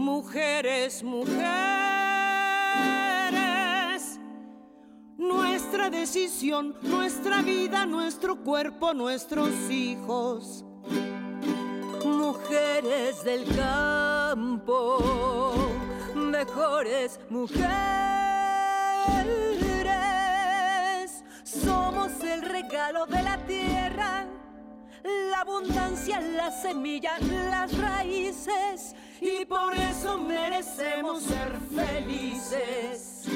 [0.00, 1.40] mujeres, mujeres.
[5.18, 10.64] Nuestra decisión, nuestra vida, nuestro cuerpo, nuestros hijos.
[12.04, 15.52] Mujeres del campo,
[16.14, 17.68] mejores mujeres.
[21.44, 24.26] Somos el regalo de la tierra,
[25.04, 28.94] la abundancia, la semilla, las raíces.
[29.20, 33.28] Y por eso merecemos ser felices.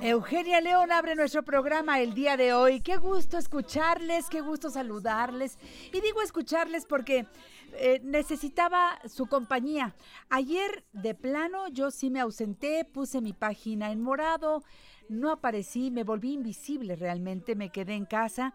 [0.00, 2.80] Eugenia León abre nuestro programa el día de hoy.
[2.80, 5.58] Qué gusto escucharles, qué gusto saludarles.
[5.92, 7.26] Y digo escucharles porque
[7.72, 9.96] eh, necesitaba su compañía.
[10.30, 14.62] Ayer de plano yo sí me ausenté, puse mi página en morado,
[15.08, 18.54] no aparecí, me volví invisible realmente, me quedé en casa.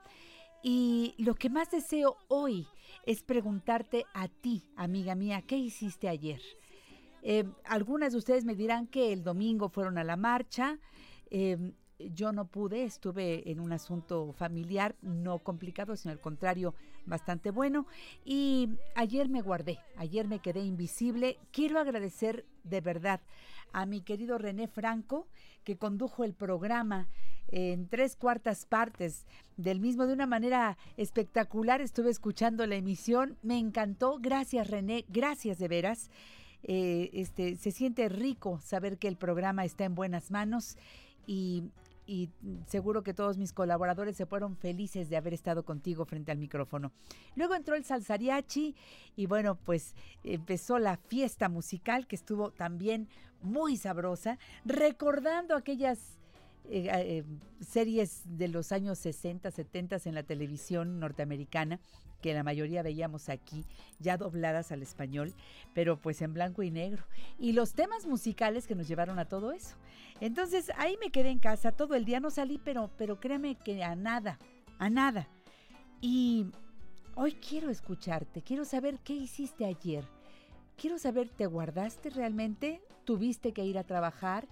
[0.64, 2.66] Y lo que más deseo hoy
[3.06, 6.42] es preguntarte a ti, amiga mía, ¿qué hiciste ayer?
[7.22, 10.80] Eh, algunas de ustedes me dirán que el domingo fueron a la marcha.
[11.30, 16.74] Eh, yo no pude, estuve en un asunto familiar, no complicado, sino al contrario,
[17.06, 17.85] bastante bueno.
[18.24, 21.40] Y ayer me guardé, ayer me quedé invisible.
[21.51, 23.19] Quiero agradecer de verdad
[23.73, 25.28] a mi querido René Franco,
[25.63, 27.09] que condujo el programa
[27.50, 29.25] en tres cuartas partes
[29.57, 31.81] del mismo de una manera espectacular.
[31.81, 34.17] Estuve escuchando la emisión, me encantó.
[34.19, 36.09] Gracias René, gracias de veras.
[36.63, 40.78] Eh, este, se siente rico saber que el programa está en buenas manos
[41.28, 41.66] y,
[42.06, 42.29] y
[42.67, 46.91] seguro que todos mis colaboradores se fueron felices de haber estado contigo frente al micrófono.
[47.35, 48.75] Luego entró el salsariachi
[49.16, 53.09] y bueno, pues empezó la fiesta musical que estuvo también
[53.44, 56.18] muy sabrosa, recordando aquellas
[56.70, 57.24] eh, eh,
[57.59, 61.80] series de los años 60, 70 en la televisión norteamericana,
[62.22, 63.66] que la mayoría veíamos aquí,
[64.00, 65.34] ya dobladas al español,
[65.74, 67.04] pero pues en blanco y negro.
[67.38, 69.75] Y los temas musicales que nos llevaron a todo eso.
[70.22, 73.84] Entonces ahí me quedé en casa, todo el día no salí, pero, pero créeme que
[73.84, 74.40] a nada,
[74.80, 75.28] a nada.
[76.00, 76.46] Y
[77.16, 80.06] hoy quiero escucharte, quiero saber qué hiciste ayer.
[80.78, 82.81] Quiero saber, ¿te guardaste realmente?
[83.06, 84.47] ¿Tuviste que ir a trabajar?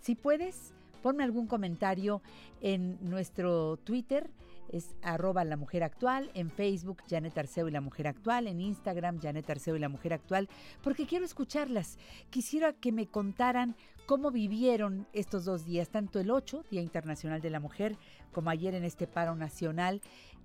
[0.00, 2.22] Si puedes, ponme algún comentario
[2.60, 4.30] en nuestro Twitter,
[4.68, 9.20] es arroba la mujer actual, en Facebook Janet Arceo y la mujer actual, en Instagram
[9.20, 10.48] Janet Arceo y la mujer actual,
[10.82, 11.98] porque quiero escucharlas.
[12.30, 13.76] Quisiera que me contaran
[14.06, 17.96] cómo vivieron estos dos días, tanto el 8, Día Internacional de la Mujer,
[18.32, 20.00] como ayer en este paro nacional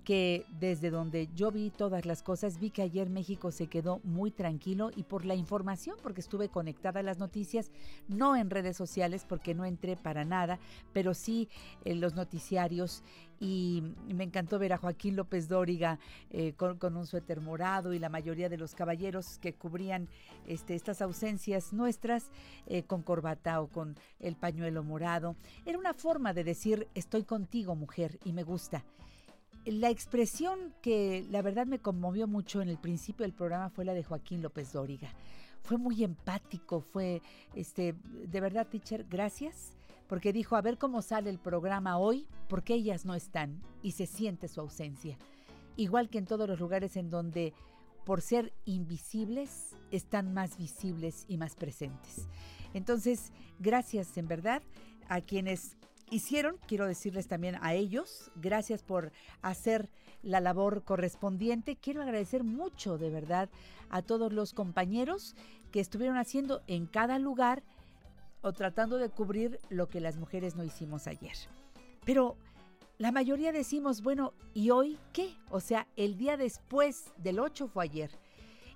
[0.08, 4.30] que desde donde yo vi todas las cosas, vi que ayer México se quedó muy
[4.30, 7.70] tranquilo y por la información, porque estuve conectada a las noticias,
[8.08, 10.60] no en redes sociales, porque no entré para nada,
[10.94, 11.50] pero sí
[11.84, 13.02] en los noticiarios
[13.38, 15.98] y me encantó ver a Joaquín López Dóriga
[16.30, 20.08] eh, con, un suéter morado y la mayoría de los caballeros que cubrían
[20.46, 22.30] este, estas ausencias nuestras
[22.66, 25.36] eh, con corbata o con el pañuelo morado.
[25.66, 28.86] Era una forma de decir estoy contigo mujer y me gusta.
[29.70, 33.92] La expresión que la verdad me conmovió mucho en el principio del programa fue la
[33.92, 35.12] de Joaquín López Dóriga.
[35.62, 37.20] Fue muy empático, fue,
[37.54, 39.76] este, de verdad, teacher, gracias,
[40.06, 44.06] porque dijo, a ver cómo sale el programa hoy, porque ellas no están y se
[44.06, 45.18] siente su ausencia.
[45.76, 47.52] Igual que en todos los lugares en donde,
[48.06, 52.26] por ser invisibles, están más visibles y más presentes.
[52.72, 54.62] Entonces, gracias en verdad
[55.10, 55.76] a quienes
[56.10, 59.12] hicieron, quiero decirles también a ellos, gracias por
[59.42, 59.88] hacer
[60.22, 61.76] la labor correspondiente.
[61.76, 63.48] Quiero agradecer mucho, de verdad,
[63.90, 65.34] a todos los compañeros
[65.70, 67.62] que estuvieron haciendo en cada lugar
[68.42, 71.36] o tratando de cubrir lo que las mujeres no hicimos ayer.
[72.04, 72.36] Pero
[72.98, 75.34] la mayoría decimos, bueno, ¿y hoy qué?
[75.50, 78.10] O sea, el día después del 8 fue ayer.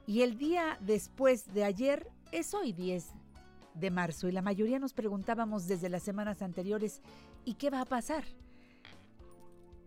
[0.07, 3.13] Y el día después de ayer es hoy 10
[3.75, 7.01] de marzo y la mayoría nos preguntábamos desde las semanas anteriores,
[7.45, 8.25] ¿y qué va a pasar?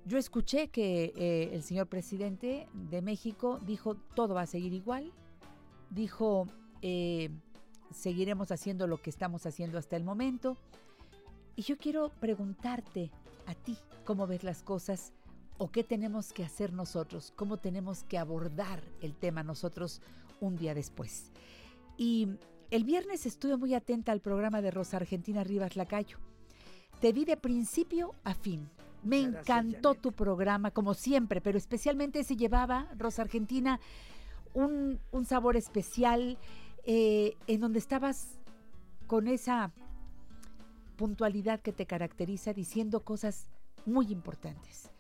[0.06, 5.12] Yo escuché que eh, el señor presidente de México dijo todo va a seguir igual,
[5.90, 6.48] dijo
[6.82, 7.32] eh,
[7.92, 10.58] seguiremos haciendo lo que estamos haciendo hasta el momento.
[11.56, 13.12] Y yo quiero preguntarte
[13.48, 15.14] a ti cómo ves las cosas
[15.58, 20.02] o qué tenemos que hacer nosotros, cómo tenemos que abordar el tema nosotros
[20.42, 21.32] un día después.
[21.98, 22.28] Y
[22.76, 26.18] el viernes estuve muy atenta al programa de Rosa Argentina Rivas Lacayo.
[27.00, 28.70] Te vi de principio a fin.
[29.02, 33.80] Me encantó tu programa, como siempre, pero especialmente se llevaba, Rosa Argentina,
[34.54, 36.38] un, sabor especial
[36.84, 38.40] eh, en donde estabas
[39.08, 39.72] con esa
[40.98, 43.48] puntualidad que te caracteriza diciendo cosas
[43.86, 44.92] muy importantes.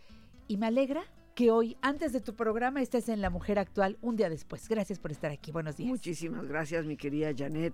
[0.47, 1.03] Y me alegra
[1.35, 4.69] que hoy, antes de tu programa, estés en La Mujer Actual un día después.
[4.69, 5.51] Gracias por estar aquí.
[5.51, 5.89] Buenos días.
[5.89, 7.73] Muchísimas gracias, mi querida Janet.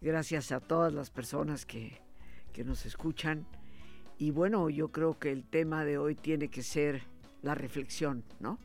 [0.00, 2.02] Gracias a todas las personas que,
[2.52, 3.46] que nos escuchan.
[4.18, 7.04] Y bueno, yo creo que el tema de hoy tiene que ser
[7.40, 8.58] la reflexión, ¿no?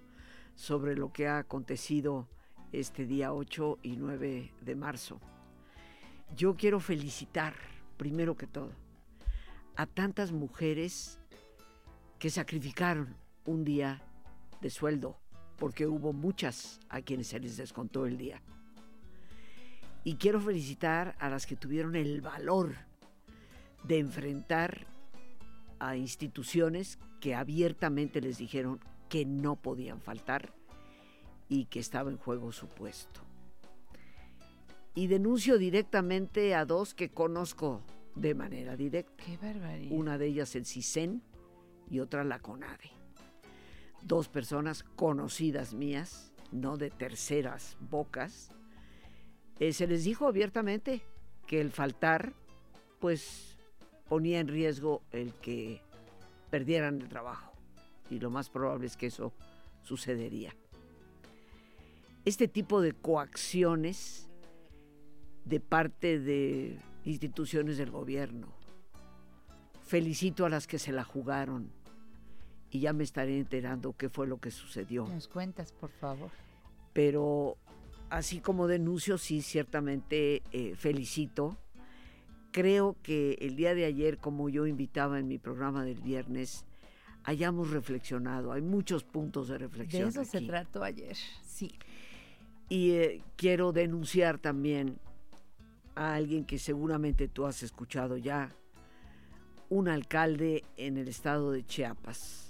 [0.56, 2.28] Sobre lo que ha acontecido
[2.72, 5.22] este día 8 y 9 de marzo.
[6.36, 7.54] Yo quiero felicitar,
[7.98, 8.72] primero que todo,
[9.76, 11.20] a tantas mujeres
[12.18, 13.16] que sacrificaron
[13.46, 14.02] un día
[14.62, 15.20] de sueldo,
[15.58, 18.42] porque hubo muchas a quienes se les descontó el día.
[20.04, 22.76] Y quiero felicitar a las que tuvieron el valor
[23.84, 24.88] de enfrentar
[25.80, 30.54] a instituciones que abiertamente les dijeron que no podían faltar
[31.50, 33.22] y que estaba en juego su puesto.
[34.96, 37.84] Y denuncio directamente a dos que conozco
[38.16, 39.24] de manera directa.
[39.24, 39.96] Qué barbaridad.
[39.96, 41.22] Una de ellas el CISEN
[41.90, 42.97] y otra la CONADE.
[44.02, 48.52] Dos personas conocidas mías, no de terceras bocas.
[49.60, 51.02] Eh, se les dijo abiertamente
[51.46, 52.34] que el faltar,
[53.00, 53.58] pues
[54.08, 55.82] ponía en riesgo el que
[56.50, 57.54] perdieran el trabajo.
[58.10, 59.34] Y lo más probable es que eso
[59.84, 60.56] sucedería.
[62.26, 64.30] Este tipo de coacciones
[65.46, 68.54] de parte de instituciones del gobierno.
[69.84, 71.72] Felicito a las que se la jugaron
[72.72, 75.08] y ya me estaré enterando qué fue lo que sucedió.
[75.08, 76.30] Nos cuentas, por favor.
[76.94, 77.58] Pero
[78.10, 81.58] así como denuncio, sí, ciertamente eh, felicito
[82.58, 86.66] creo que el día de ayer, como yo invitaba en mi programa del viernes,
[87.24, 88.52] hayamos reflexionado.
[88.52, 90.04] Hay muchos puntos de reflexión.
[90.06, 91.16] De eso se trató ayer,
[91.46, 91.72] sí.
[92.68, 94.98] Y eh, quiero denunciar también
[95.94, 98.52] a alguien que seguramente tú has escuchado ya,
[99.70, 102.47] un alcalde en el estado de Chiapas.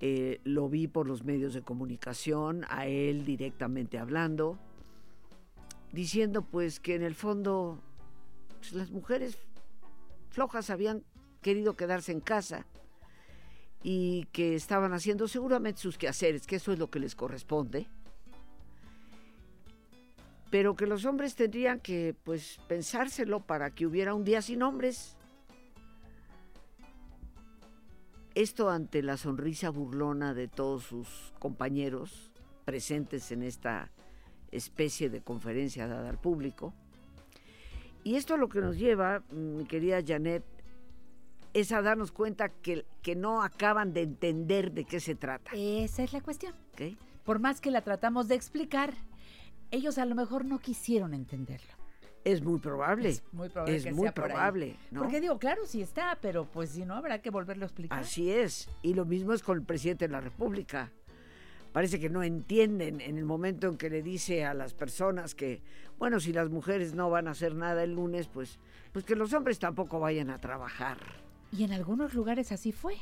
[0.00, 4.58] Eh, lo vi por los medios de comunicación, a él directamente hablando,
[5.92, 7.80] diciendo pues que en el fondo
[8.58, 9.38] pues, las mujeres
[10.30, 11.02] flojas habían
[11.40, 12.66] querido quedarse en casa
[13.82, 17.88] y que estaban haciendo seguramente sus quehaceres, que eso es lo que les corresponde,
[20.50, 25.16] pero que los hombres tendrían que pues pensárselo para que hubiera un día sin hombres.
[28.36, 32.30] Esto ante la sonrisa burlona de todos sus compañeros
[32.66, 33.90] presentes en esta
[34.50, 36.74] especie de conferencia dada al público
[38.04, 40.44] y esto lo que nos lleva, mi querida Janet,
[41.54, 45.52] es a darnos cuenta que, que no acaban de entender de qué se trata.
[45.54, 46.52] Esa es la cuestión.
[47.24, 48.92] Por más que la tratamos de explicar,
[49.70, 51.85] ellos a lo mejor no quisieron entenderlo.
[52.26, 53.08] Es muy probable.
[53.10, 53.76] Es muy probable.
[53.76, 54.76] Es muy probable.
[54.94, 57.98] Porque digo, claro, sí está, pero pues si no, habrá que volverlo a explicar.
[58.00, 58.68] Así es.
[58.82, 60.90] Y lo mismo es con el presidente de la República
[61.76, 65.60] parece que no entienden en el momento en que le dice a las personas que,
[65.98, 68.58] bueno, si las mujeres no van a hacer nada el lunes, pues,
[68.94, 70.96] pues que los hombres tampoco vayan a trabajar.
[71.52, 72.96] Y en algunos lugares así fue.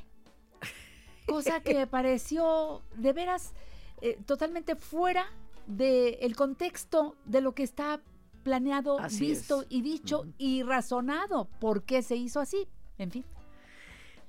[1.25, 3.53] Cosa que pareció de veras
[4.01, 5.25] eh, totalmente fuera
[5.69, 8.01] del contexto de lo que está
[8.45, 11.49] planeado, visto y dicho y razonado.
[11.59, 12.69] ¿Por qué se hizo así?
[12.99, 13.25] En fin.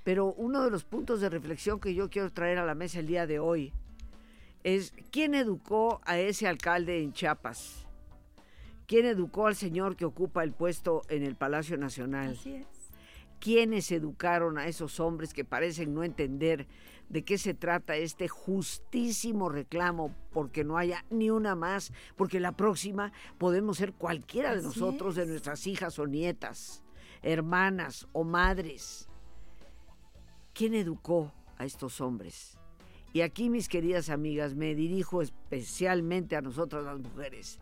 [0.03, 3.07] Pero uno de los puntos de reflexión que yo quiero traer a la mesa el
[3.07, 3.74] día de hoy
[4.63, 7.86] es quién educó a ese alcalde en Chiapas,
[8.88, 12.31] quién educó al señor que ocupa el puesto en el Palacio Nacional.
[12.31, 12.67] Así es.
[13.39, 16.67] ¿Quiénes educaron a esos hombres que parecen no entender
[17.09, 22.51] de qué se trata este justísimo reclamo porque no haya ni una más, porque la
[22.53, 26.83] próxima podemos ser cualquiera de nosotros, de nuestras hijas o nietas,
[27.21, 29.07] hermanas o madres?
[30.53, 32.57] ¿Quién educó a estos hombres?
[33.13, 37.59] Y aquí, mis queridas amigas, me dirijo especialmente a nosotras las mujeres.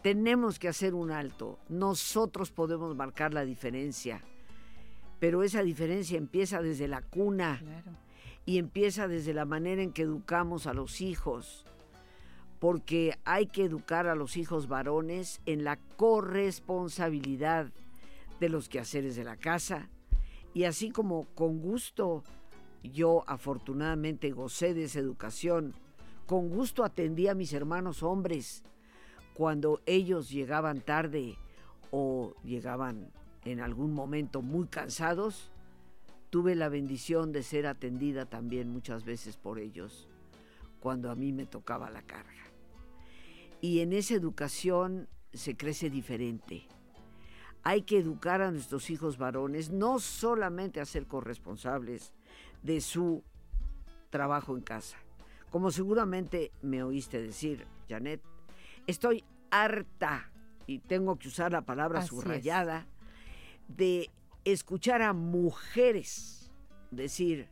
[0.00, 1.58] Tenemos que hacer un alto.
[1.68, 4.22] Nosotros podemos marcar la diferencia.
[5.18, 7.60] Pero esa diferencia empieza desde la cuna
[8.44, 11.64] y empieza desde la manera en que educamos a los hijos.
[12.58, 17.72] Porque hay que educar a los hijos varones en la corresponsabilidad
[18.40, 19.88] de los quehaceres de la casa.
[20.54, 22.22] Y así como con gusto
[22.82, 25.74] yo afortunadamente gocé de esa educación.
[26.26, 28.62] Con gusto atendí a mis hermanos hombres
[29.34, 31.36] cuando ellos llegaban tarde
[31.90, 33.12] o llegaban
[33.44, 35.51] en algún momento muy cansados.
[36.32, 40.08] Tuve la bendición de ser atendida también muchas veces por ellos
[40.80, 42.46] cuando a mí me tocaba la carga.
[43.60, 46.66] Y en esa educación se crece diferente.
[47.62, 52.14] Hay que educar a nuestros hijos varones no solamente a ser corresponsables,
[52.62, 53.22] de su
[54.08, 54.96] trabajo en casa.
[55.50, 58.22] Como seguramente me oíste decir, Janet,
[58.86, 60.32] estoy harta,
[60.66, 62.86] y tengo que usar la palabra subrayada,
[63.68, 64.10] de
[64.44, 66.50] escuchar a mujeres
[66.90, 67.48] decir,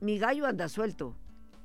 [0.00, 1.16] mi gallo anda suelto,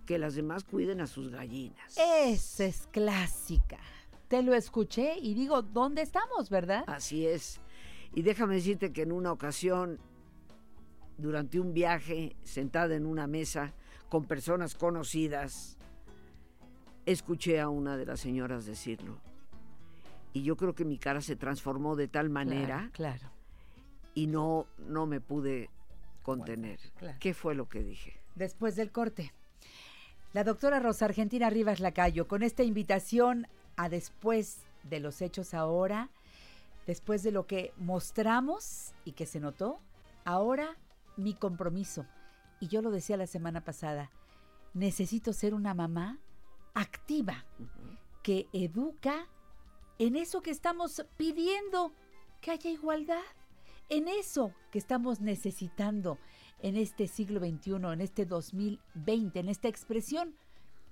[0.06, 1.98] que las demás cuiden a sus gallinas.
[1.98, 3.80] Esa es clásica.
[4.28, 6.84] Te lo escuché y digo, ¿dónde estamos, verdad?
[6.88, 7.60] Así es.
[8.14, 10.00] Y déjame decirte que en una ocasión
[11.18, 13.74] durante un viaje, sentada en una mesa
[14.10, 15.78] con personas conocidas,
[17.06, 19.20] escuché a una de las señoras decirlo.
[20.34, 23.30] Y yo creo que mi cara se transformó de tal manera claro,
[24.14, 25.70] y no, no me pude
[26.24, 26.80] contener.
[27.20, 28.20] ¿Qué fue lo que dije?
[28.36, 29.34] Después del corte.
[30.34, 36.10] La doctora Rosa Argentina Rivas Lacayo, con esta invitación a después de los hechos ahora,
[36.88, 39.80] después de lo que mostramos y que se notó,
[40.26, 40.78] ahora
[41.18, 42.06] mi compromiso.
[42.60, 44.10] Y yo lo decía la semana pasada,
[44.74, 46.20] necesito ser una mamá
[46.74, 47.46] activa,
[48.24, 49.28] que educa
[50.00, 51.92] en eso que estamos pidiendo,
[52.42, 53.22] que haya igualdad,
[53.90, 56.18] en eso que estamos necesitando
[56.60, 60.36] en este siglo XXI, en este 2020, en esta expresión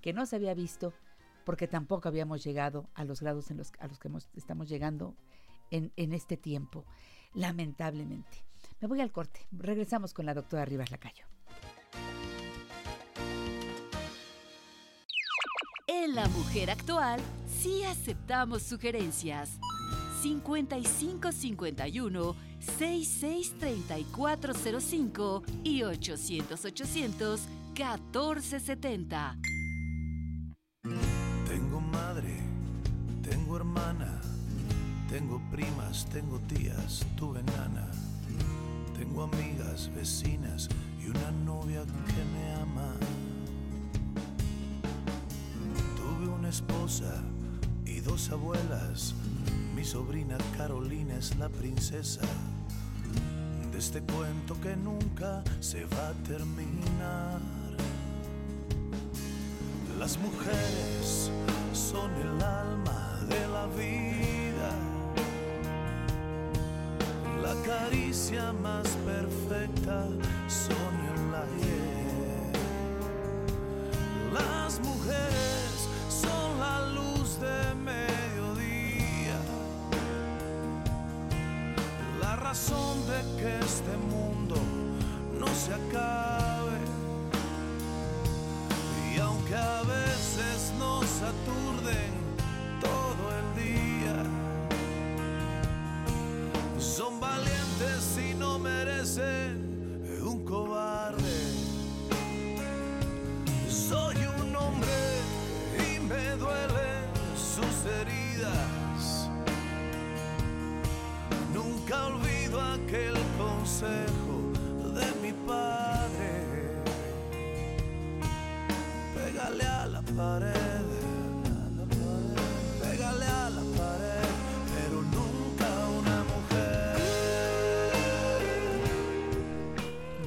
[0.01, 0.93] que no se había visto
[1.45, 5.15] porque tampoco habíamos llegado a los grados en los, a los que estamos llegando
[5.71, 6.85] en, en este tiempo,
[7.33, 8.43] lamentablemente.
[8.79, 9.47] Me voy al corte.
[9.51, 11.25] Regresamos con la doctora Rivas Lacayo.
[15.87, 19.59] En La Mujer Actual sí aceptamos sugerencias.
[20.21, 27.39] 5551 663405 y 800 800
[27.73, 29.37] 1470.
[31.47, 32.35] Tengo madre,
[33.21, 34.19] tengo hermana,
[35.09, 37.91] tengo primas, tengo tías, tuve nana
[39.01, 40.69] tengo amigas, vecinas
[41.03, 42.93] y una novia que me ama.
[45.97, 47.23] Tuve una esposa
[47.83, 49.15] y dos abuelas.
[49.81, 52.21] Mi sobrina Carolina es la princesa
[53.71, 57.41] de este cuento que nunca se va a terminar.
[59.97, 61.31] Las mujeres
[61.73, 64.71] son el alma de la vida
[67.41, 70.05] la caricia más perfecta
[70.47, 72.53] son el ayer.
[74.31, 75.30] Las mujeres
[83.41, 84.55] que este mundo
[85.39, 86.30] no se acabe.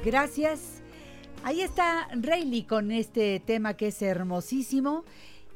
[0.04, 0.82] Gracias.
[1.44, 5.02] Ahí está Rayleigh con este tema que es hermosísimo.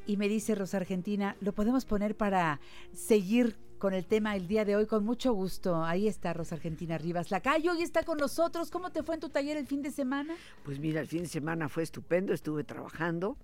[0.07, 2.59] Y me dice Rosa Argentina, lo podemos poner para
[2.91, 5.83] seguir con el tema el día de hoy con mucho gusto.
[5.83, 8.71] Ahí está Rosa Argentina Rivas Lacayo y está con nosotros.
[8.71, 10.35] ¿Cómo te fue en tu taller el fin de semana?
[10.63, 13.37] Pues mira, el fin de semana fue estupendo, estuve trabajando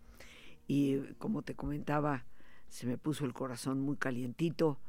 [0.67, 2.25] y como te comentaba,
[2.67, 4.79] se me puso el corazón muy calientito.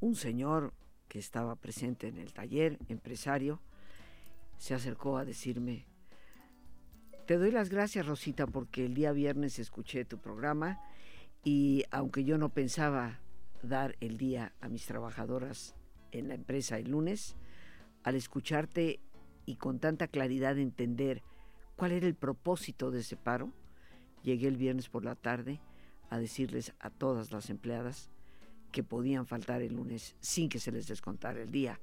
[0.00, 0.74] Un señor
[1.06, 3.60] que estaba presente en el taller, empresario,
[4.62, 5.88] se acercó a decirme,
[7.26, 10.78] Te doy las gracias, Rosita, porque el día viernes escuché tu programa
[11.42, 13.18] y aunque yo no pensaba
[13.64, 15.74] dar el día a mis trabajadoras
[16.12, 17.34] en la empresa el lunes,
[18.04, 19.00] al escucharte
[19.46, 21.24] y con tanta claridad entender
[21.74, 23.52] cuál era el propósito de ese paro,
[24.22, 25.60] llegué el viernes por la tarde
[26.08, 28.10] a decirles a todas las empleadas
[28.70, 31.80] que podían faltar el lunes sin que se les descontara el día.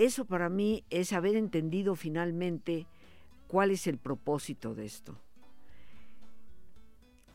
[0.00, 2.86] Eso para mí es haber entendido finalmente
[3.48, 5.20] cuál es el propósito de esto.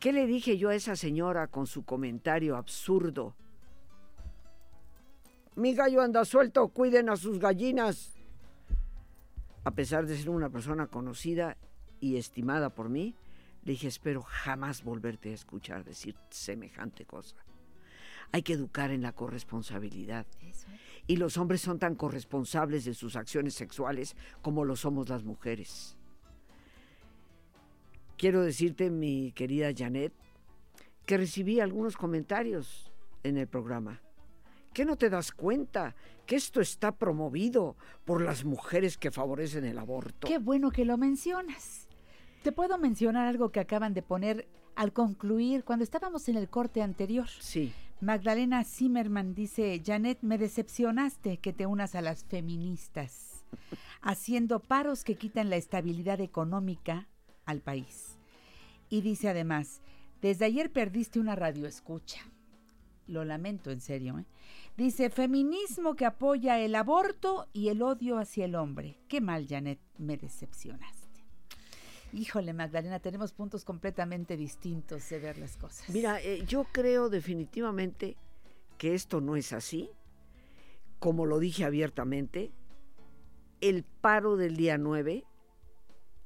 [0.00, 3.36] ¿Qué le dije yo a esa señora con su comentario absurdo?
[5.54, 8.16] Mi gallo anda suelto, cuiden a sus gallinas.
[9.62, 11.56] A pesar de ser una persona conocida
[12.00, 13.14] y estimada por mí,
[13.62, 17.45] le dije, espero jamás volverte a escuchar decir semejante cosa.
[18.32, 20.26] Hay que educar en la corresponsabilidad.
[21.06, 25.96] Y los hombres son tan corresponsables de sus acciones sexuales como lo somos las mujeres.
[28.16, 30.12] Quiero decirte, mi querida Janet,
[31.04, 32.90] que recibí algunos comentarios
[33.22, 34.00] en el programa.
[34.72, 35.94] ¿Qué no te das cuenta
[36.26, 40.26] que esto está promovido por las mujeres que favorecen el aborto?
[40.26, 41.88] Qué bueno que lo mencionas.
[42.42, 46.82] Te puedo mencionar algo que acaban de poner al concluir cuando estábamos en el corte
[46.82, 47.28] anterior.
[47.40, 47.72] Sí.
[48.00, 53.46] Magdalena Zimmerman dice, Janet, me decepcionaste que te unas a las feministas,
[54.02, 57.08] haciendo paros que quitan la estabilidad económica
[57.46, 58.18] al país.
[58.90, 59.80] Y dice además,
[60.20, 62.20] desde ayer perdiste una radio escucha.
[63.06, 64.18] Lo lamento en serio.
[64.18, 64.26] ¿eh?
[64.76, 68.98] Dice, feminismo que apoya el aborto y el odio hacia el hombre.
[69.08, 70.95] Qué mal, Janet, me decepcionaste.
[72.16, 75.86] Híjole, Magdalena, tenemos puntos completamente distintos de ver las cosas.
[75.90, 78.16] Mira, eh, yo creo definitivamente
[78.78, 79.90] que esto no es así.
[80.98, 82.52] Como lo dije abiertamente,
[83.60, 85.24] el paro del día 9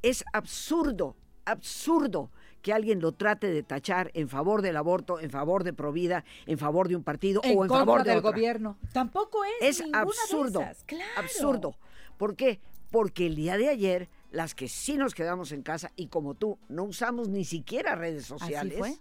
[0.03, 2.31] es absurdo, absurdo
[2.63, 6.59] que alguien lo trate de tachar en favor del aborto, en favor de Provida, en
[6.59, 8.31] favor de un partido o en favor del otra.
[8.31, 8.79] gobierno.
[8.93, 9.81] Tampoco es.
[9.81, 11.11] Es de absurdo, esas, claro.
[11.17, 11.75] absurdo.
[12.17, 12.61] ¿Por qué?
[12.93, 16.59] Porque el día de ayer, las que sí nos quedamos en casa y como tú,
[16.69, 18.79] no usamos ni siquiera redes sociales.
[18.79, 18.97] fue?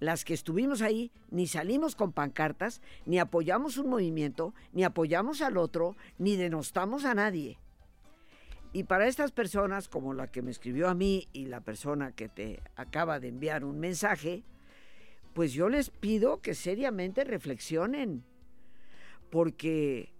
[0.00, 5.56] Las que estuvimos ahí, ni salimos con pancartas, ni apoyamos un movimiento, ni apoyamos al
[5.56, 7.58] otro, ni denostamos a nadie.
[8.72, 12.28] Y para estas personas, como la que me escribió a mí y la persona que
[12.28, 14.44] te acaba de enviar un mensaje,
[15.34, 18.24] pues yo les pido que seriamente reflexionen,
[19.30, 20.12] porque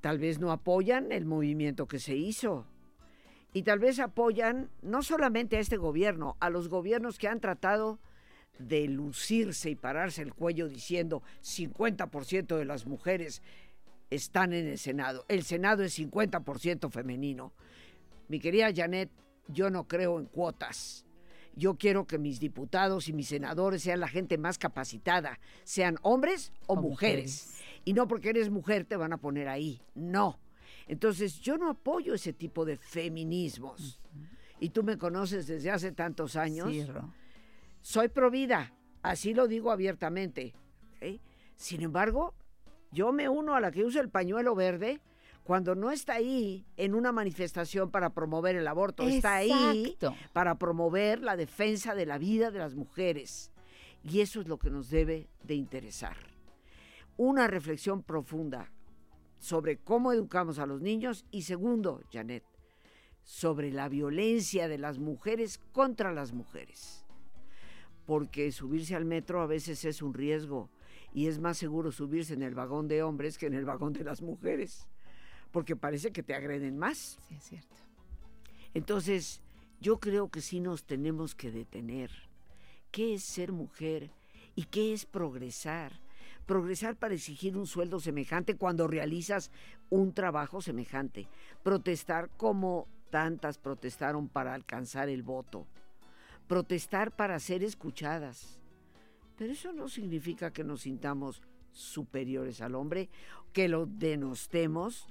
[0.00, 2.66] tal vez no apoyan el movimiento que se hizo.
[3.52, 7.98] Y tal vez apoyan no solamente a este gobierno, a los gobiernos que han tratado
[8.58, 13.42] de lucirse y pararse el cuello diciendo 50% de las mujeres
[14.10, 15.24] están en el Senado.
[15.28, 17.52] El Senado es 50% femenino.
[18.28, 19.10] Mi querida Janet,
[19.48, 21.04] yo no creo en cuotas.
[21.54, 26.52] Yo quiero que mis diputados y mis senadores sean la gente más capacitada, sean hombres
[26.66, 27.44] o, O mujeres.
[27.46, 27.62] mujeres.
[27.84, 29.82] Y no porque eres mujer te van a poner ahí.
[29.94, 30.38] No.
[30.88, 34.00] Entonces yo no apoyo ese tipo de feminismos.
[34.60, 36.72] Y tú me conoces desde hace tantos años.
[37.80, 40.54] Soy provida, así lo digo abiertamente.
[41.56, 42.34] Sin embargo,
[42.92, 45.00] yo me uno a la que usa el pañuelo verde
[45.42, 49.96] cuando no está ahí en una manifestación para promover el aborto, está ahí
[50.32, 53.50] para promover la defensa de la vida de las mujeres.
[54.04, 56.16] Y eso es lo que nos debe de interesar.
[57.16, 58.70] Una reflexión profunda
[59.42, 62.44] sobre cómo educamos a los niños y segundo, Janet,
[63.24, 67.04] sobre la violencia de las mujeres contra las mujeres.
[68.06, 70.70] Porque subirse al metro a veces es un riesgo
[71.12, 74.04] y es más seguro subirse en el vagón de hombres que en el vagón de
[74.04, 74.86] las mujeres,
[75.50, 77.18] porque parece que te agreden más.
[77.26, 77.76] Sí, es cierto.
[78.74, 79.42] Entonces,
[79.80, 82.12] yo creo que sí nos tenemos que detener.
[82.92, 84.12] ¿Qué es ser mujer
[84.54, 86.01] y qué es progresar?
[86.46, 89.50] Progresar para exigir un sueldo semejante cuando realizas
[89.90, 91.28] un trabajo semejante.
[91.62, 95.66] Protestar como tantas protestaron para alcanzar el voto.
[96.48, 98.58] Protestar para ser escuchadas.
[99.36, 103.08] Pero eso no significa que nos sintamos superiores al hombre,
[103.52, 105.06] que lo denostemos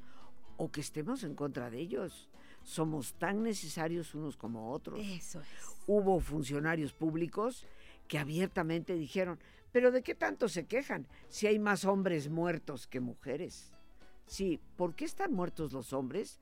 [0.57, 2.29] o que estemos en contra de ellos.
[2.63, 4.99] Somos tan necesarios unos como otros.
[4.99, 5.47] Eso es.
[5.87, 7.65] Hubo funcionarios públicos
[8.07, 9.39] que abiertamente dijeron,
[9.71, 13.71] pero ¿de qué tanto se quejan si hay más hombres muertos que mujeres?
[14.25, 16.39] Sí, ¿por qué están muertos los hombres?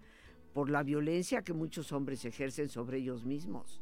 [0.54, 3.82] Por la violencia que muchos hombres ejercen sobre ellos mismos,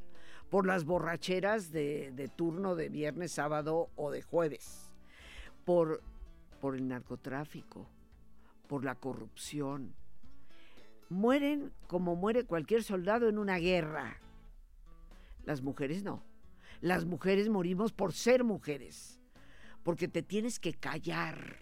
[0.49, 4.91] por las borracheras de, turno de viernes, sábado o de jueves,
[5.65, 6.01] por,
[6.59, 7.87] por el narcotráfico,
[8.67, 9.95] por la corrupción.
[11.09, 14.19] Mueren como muere cualquier soldado en una guerra,
[15.45, 16.21] Las mujeres no.
[16.81, 19.16] Las mujeres morimos por ser mujeres,
[19.87, 21.59] porque te tienes que callar,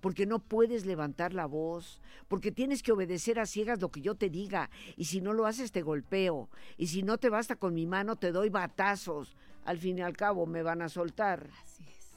[0.00, 4.14] porque no puedes levantar la voz, porque tienes que obedecer a ciegas lo que yo
[4.14, 7.74] te diga, y si no lo haces te golpeo, y si no te basta con
[7.74, 9.36] mi mano te doy batazos,
[9.66, 11.50] al fin y al cabo me van a soltar.
[11.62, 12.16] Así es.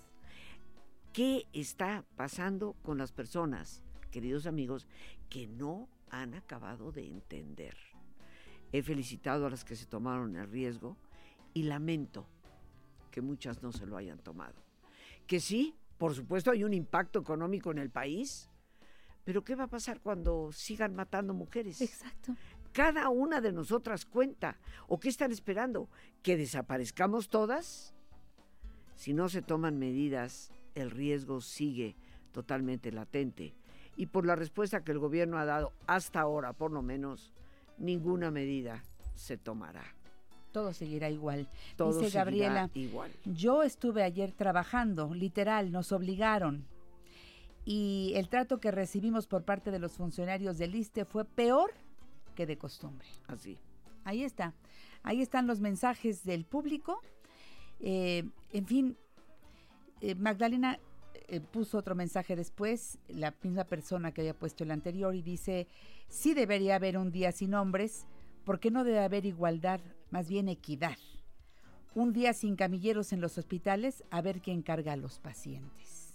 [1.12, 4.88] ¿Qué está pasando con las personas, queridos amigos,
[5.30, 7.76] que no han acabado de entender?
[8.72, 10.96] He felicitado a las que se tomaron el riesgo
[11.54, 12.26] y lamento
[13.12, 14.65] que muchas no se lo hayan tomado.
[15.28, 18.50] Que sí, por supuesto hay un impacto económico en el país,
[19.24, 21.82] pero ¿qué va a pasar cuando sigan matando mujeres?
[21.82, 22.36] Exacto.
[22.72, 24.60] Cada una de nosotras cuenta.
[24.88, 25.90] ¿O qué están esperando?
[26.22, 27.96] ¿Que desaparezcamos todas?
[28.96, 31.96] Si no se toman medidas, el riesgo sigue
[32.32, 33.56] totalmente latente.
[33.96, 37.32] Y por la respuesta que el gobierno ha dado hasta ahora, por lo menos,
[37.78, 38.84] ninguna medida
[39.16, 39.96] se tomará.
[40.56, 41.50] Todo seguirá igual.
[41.76, 43.12] Todo Dice Gabriela, igual.
[43.26, 46.66] yo estuve ayer trabajando, literal, nos obligaron.
[47.66, 51.74] Y el trato que recibimos por parte de los funcionarios del ISTE fue peor
[52.36, 53.06] que de costumbre.
[53.28, 53.58] Así.
[54.06, 54.54] Ahí está.
[55.04, 57.02] Ahí están los mensajes del público.
[57.82, 58.98] Eh, en fin,
[60.00, 60.80] eh, Magdalena
[61.28, 65.68] eh, puso otro mensaje después, la misma persona que había puesto el anterior, y dice,
[66.08, 68.08] sí debería haber un día sin hombres,
[68.46, 69.82] porque no debe haber igualdad,
[70.16, 70.98] más bien equidad.
[71.94, 76.14] Un día sin camilleros en los hospitales, a ver quién carga a los pacientes.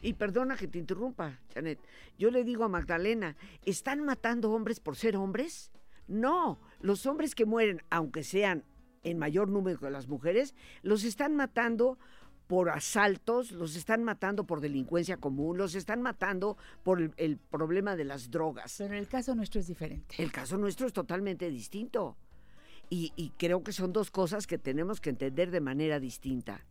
[0.00, 1.78] Y perdona que te interrumpa, Janet.
[2.18, 5.70] Yo le digo a Magdalena, ¿están matando hombres por ser hombres?
[6.08, 8.64] No, los hombres que mueren, aunque sean
[9.02, 11.98] en mayor número que las mujeres, los están matando
[12.46, 17.96] por asaltos, los están matando por delincuencia común, los están matando por el, el problema
[17.96, 18.76] de las drogas.
[18.78, 20.14] Pero en el caso nuestro es diferente.
[20.16, 22.16] El caso nuestro es totalmente distinto.
[22.88, 26.64] Y, y creo que son dos cosas que tenemos que entender de manera distinta.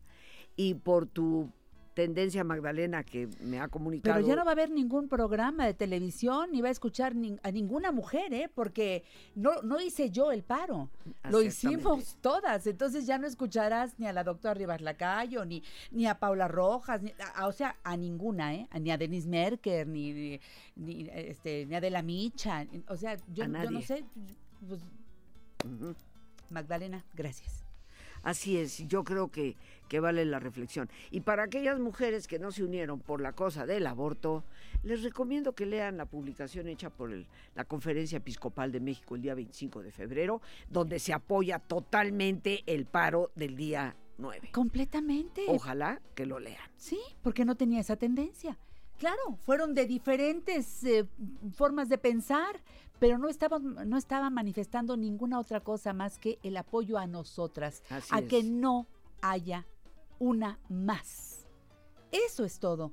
[0.56, 1.50] Y por tu
[1.92, 4.16] tendencia, Magdalena, que me ha comunicado.
[4.16, 7.50] Pero ya no va a haber ningún programa de televisión ni va a escuchar a
[7.50, 8.50] ninguna mujer, ¿eh?
[8.54, 9.02] Porque
[9.34, 10.90] no, no hice yo el paro,
[11.30, 12.66] lo hicimos todas.
[12.66, 17.00] Entonces ya no escucharás ni a la doctora Rivas Lacayo, ni, ni a Paula Rojas,
[17.02, 18.68] ni, a- o sea, a ninguna, ¿eh?
[18.78, 20.40] Ni a Denise Merker, ni, ni,
[20.76, 22.66] ni, este, ni a De la Micha.
[22.88, 24.04] O sea, yo, no sé.
[24.68, 24.80] pues.
[26.50, 27.62] Magdalena, gracias.
[28.22, 29.56] Así es, yo creo que,
[29.88, 30.88] que vale la reflexión.
[31.12, 34.42] Y para aquellas mujeres que no se unieron por la cosa del aborto,
[34.82, 39.22] les recomiendo que lean la publicación hecha por el- la Conferencia Episcopal de México el
[39.22, 44.48] día 25 de febrero, donde se apoya totalmente el paro del día 9.
[44.52, 45.44] Completamente.
[45.48, 46.68] Ojalá que lo lean.
[46.76, 48.58] Sí, porque no tenía esa tendencia.
[48.98, 51.06] Claro, fueron de diferentes eh,
[51.54, 52.60] formas de pensar,
[52.98, 57.82] pero no estaban, no estaban manifestando ninguna otra cosa más que el apoyo a nosotras,
[57.90, 58.28] Así a es.
[58.28, 58.86] que no
[59.20, 59.66] haya
[60.18, 61.44] una más.
[62.10, 62.92] Eso es todo.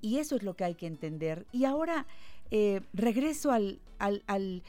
[0.00, 1.46] Y eso es lo que hay que entender.
[1.52, 2.06] Y ahora
[2.50, 4.62] eh, regreso al, al, al,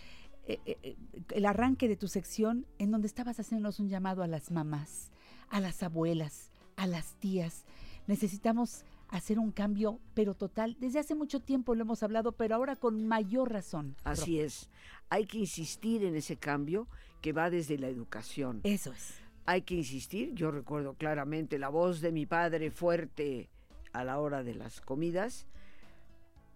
[0.47, 0.95] eh, eh, eh,
[1.31, 5.09] el arranque de tu sección en donde estabas haciéndonos un llamado a las mamás,
[5.49, 7.65] a las abuelas, a las tías.
[8.07, 10.75] Necesitamos hacer un cambio, pero total.
[10.79, 13.95] Desde hace mucho tiempo lo hemos hablado, pero ahora con mayor razón.
[14.03, 14.69] Así es.
[15.09, 16.87] Hay que insistir en ese cambio
[17.21, 18.61] que va desde la educación.
[18.63, 19.15] Eso es.
[19.45, 20.33] hay que insistir.
[20.33, 23.49] Yo recuerdo claramente la voz de mi padre fuerte
[23.93, 25.47] a la hora de las comidas,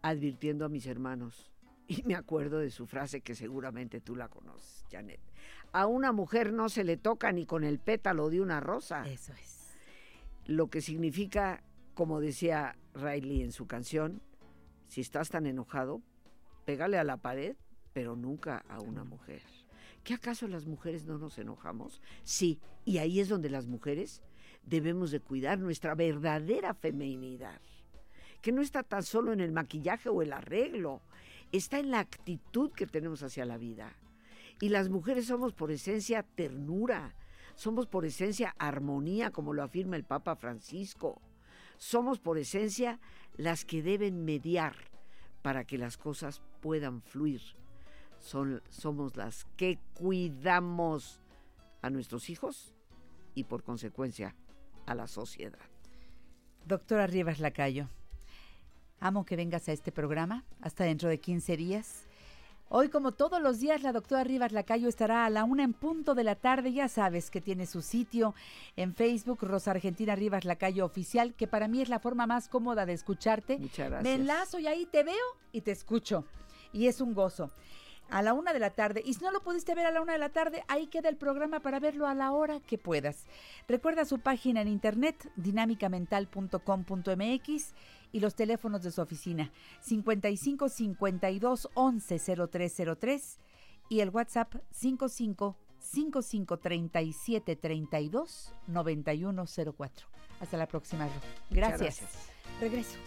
[0.02, 1.50] advirtiendo a mis hermanos.
[1.88, 5.20] Y me acuerdo de su frase que seguramente tú la conoces, Janet.
[5.72, 9.08] A una mujer no se le toca ni con el pétalo de una rosa.
[9.08, 9.76] Eso es.
[10.46, 11.64] Lo que significa,
[12.00, 14.22] como decía Riley en su canción,
[14.88, 16.02] si estás tan enojado,
[16.64, 17.58] pégale a la pared,
[17.92, 19.42] pero nunca a una mujer.
[20.06, 22.02] ¿Qué acaso las mujeres no nos enojamos?
[22.24, 24.22] Sí, y ahí es donde las mujeres
[24.64, 27.60] debemos de cuidar nuestra verdadera feminidad,
[28.42, 31.02] que no está tan solo en el maquillaje o el arreglo,
[31.52, 33.94] está en la actitud que tenemos hacia la vida.
[34.62, 37.14] Y las mujeres somos por esencia ternura,
[37.56, 41.22] somos por esencia armonía, como lo afirma el Papa Francisco.
[41.80, 43.00] Somos por esencia
[43.38, 44.76] las que deben mediar
[45.42, 47.42] para que las cosas puedan fluir.
[48.20, 51.22] Son, somos las que cuidamos
[51.82, 52.76] a nuestros hijos
[53.34, 54.36] y por consecuencia
[54.86, 55.58] a la sociedad.
[56.65, 57.88] Doctora Rivas Lacayo,
[59.00, 62.09] amo que vengas a este programa hasta dentro de 15 días.
[62.71, 66.13] Hoy, como todos los días, la doctora Rivas Lacayo estará a la una en punto
[66.13, 66.71] de la tarde.
[66.71, 68.36] Ya sabes que tiene su sitio
[68.75, 72.86] en Facebook, Rosa Argentina Rivas Lacayo Oficial, que para mí es la forma más cómoda
[72.86, 73.58] de escucharte.
[73.58, 74.03] Muchas gracias.
[74.03, 75.15] Me enlazo y ahí te veo
[75.51, 76.25] y te escucho.
[76.71, 77.49] Y es un gozo.
[78.12, 79.01] a la una de la tarde.
[79.05, 81.17] Y si no lo pudiste ver a la una de la tarde, ahí queda el
[81.17, 83.25] programa para verlo a la hora que puedas.
[83.67, 87.73] Recuerda su página en internet, dinámicamental.com.mx
[88.12, 93.39] y los teléfonos de su oficina, 55 52 11 0303
[93.89, 100.08] y el WhatsApp 55 55 37 32 9104.
[100.39, 101.10] Hasta la próxima.
[101.50, 101.80] Gracias.
[101.80, 102.10] gracias.
[102.60, 102.98] Regreso.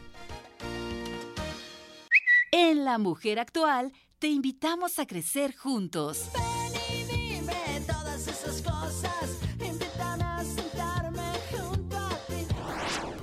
[2.51, 6.31] En La Mujer Actual te invitamos a crecer juntos.
[6.35, 9.38] Ven y dime todas esas cosas.
[9.59, 12.47] Invítame a sentarme junto a ti.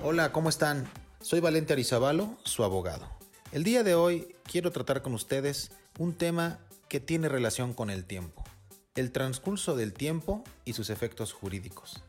[0.04, 0.90] Hola, ¿cómo están?
[1.30, 3.08] Soy Valente Arizabalo, su abogado.
[3.52, 8.06] El día de hoy quiero tratar con ustedes un tema que tiene relación con el
[8.06, 8.44] tiempo,
[8.96, 12.02] el transcurso del tiempo y sus efectos jurídicos.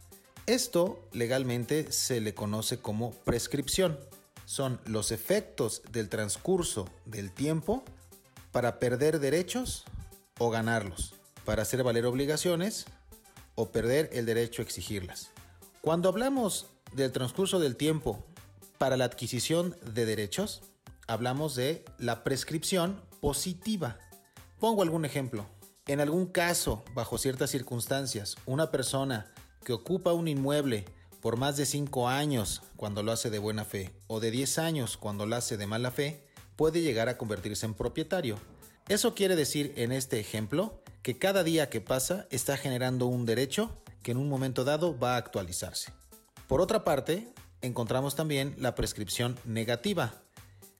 [0.46, 4.00] Esto legalmente se le conoce como prescripción.
[4.46, 7.84] Son los efectos del transcurso del tiempo
[8.52, 9.84] para perder derechos
[10.38, 11.12] o ganarlos,
[11.44, 12.86] para hacer valer obligaciones
[13.54, 15.30] o perder el derecho a exigirlas.
[15.82, 18.24] Cuando hablamos del transcurso del tiempo
[18.80, 20.62] para la adquisición de derechos,
[21.06, 23.98] hablamos de la prescripción positiva.
[24.58, 25.46] Pongo algún ejemplo.
[25.86, 29.30] En algún caso, bajo ciertas circunstancias, una persona
[29.64, 30.86] que ocupa un inmueble
[31.20, 34.96] por más de 5 años cuando lo hace de buena fe o de 10 años
[34.96, 36.24] cuando lo hace de mala fe,
[36.56, 38.38] puede llegar a convertirse en propietario.
[38.88, 43.82] Eso quiere decir en este ejemplo que cada día que pasa está generando un derecho
[44.02, 45.92] que en un momento dado va a actualizarse.
[46.48, 47.28] Por otra parte,
[47.62, 50.14] encontramos también la prescripción negativa,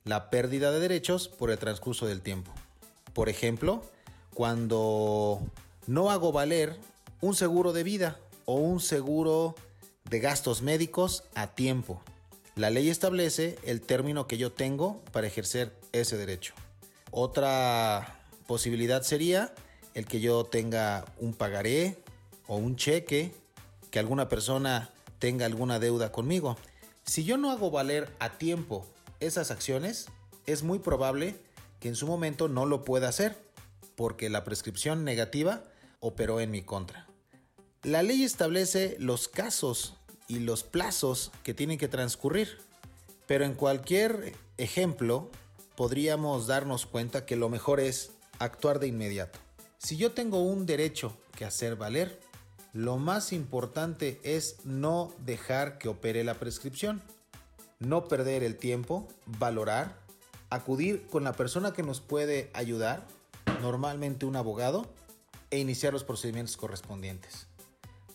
[0.05, 2.53] la pérdida de derechos por el transcurso del tiempo.
[3.13, 3.83] Por ejemplo,
[4.35, 5.41] cuando
[5.87, 6.79] no hago valer
[7.21, 9.55] un seguro de vida o un seguro
[10.09, 12.03] de gastos médicos a tiempo.
[12.57, 16.55] La ley establece el término que yo tengo para ejercer ese derecho.
[17.11, 19.55] Otra posibilidad sería
[19.95, 21.99] el que yo tenga un pagaré
[22.47, 23.33] o un cheque,
[23.91, 26.57] que alguna persona tenga alguna deuda conmigo.
[27.11, 28.87] Si yo no hago valer a tiempo
[29.19, 30.07] esas acciones,
[30.47, 31.35] es muy probable
[31.81, 33.37] que en su momento no lo pueda hacer,
[33.97, 35.65] porque la prescripción negativa
[35.99, 37.09] operó en mi contra.
[37.83, 39.97] La ley establece los casos
[40.29, 42.59] y los plazos que tienen que transcurrir,
[43.27, 45.33] pero en cualquier ejemplo
[45.75, 49.41] podríamos darnos cuenta que lo mejor es actuar de inmediato.
[49.79, 52.21] Si yo tengo un derecho que hacer valer,
[52.73, 57.03] lo más importante es no dejar que opere la prescripción,
[57.79, 59.99] no perder el tiempo, valorar,
[60.51, 63.07] acudir con la persona que nos puede ayudar,
[63.61, 64.93] normalmente un abogado,
[65.51, 67.49] e iniciar los procedimientos correspondientes.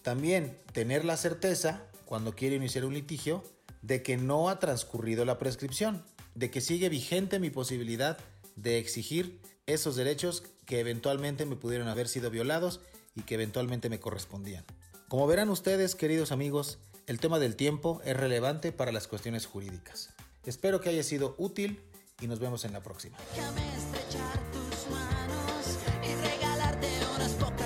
[0.03, 3.43] También tener la certeza, cuando quiere iniciar un litigio,
[3.81, 8.17] de que no ha transcurrido la prescripción, de que sigue vigente mi posibilidad
[8.55, 12.79] de exigir esos derechos que eventualmente me pudieron haber sido violados
[13.15, 14.65] y que eventualmente me correspondían.
[15.07, 20.13] Como verán ustedes, queridos amigos, el tema del tiempo es relevante para las cuestiones jurídicas.
[20.45, 21.81] Espero que haya sido útil
[22.21, 23.17] y nos vemos en la próxima.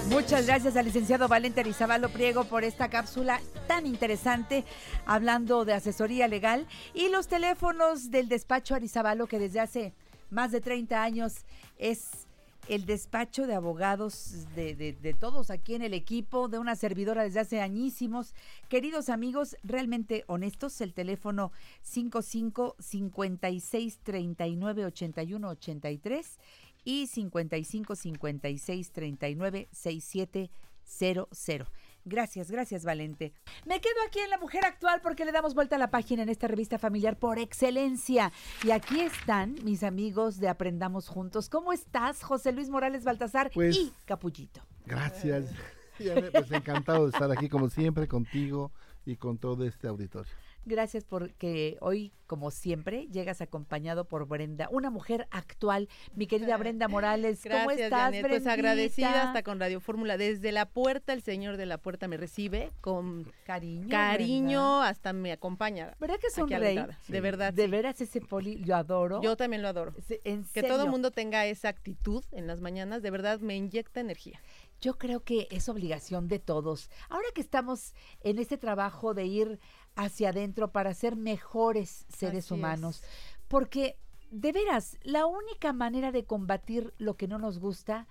[0.10, 4.66] Muchas gracias al licenciado Valente Arizabalo Priego por esta cápsula tan interesante
[5.06, 9.94] hablando de asesoría legal y los teléfonos del despacho Arizabalo que desde hace
[10.32, 11.46] más de 30 años
[11.78, 12.28] es
[12.70, 17.62] el despacho de abogados de, todos aquí en el equipo, de una servidora desde hace
[17.62, 18.36] añísimos.
[18.70, 21.52] Queridos amigos, realmente honestos, el teléfono
[21.82, 26.40] 55 56 39 81 83
[26.86, 30.52] y 55 56 39 67
[30.86, 31.68] 00.
[32.10, 33.32] Gracias, gracias Valente.
[33.66, 36.30] Me quedo aquí en La Mujer Actual porque le damos vuelta a la página en
[36.30, 38.32] esta revista familiar por excelencia.
[38.64, 41.48] Y aquí están mis amigos de Aprendamos Juntos.
[41.50, 44.62] ¿Cómo estás, José Luis Morales Baltasar Pues- y Capullito?
[44.86, 45.46] Gracias.
[46.00, 48.72] Pues encantado de estar aquí como siempre contigo
[49.06, 50.32] y con todo este auditorio.
[50.66, 55.88] Gracias porque hoy, como siempre, llegas acompañado por Brenda, una mujer actual.
[56.16, 58.28] Mi querida Brenda Morales, ¿cómo Gracias, estás, Janet.
[58.28, 60.18] Pues agradecida hasta con Radio Fórmula.
[60.18, 63.90] Desde la puerta, el señor de la puerta me recibe con Cariño.
[63.90, 65.96] cariño, hasta me acompaña.
[66.00, 66.78] ¿Verdad que rey?
[66.78, 67.00] entrada.
[67.08, 67.54] De verdad.
[67.54, 67.72] De sí.
[67.72, 69.22] veras ese poli, lo adoro.
[69.24, 69.94] Yo también lo adoro.
[70.08, 73.56] Se- en Que todo el mundo tenga esa actitud en las mañanas, de verdad me
[73.56, 74.40] inyecta energía.
[74.82, 76.90] Yo creo que es obligación de todos.
[77.10, 79.60] Ahora que estamos en este trabajo de ir
[80.04, 83.10] hacia adentro para ser mejores seres Así humanos, es.
[83.48, 83.98] porque
[84.32, 88.08] de veras, la única manera de combatir lo que no nos gusta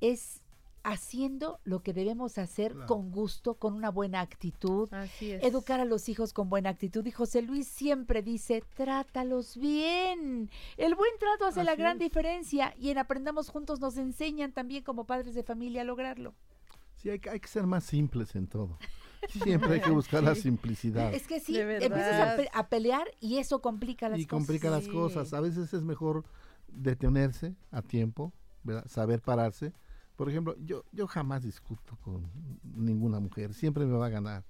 [0.00, 0.42] es
[0.84, 2.86] haciendo lo que debemos hacer Claro.
[2.86, 5.42] con gusto, con una buena actitud, Así es.
[5.44, 7.04] educar a los hijos con buena actitud.
[7.04, 10.48] Y José Luis siempre dice, trátalos bien.
[10.78, 12.04] El buen trato hace la gran es.
[12.04, 16.32] diferencia y en Aprendamos Juntos nos enseñan también como padres de familia a lograrlo.
[16.96, 18.78] Sí, hay, hay que ser más simples en todo.
[19.28, 21.12] Siempre hay que buscar la simplicidad.
[21.14, 22.36] Es que sí, empiezas a, verdad.
[22.36, 24.38] pe- a pelear y eso complica las y cosas.
[24.46, 24.90] complica las Sí.
[24.90, 25.32] cosas.
[25.34, 26.24] A veces es mejor
[26.68, 28.86] detenerse a tiempo, ¿verdad?
[28.88, 29.72] saber pararse.
[30.16, 32.30] Por ejemplo, yo, yo jamás discuto con
[32.62, 34.44] ninguna mujer, siempre me va a ganar.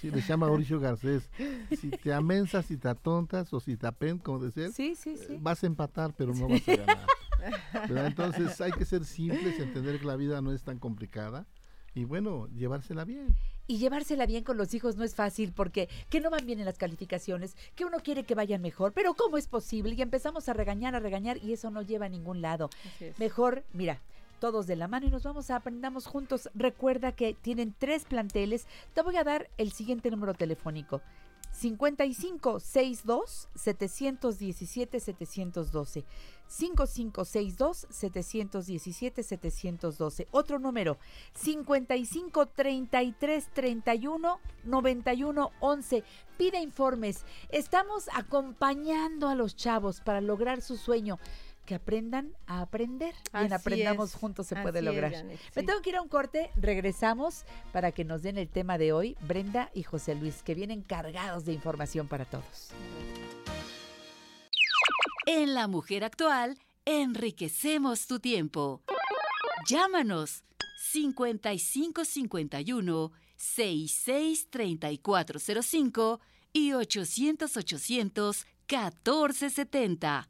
[0.00, 1.30] Si le llama Mauricio Garcés,
[1.76, 5.36] si te amensas, si te atontas o si te apen, como decir, Sí, sí, sí.
[5.40, 7.06] vas a empatar, pero no vas a ganar.
[7.88, 8.06] ¿verdad?
[8.06, 11.46] Entonces hay que ser simples, entender que la vida no es tan complicada
[11.94, 13.34] y bueno, llevársela bien.
[13.66, 16.66] Y llevársela bien con los hijos no es fácil porque que no van bien en
[16.66, 19.94] las calificaciones, que uno quiere que vayan mejor, pero ¿cómo es posible?
[19.94, 22.70] Y empezamos a regañar, a regañar y eso no lleva a ningún lado.
[23.18, 24.00] Mejor, mira,
[24.38, 26.50] todos de la mano y nos vamos a aprendamos juntos.
[26.54, 28.66] Recuerda que tienen tres planteles.
[28.92, 31.00] Te voy a dar el siguiente número telefónico.
[31.54, 36.04] 5562 717 712
[36.48, 40.98] 5562 717 712 otro número
[41.34, 46.04] 55 33 31 91 11
[46.36, 47.24] pide informes.
[47.50, 51.18] Estamos acompañando a los chavos para lograr su sueño
[51.64, 55.24] que aprendan a aprender y en Así aprendamos es, juntos se puede así es, lograr
[55.54, 58.92] me tengo que ir a un corte, regresamos para que nos den el tema de
[58.92, 62.70] hoy, Brenda y José Luis, que vienen cargados de información para todos.
[65.26, 68.82] En La Mujer Actual, enriquecemos tu tiempo.
[69.66, 70.44] Llámanos
[70.76, 76.20] 5551 663405
[76.52, 80.28] y 800 800 1470.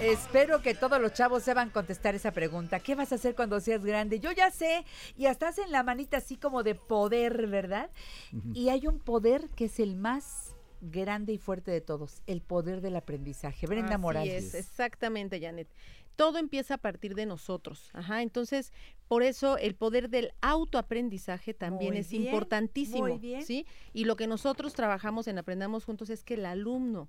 [0.00, 2.78] Espero que todos los chavos sepan contestar esa pregunta.
[2.78, 4.20] ¿Qué vas a hacer cuando seas grande?
[4.20, 4.84] Yo ya sé,
[5.16, 7.90] y hasta hacen la manita así como de poder, ¿verdad?
[8.54, 12.80] Y hay un poder que es el más grande y fuerte de todos, el poder
[12.80, 13.66] del aprendizaje.
[13.66, 14.44] Brenda Así Morales.
[14.44, 15.68] es, exactamente, Janet.
[16.14, 17.90] Todo empieza a partir de nosotros.
[17.92, 18.72] Ajá, entonces,
[19.08, 23.44] por eso el poder del autoaprendizaje también Muy es bien, importantísimo, muy bien.
[23.44, 23.66] ¿sí?
[23.92, 27.08] Y lo que nosotros trabajamos en Aprendamos Juntos es que el alumno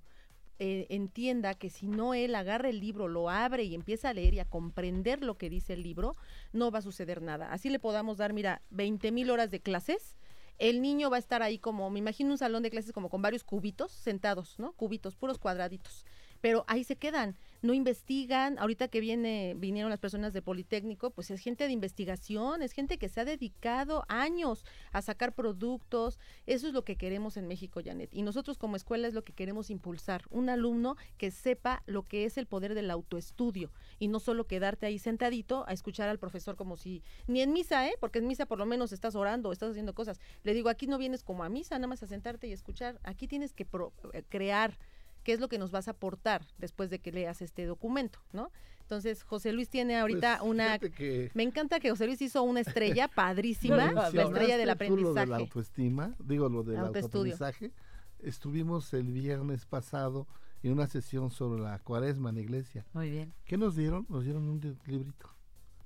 [0.62, 4.34] eh, entienda que si no él agarra el libro, lo abre y empieza a leer
[4.34, 6.16] y a comprender lo que dice el libro,
[6.52, 7.50] no va a suceder nada.
[7.50, 10.18] Así le podamos dar, mira, 20 mil horas de clases.
[10.58, 13.22] El niño va a estar ahí como, me imagino un salón de clases como con
[13.22, 14.72] varios cubitos sentados, ¿no?
[14.72, 16.04] Cubitos, puros cuadraditos.
[16.42, 18.58] Pero ahí se quedan, no investigan.
[18.58, 22.98] Ahorita que viene, vinieron las personas de Politécnico, pues es gente de investigación, es gente
[22.98, 26.18] que se ha dedicado años a sacar productos.
[26.46, 28.10] Eso es lo que queremos en México, Janet.
[28.12, 30.24] Y nosotros como escuela es lo que queremos impulsar.
[30.30, 34.86] Un alumno que sepa lo que es el poder del autoestudio y no solo quedarte
[34.86, 37.94] ahí sentadito a escuchar al profesor como si, ni en misa, ¿eh?
[38.00, 40.20] Porque en misa por lo menos estás orando, estás haciendo cosas.
[40.42, 42.98] Le digo, aquí no vienes como a misa, nada más a sentarte y escuchar.
[43.02, 44.78] Aquí tienes que pro- eh, crear
[45.24, 48.50] qué es lo que nos vas a aportar después de que leas este documento, ¿no?
[48.82, 50.64] Entonces, José Luis tiene ahorita Pues, una...
[50.64, 54.56] fíjate que- Me encanta que José Luis hizo una estrella padrísima, Si la estrella del
[54.56, 55.32] tú lo de la aprendizaje.
[55.34, 57.32] autoestima, digo lo del Autoestudio.
[57.34, 57.72] autoaprendizaje,
[58.18, 60.26] estuvimos el viernes pasado
[60.62, 62.84] en una sesión sobre la cuaresma en la iglesia.
[62.92, 63.32] Muy bien.
[63.44, 64.06] ¿Qué nos dieron?
[64.08, 65.30] Nos dieron un li- librito,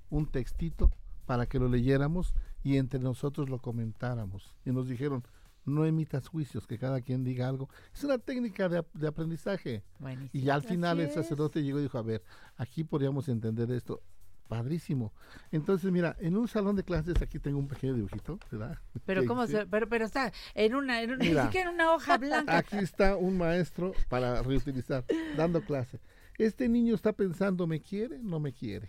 [0.09, 0.91] un textito
[1.25, 4.53] para que lo leyéramos y entre nosotros lo comentáramos.
[4.65, 5.23] Y nos dijeron,
[5.65, 7.69] no emitas juicios, que cada quien diga algo.
[7.93, 9.83] Es una técnica de, ap- de aprendizaje.
[9.99, 10.29] Buenísimo.
[10.33, 12.23] Y ya al final Así el sacerdote llegó y dijo, a ver,
[12.57, 14.01] aquí podríamos entender esto.
[14.47, 15.11] Padrísimo.
[15.51, 18.77] Entonces, mira, en un salón de clases aquí tengo un pequeño dibujito, ¿verdad?
[19.03, 21.45] Pero cómo dice- se, pero, pero está en una, en una- ni Mira.
[21.45, 22.55] siquiera en una hoja blanca.
[22.57, 25.03] Aquí está un maestro para reutilizar,
[25.35, 25.99] dando clase.
[26.37, 28.19] Este niño está pensando, ¿me quiere?
[28.19, 28.87] No me quiere.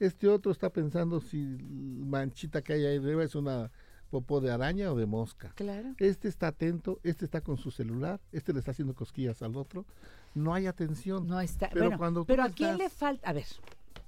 [0.00, 3.70] Este otro está pensando si la manchita que hay ahí arriba es una
[4.14, 5.52] popó de araña o de mosca.
[5.56, 5.92] Claro.
[5.98, 9.84] Este está atento, este está con su celular, este le está haciendo cosquillas al otro.
[10.34, 11.26] No hay atención.
[11.26, 11.68] No está.
[11.70, 13.46] Pero bueno, cuando pero a estás- quién le falta, a ver,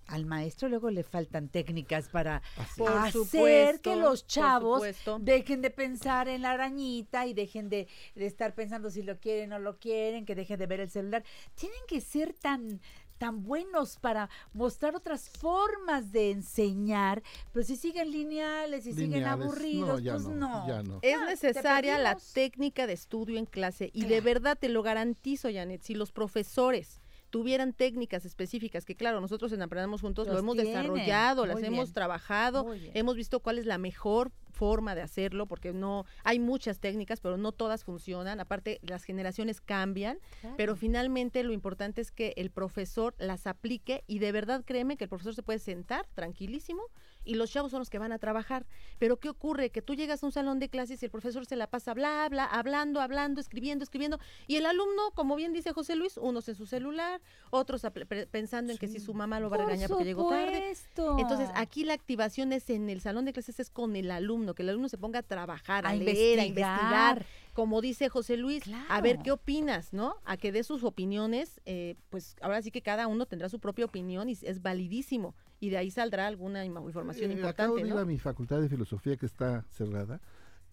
[0.07, 2.41] al maestro luego le faltan técnicas para
[2.77, 4.81] Por hacer supuesto, que los chavos
[5.19, 9.53] dejen de pensar en la arañita y dejen de, de estar pensando si lo quieren
[9.53, 11.25] o no lo quieren, que dejen de ver el celular.
[11.57, 12.81] Tienen que ser tan
[13.19, 19.39] tan buenos para mostrar otras formas de enseñar, pero si siguen lineales y siguen Lineales,
[19.39, 20.69] no, aburridos, ya pues no, no.
[20.69, 20.99] ya no.
[21.03, 25.49] Es Ah, necesaria la técnica de estudio en clase y de verdad te lo garantizo,
[25.53, 27.01] Janet, si los profesores
[27.31, 30.73] tuvieran técnicas específicas, que claro, nosotros en Aprendamos Juntos lo hemos tienen.
[30.73, 31.95] desarrollado, las Muy hemos bien.
[31.95, 37.21] trabajado, hemos visto cuál es la mejor forma de hacerlo, porque no hay muchas técnicas,
[37.21, 38.41] pero no todas funcionan.
[38.41, 40.19] Aparte, las generaciones cambian,
[40.57, 45.05] pero finalmente lo importante es que el profesor las aplique y de verdad créeme que
[45.05, 46.83] el profesor se puede sentar tranquilísimo
[47.27, 48.65] y los chavos son los que van a trabajar.
[48.99, 49.71] Pero ¿qué ocurre?
[49.71, 52.27] Que tú llegas a un salón de clases y el profesor se la pasa bla,
[52.31, 56.55] bla, hablando, hablando, escribiendo, escribiendo, y el alumno, como bien dice José Luis, unos en
[56.55, 57.21] su celular,
[57.51, 57.83] otros
[58.31, 60.75] pensando en que si su mamá lo va a Por regañar porque llegó tarde.
[61.19, 64.63] Entonces, aquí la activación es en el salón de clases, es con el alumno, que
[64.63, 67.27] el alumno se ponga a trabajar, a, A leer, a investigar.
[67.57, 70.17] Como dice José Luis, a ver qué opinas, ¿no?
[70.27, 73.87] A que dé sus opiniones, eh, pues ahora sí que cada uno tendrá su propia
[73.87, 77.95] opinión y es validísimo, y de ahí saldrá alguna información Eh, acabo importante, de ir
[77.95, 78.01] ¿no?
[78.03, 80.21] a mi facultad de filosofía que está cerrada.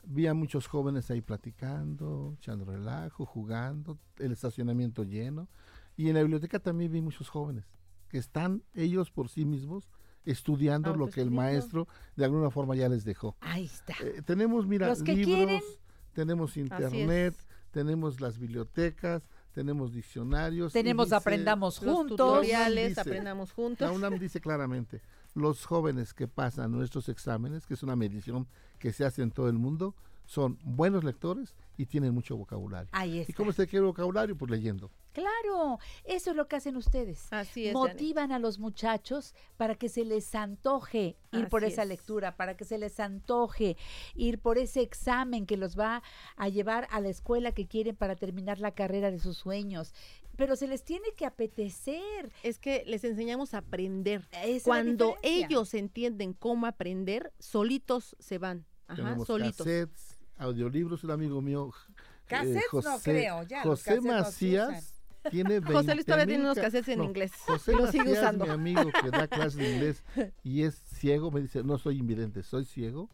[0.03, 5.47] Vi a muchos jóvenes ahí platicando, echando relajo, jugando, el estacionamiento lleno.
[5.95, 7.63] Y en la biblioteca también vi muchos jóvenes
[8.09, 9.89] que están ellos por sí mismos
[10.25, 13.37] estudiando lo que el maestro de alguna forma ya les dejó.
[13.39, 13.93] Ahí está.
[14.03, 15.61] Eh, tenemos, mira, Los que libros, quieren.
[16.13, 17.35] Tenemos internet,
[17.71, 20.73] tenemos las bibliotecas, tenemos diccionarios.
[20.73, 22.17] Tenemos dice- Aprendamos Juntos.
[22.17, 23.87] tutoriales, dice- aprendamos juntos.
[23.87, 25.01] la UNAM dice claramente,
[25.35, 28.47] los jóvenes que pasan nuestros exámenes, que es una medición
[28.79, 29.95] que se hace en todo el mundo,
[30.25, 32.89] son buenos lectores y tienen mucho vocabulario.
[32.91, 33.33] Ahí ¿Y está.
[33.33, 34.37] cómo se quiere vocabulario?
[34.37, 34.91] Pues leyendo.
[35.11, 37.27] Claro, eso es lo que hacen ustedes.
[37.31, 37.87] Así es, Dani.
[37.87, 41.87] Motivan a los muchachos para que se les antoje ir por esa es.
[41.89, 43.77] lectura, para que se les antoje
[44.15, 46.01] ir por ese examen que los va
[46.35, 49.93] a llevar a la escuela que quieren para terminar la carrera de sus sueños.
[50.35, 52.31] Pero se les tiene que apetecer.
[52.41, 54.27] Es que les enseñamos a aprender.
[54.43, 58.65] Esa Cuando ellos entienden cómo aprender, solitos se van.
[58.87, 59.57] Ajá, tenemos solitos.
[59.57, 61.71] cassettes, audiolibros, un amigo mío.
[61.89, 61.93] eh,
[62.27, 64.93] Cassettes no creo, ya, José Macías
[65.31, 67.31] tiene 20 José Luis todavía tiene unos cassettes en inglés.
[67.45, 68.45] José y los sigue Macías, usando.
[68.45, 70.03] mi amigo que da clases de inglés
[70.43, 73.09] y es ciego, me dice, no soy invidente, soy ciego.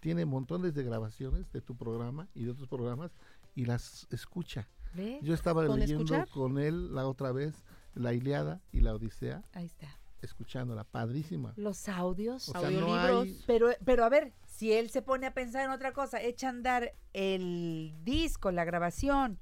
[0.00, 3.10] Tiene montones de grabaciones de tu programa y de otros programas
[3.54, 4.68] y las escucha.
[4.94, 5.18] ¿Ve?
[5.22, 6.28] Yo estaba ¿Con leyendo escuchar?
[6.28, 7.64] con él la otra vez
[7.94, 9.88] la Iliada y la Odisea, Ahí está.
[10.22, 11.54] escuchándola, padrísima.
[11.56, 12.48] Los audios.
[12.50, 15.70] O sea, no hay- Pero, pero a ver, si él se pone a pensar en
[15.70, 19.38] otra cosa, echa a andar el disco, la grabación,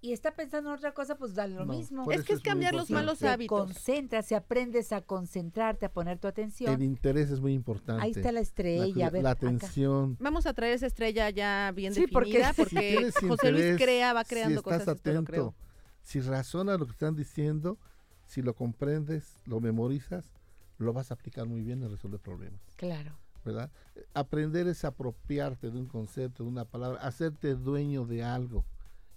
[0.00, 2.10] y está pensando en otra cosa, pues dale lo No, mismo.
[2.12, 3.42] Es que es cambiar los malos importante.
[3.44, 6.72] Te concentras, si aprendes a concentrarte, a poner tu atención.
[6.72, 8.02] El interés es muy importante.
[8.04, 9.46] Ahí está la estrella, La, a ver, la acá.
[9.48, 10.16] atención.
[10.20, 13.64] Vamos a traer esa estrella ya bien Sí, porque- definida, Si porque, tienes José Luis
[13.64, 14.96] interés, crea, va si creando estás cosas.
[14.96, 15.42] esto lo creo.
[15.48, 15.54] atento,
[16.02, 17.76] si razonas lo que están diciendo,
[18.24, 20.32] si lo comprendes, lo memorizas,
[20.78, 22.60] lo vas a aplicar muy bien y resolver problemas.
[22.76, 23.18] Claro.
[23.48, 23.70] ¿Verdad?
[24.14, 28.64] Aprender es apropiarte de un concepto, de una palabra, hacerte dueño de algo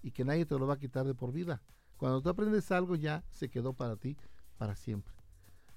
[0.01, 1.61] y que nadie te lo va a quitar de por vida.
[1.97, 4.17] Cuando tú aprendes algo ya se quedó para ti
[4.57, 5.13] para siempre.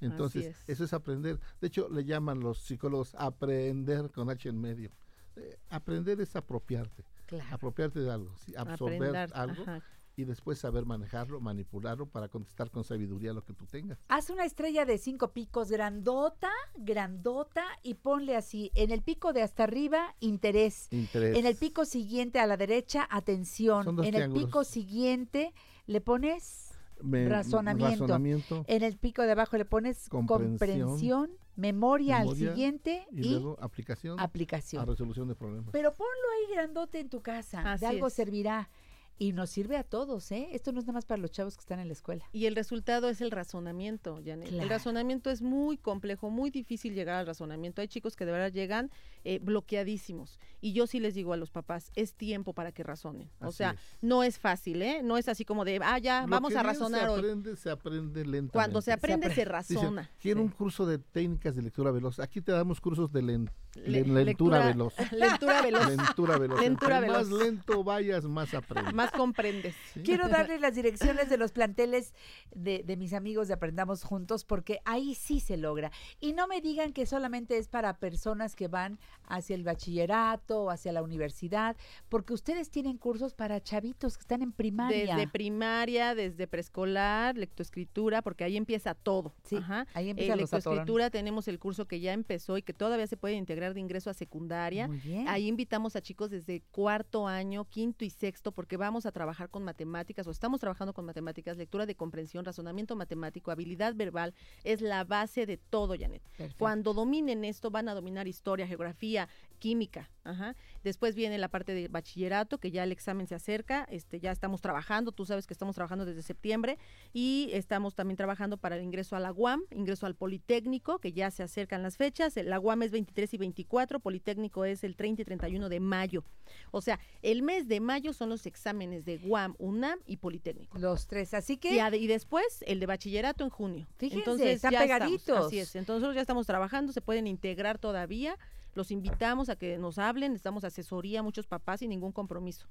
[0.00, 0.68] Entonces, es.
[0.68, 1.40] eso es aprender.
[1.60, 4.90] De hecho, le llaman los psicólogos aprender con H en medio.
[5.36, 7.04] Eh, aprender es apropiarte.
[7.26, 7.44] Claro.
[7.50, 9.82] Apropiarte de algo, sí, absorber algo ajá.
[10.16, 13.98] Y después saber manejarlo, manipularlo para contestar con sabiduría lo que tú tengas.
[14.08, 19.42] Haz una estrella de cinco picos, grandota, grandota, y ponle así, en el pico de
[19.42, 20.88] hasta arriba, interés.
[20.92, 21.36] Interés.
[21.36, 23.84] En el pico siguiente a la derecha, atención.
[23.84, 25.52] Son dos En el pico siguiente
[25.86, 26.70] le pones
[27.02, 28.04] Me- razonamiento.
[28.04, 28.64] razonamiento.
[28.68, 30.48] En el pico de abajo le pones Comprensión.
[30.58, 34.82] comprensión, memoria, al siguiente y, y, luego aplicación, aplicación.
[34.82, 35.70] a resolución de problemas.
[35.72, 37.60] Pero ponlo ahí grandote en tu casa.
[37.72, 38.12] Así de algo es.
[38.14, 38.70] servirá.
[39.16, 40.48] Y nos sirve a todos, ¿eh?
[40.52, 42.24] Esto no es nada más para los chavos que están en la escuela.
[42.32, 44.48] Y el resultado es el razonamiento, Janet.
[44.48, 44.62] Claro.
[44.64, 47.80] El razonamiento es muy complejo, muy difícil llegar al razonamiento.
[47.80, 48.90] Hay chicos que de verdad llegan
[49.22, 50.38] eh, bloqueadísimos.
[50.60, 53.30] Y yo sí les digo a los papás, es tiempo para que razonen.
[53.40, 53.78] O sea, es.
[54.02, 55.00] no es fácil, ¿eh?
[55.02, 57.18] No es así como de, ah, ya, Lo vamos que a razonar se hoy.
[57.20, 58.52] aprende, se aprende lentamente.
[58.52, 60.10] Cuando se aprende, se Dicen, razona.
[60.20, 62.18] quiero un curso de técnicas de lectura veloz.
[62.18, 64.94] Aquí te damos cursos de len- Le- len- lectura, lectura- veloz.
[65.12, 65.96] lectura veloz.
[65.96, 66.60] Lectura veloz.
[66.60, 67.42] Lectura Entre más veloz.
[67.44, 68.94] lento vayas, más aprendes.
[68.94, 69.74] Más comprendes.
[70.04, 72.12] Quiero darles las direcciones de los planteles
[72.54, 75.90] de, de mis amigos de Aprendamos Juntos, porque ahí sí se logra.
[76.20, 80.70] Y no me digan que solamente es para personas que van hacia el bachillerato o
[80.70, 81.76] hacia la universidad,
[82.08, 85.16] porque ustedes tienen cursos para chavitos que están en primaria.
[85.16, 89.34] Desde primaria, desde preescolar, lectoescritura, porque ahí empieza todo.
[89.44, 89.86] Sí, Ajá.
[89.94, 93.16] ahí Eh, empiezan los lectoescritura tenemos el curso que ya empezó y que todavía se
[93.16, 94.88] puede integrar integrar de ingreso a secundaria.
[94.88, 95.28] Muy bien.
[95.28, 99.64] Ahí invitamos a chicos desde cuarto año, quinto y sexto, porque vamos a trabajar con
[99.64, 105.02] matemáticas o estamos trabajando con matemáticas, lectura de comprensión, razonamiento matemático, habilidad verbal, es la
[105.02, 106.22] base de todo, Janet.
[106.36, 106.56] Perfecto.
[106.58, 109.28] Cuando dominen esto, van a dominar historia, geografía,
[109.58, 110.10] química.
[110.22, 110.54] Ajá.
[110.84, 114.60] Después viene la parte de bachillerato, que ya el examen se acerca, este, ya estamos
[114.60, 116.78] trabajando, tú sabes que estamos trabajando desde septiembre,
[117.12, 121.30] y estamos también trabajando para el ingreso a la UAM, ingreso al Politécnico, que ya
[121.30, 122.36] se acercan las fechas.
[122.36, 126.24] La UAM es 23 y 24, Politécnico es el 30 y 31 de mayo.
[126.70, 130.78] O sea, el mes de mayo son los exámenes de UAM, UNAM y Politécnico.
[130.78, 131.34] Los tres.
[131.34, 133.88] Así que Y, después el de bachillerato en junio.
[133.96, 135.46] Fíjense, Entonces, están ya estamos, pegaditos.
[135.46, 135.74] así es.
[135.76, 138.36] Entonces ya estamos trabajando, se pueden integrar todavía.
[138.74, 142.66] Los invitamos a que nos hablen, necesitamos asesoría a muchos papás sin ningún compromiso.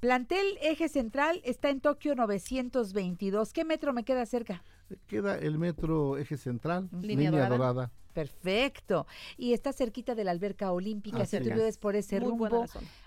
[0.00, 3.52] Plantel Eje Central está en Tokio 922.
[3.52, 4.62] ¿Qué metro me queda cerca?
[5.06, 7.56] Queda el metro eje central, Línea línea, dorada.
[7.56, 7.92] dorada.
[8.14, 9.06] Perfecto.
[9.36, 11.18] Y está cerquita de la alberca olímpica.
[11.18, 11.54] Así si tú es.
[11.54, 12.64] vives por ese Muy rumbo,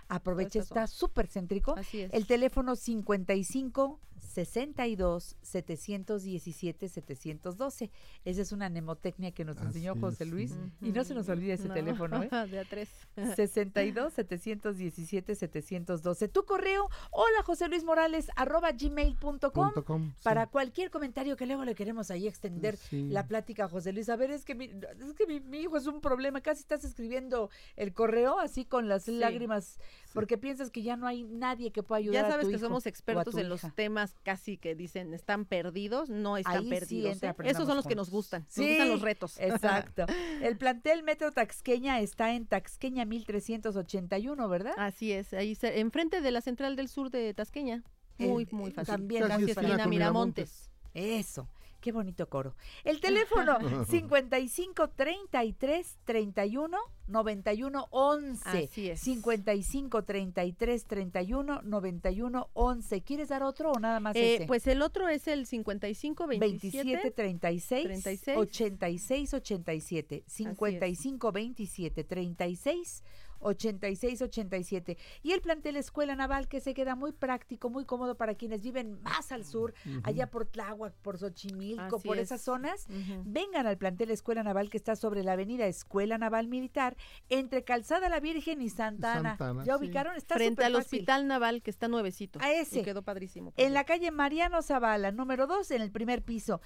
[0.08, 1.76] aprovecha, está súper céntrico.
[1.78, 2.14] Así es.
[2.14, 4.00] El teléfono 55
[4.32, 7.92] 62 717 712.
[8.26, 10.52] Esa es una mnemotecnia que nos Así enseñó José es, Luis.
[10.52, 10.88] sí.
[10.88, 12.30] Y no se nos olvide ese No, teléfono, ¿eh?
[12.50, 12.90] De a tres.
[13.36, 16.28] 62 717 712.
[16.28, 19.20] Tu correo, hola José Luis Morales, arroba gmail.com.
[19.20, 19.52] Punto
[19.86, 20.22] com, sí.
[20.24, 23.08] Para cualquier comentario que luego le queremos ahí extender Sí.
[23.10, 24.10] la plática a José Luis.
[24.10, 26.42] A ver, es que, mi, es que mi, mi hijo es un problema.
[26.42, 29.18] Casi estás escribiendo el correo así con las Sí.
[29.20, 29.78] lágrimas
[30.14, 32.58] porque piensas que ya no hay nadie que pueda ayudar Ya a sabes tu que
[32.58, 36.70] hijo somos expertos en los temas casi que dicen están perdidos, no están Ahí sí
[36.70, 37.14] perdidos.
[37.14, 37.36] entra ¿eh?
[37.50, 39.40] Esos son los que nos gustan, Sí, nos gustan los retos.
[39.40, 40.06] Exacto.
[40.42, 44.74] El plantel Metro Taxqueña está en Taxqueña 1381, ¿verdad?
[44.78, 47.84] Así es, ahí se- enfrente de la Central del Sur de Tasqueña.
[48.18, 48.94] Muy, El- muy fácil.
[48.94, 50.70] también Casi Así es, esquina esquina con Miramontes.
[50.94, 51.48] Eso.
[51.82, 52.56] Qué bonito coro.
[52.84, 56.78] El teléfono 55 33 31
[57.08, 58.50] 91 11.
[58.50, 59.00] Así es.
[59.02, 63.02] 55 33 31 91 11.
[63.02, 64.46] ¿Quieres dar otro o nada más Eh, ese?
[64.46, 73.04] pues el otro es el 55 27, 27 36 36, 86 87 55 27 36
[73.42, 78.36] 86 87 y el plantel Escuela Naval que se queda muy práctico, muy cómodo para
[78.36, 79.74] quienes viven más al sur,
[80.04, 82.24] allá por Tláhuac, por Xochimilco, Así por es.
[82.24, 82.88] esas zonas.
[83.26, 86.96] Vengan al plantel Escuela Naval que está sobre la avenida Escuela Naval Militar
[87.30, 89.30] entre Calzada La Virgen y Santa Ana.
[89.32, 89.84] Santa Ana, ¿Ya sí.
[89.84, 90.16] ubicaron?
[90.16, 90.76] Está Frente al.
[90.76, 92.40] Hospital Naval que está nuevecito.
[92.42, 92.80] A ese.
[92.80, 93.54] Y quedó padrísimo.
[93.58, 96.62] En la calle Mariano Zavala, número 2, en el primer piso.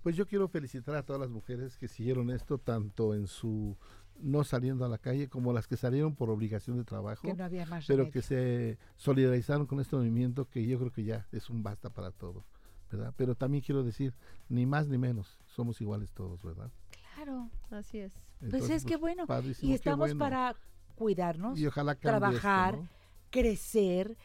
[0.04, 3.76] Pues yo quiero felicitar a todas las mujeres que siguieron esto, tanto en su
[4.22, 7.44] no saliendo a la calle como las que salieron por obligación de trabajo, Que no
[7.44, 8.14] había más pero remedio.
[8.14, 12.12] que se solidarizaron con este movimiento que yo creo que ya es un basta para
[12.12, 12.46] todo,
[12.92, 13.14] ¿verdad?
[13.18, 14.14] Pero también quiero decir,
[14.50, 16.72] ni más ni menos, somos iguales todos, ¿verdad?
[17.16, 17.50] Claro.
[17.70, 18.14] Así es.
[18.50, 19.26] Pues es que bueno.
[19.28, 20.20] padrísimo, Y estamos bueno.
[20.20, 20.56] para
[20.96, 22.90] cuidarnos, Y ojalá esto, trabajar, ¿no?
[23.30, 24.18] crecer,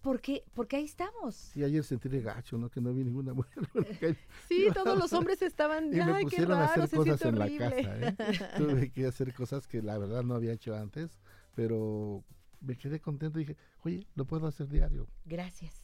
[0.00, 1.34] porque, porque ahí estamos.
[1.34, 2.70] Sí, ayer sentí de gacho, ¿no?
[2.70, 3.64] Que no vi ninguna mujer.
[4.48, 7.22] Sí, todos los hombres estaban, Y me ay, qué pusieron a raro, hacer se cosas
[7.22, 8.16] en la casa, ¿eh?
[8.56, 11.18] Tuve que hacer cosas que la verdad no había hecho antes,
[11.54, 12.24] pero
[12.60, 15.08] me quedé contento y dije, oye, lo puedo hacer diario.
[15.24, 15.74] Gracias.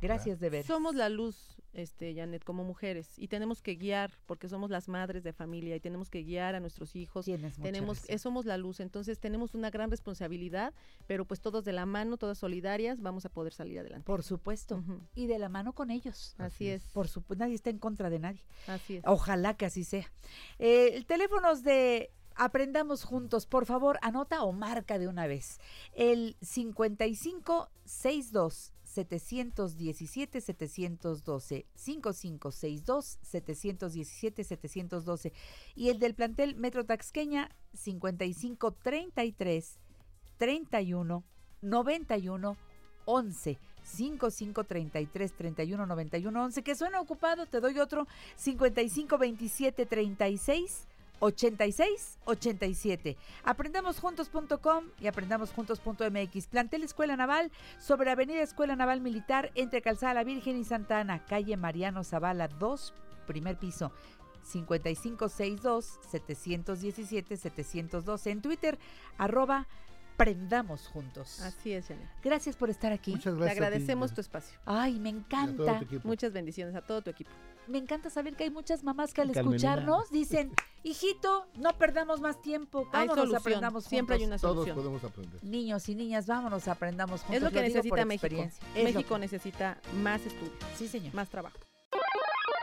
[0.00, 0.64] Gracias de ver.
[0.64, 5.22] Somos la luz, este, Janet, como mujeres, y tenemos que guiar, porque somos las madres
[5.22, 7.24] de familia, y tenemos que guiar a nuestros hijos.
[7.24, 10.74] Tienes tenemos, eh, somos la luz, entonces tenemos una gran responsabilidad,
[11.06, 14.04] pero pues todos de la mano, todas solidarias, vamos a poder salir adelante.
[14.04, 14.82] Por supuesto.
[15.14, 16.34] Y de la mano con ellos.
[16.38, 18.42] Así es, Por supuesto, nadie está en contra de nadie.
[18.66, 19.04] así es.
[19.06, 20.10] Ojalá que así sea.
[20.58, 25.58] Eh, el teléfonos de Aprendamos Juntos, por favor, anota o marca de una vez.
[25.92, 35.32] El 5562 717 712 5562 717 712
[35.76, 39.78] y el del plantel Metro Taxqueña 5533
[40.38, 41.24] 31
[41.62, 42.56] 91
[43.04, 48.06] 11 55 33 31 91 11 que suena ocupado te doy otro.
[48.36, 50.86] 55 27 36
[51.20, 53.16] 86 87.
[53.44, 56.46] Aprendamosjuntos.com y aprendamosjuntos.mx.
[56.48, 61.24] Plantel Escuela Naval sobre Avenida Escuela Naval Militar entre Calzada La Virgen y Santa Ana,
[61.24, 62.94] calle Mariano Zavala 2,
[63.26, 63.92] primer piso.
[64.42, 68.78] 5562 717 712 en Twitter
[69.18, 69.66] arroba
[70.16, 71.40] prendamos juntos.
[71.40, 72.06] Así es, Janet.
[72.22, 73.12] Gracias por estar aquí.
[73.12, 73.56] Muchas Te gracias.
[73.56, 74.58] a ti, agradecemos tu espacio.
[74.66, 75.86] Ay, me Y a todo tu encanta.
[76.04, 77.30] Muchas bendiciones a todo tu equipo.
[77.68, 80.50] Me encanta saber que hay muchas mamás que al escucharnos dicen,
[80.82, 84.42] hijito, no perdamos más tiempo, vámonos, aprendamos siempre hay juntos".
[84.42, 84.76] una Todos solución.
[84.76, 85.44] podemos aprender.
[85.44, 87.36] Niños y niñas, vámonos, aprendamos juntos.
[87.36, 88.48] Es lo que necesita México.
[88.74, 91.14] México que- necesita más estudios, Sí, señor.
[91.14, 91.56] más trabajo.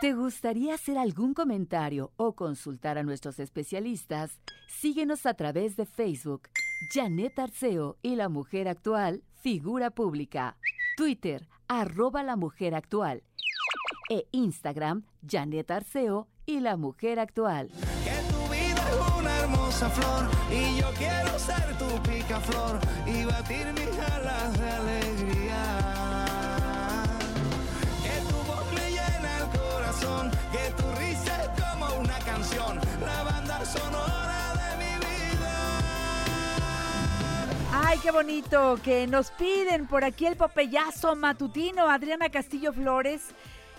[0.02, 4.40] ¿Te gustaría hacer algún comentario o consultar a nuestros especialistas?
[4.68, 6.50] Síguenos a través de Facebook,
[6.94, 10.56] Janet Arceo y la mujer actual, figura pública.
[10.98, 13.24] Twitter, arroba la mujer actual.
[14.10, 17.70] E Instagram, Janet Arceo y la mujer actual.
[18.06, 23.74] Que tu vida es una hermosa flor y yo quiero ser tu picaflor y batir
[23.74, 25.84] mis alas de alegría.
[28.02, 33.24] Que tu voz me llena el corazón, que tu risa es como una canción, la
[33.24, 35.82] banda sonora de mi vida.
[37.74, 41.90] Ay, qué bonito que nos piden por aquí el popeyazo matutino.
[41.90, 43.34] Adriana Castillo Flores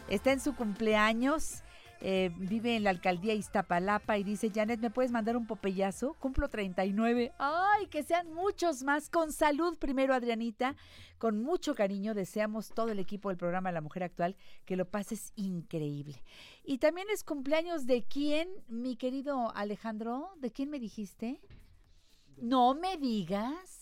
[0.09, 1.63] está en su cumpleaños.
[2.01, 6.15] eh, vive en la alcaldía Iztapalapa y dice, Janet, ¿me puedes mandar un popeyazo?
[6.21, 7.33] Cumplo 39.
[7.39, 9.11] Ay, que sean muchos más.
[9.11, 10.77] Con salud primero, Adrianita.
[11.19, 15.33] Con mucho cariño deseamos todo el equipo del programa La Mujer Actual que lo pases
[15.35, 16.23] increíble.
[16.63, 21.41] Y también es cumpleaños de quién, mi querido Alejandro, ¿de quién me dijiste?
[22.37, 23.78] No me digas.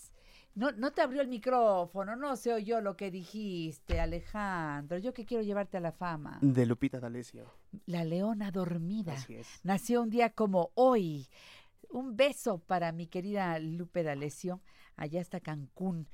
[0.57, 4.97] No, no te abrió el micrófono, no se oyó lo que dijiste, Alejandro.
[4.97, 6.39] Yo que quiero llevarte a la fama.
[6.41, 7.53] De Lupita D'Alessio.
[7.85, 9.13] La leona dormida.
[9.13, 9.47] Así es.
[9.61, 11.27] Nació un día como hoy.
[11.91, 14.59] Un beso para mi querida Lupe D'Alessio,
[14.95, 16.09] allá hasta Cancún.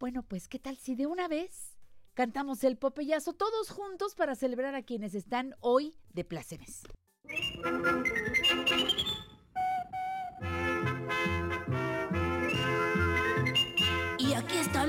[0.00, 1.78] Bueno, pues, ¿qué tal si de una vez
[2.14, 6.82] cantamos el popeyazo todos juntos para celebrar a quienes están hoy de plácemes?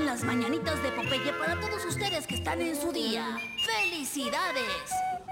[0.08, 3.38] Las mañanitas de Popeye para todos ustedes que están en su día.
[3.58, 4.89] ¡Felicidades!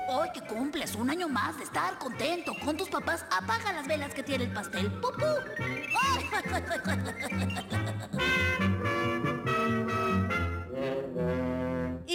[0.10, 4.14] Hoy que cumples un año más de estar contento con tus papás, apaga las velas
[4.14, 4.92] que tiene el pastel.
[5.00, 5.24] ¡Pupú!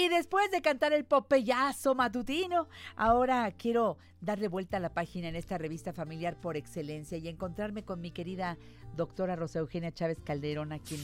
[0.00, 5.36] Y después de cantar el popeyazo matutino, ahora quiero darle vuelta a la página en
[5.36, 8.56] esta revista familiar por excelencia y encontrarme con mi querida
[8.96, 11.02] doctora Rosa Eugenia Chávez Calderón, a quien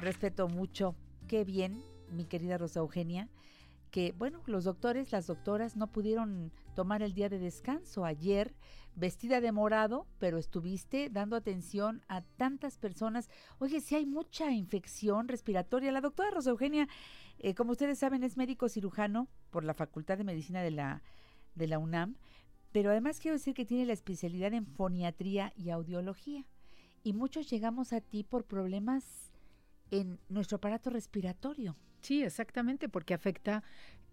[0.00, 0.96] respeto mucho.
[1.28, 3.28] Qué bien, mi querida Rosa Eugenia,
[3.90, 8.54] que bueno, los doctores, las doctoras no pudieron tomar el día de descanso ayer
[8.94, 13.28] vestida de morado, pero estuviste dando atención a tantas personas.
[13.58, 15.92] Oye, si hay mucha infección respiratoria.
[15.92, 16.88] La doctora Rosa Eugenia,
[17.38, 21.02] eh, como ustedes saben, es médico cirujano por la Facultad de Medicina de la,
[21.54, 22.16] de la UNAM,
[22.72, 26.46] pero además quiero decir que tiene la especialidad en foniatría y audiología.
[27.04, 29.32] Y muchos llegamos a ti por problemas
[29.90, 31.76] en nuestro aparato respiratorio.
[32.00, 33.62] Sí, exactamente, porque afecta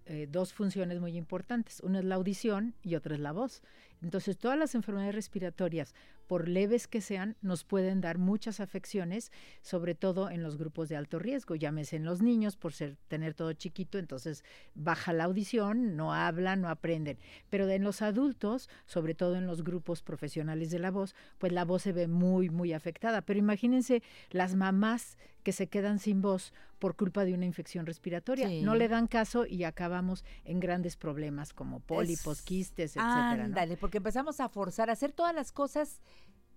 [0.05, 1.79] eh, dos funciones muy importantes.
[1.81, 3.61] Una es la audición y otra es la voz.
[4.01, 5.93] Entonces, todas las enfermedades respiratorias,
[6.29, 9.31] por leves que sean, nos pueden dar muchas afecciones,
[9.63, 11.55] sobre todo en los grupos de alto riesgo.
[11.55, 14.43] Llámese en los niños, por ser, tener todo chiquito, entonces
[14.75, 17.17] baja la audición, no hablan, no aprenden.
[17.49, 21.65] Pero en los adultos, sobre todo en los grupos profesionales de la voz, pues la
[21.65, 23.23] voz se ve muy, muy afectada.
[23.23, 25.17] Pero imagínense las mamás
[25.49, 28.47] que se quedan sin voz por culpa de una infección respiratoria.
[28.47, 28.61] Sí.
[28.61, 33.35] No le dan caso y acabamos en grandes problemas como pólipos, Es- quistes, etcétera.
[33.37, 33.43] ¿no?
[33.45, 36.01] Ándale, porque empezamos a forzar a hacer todas las cosas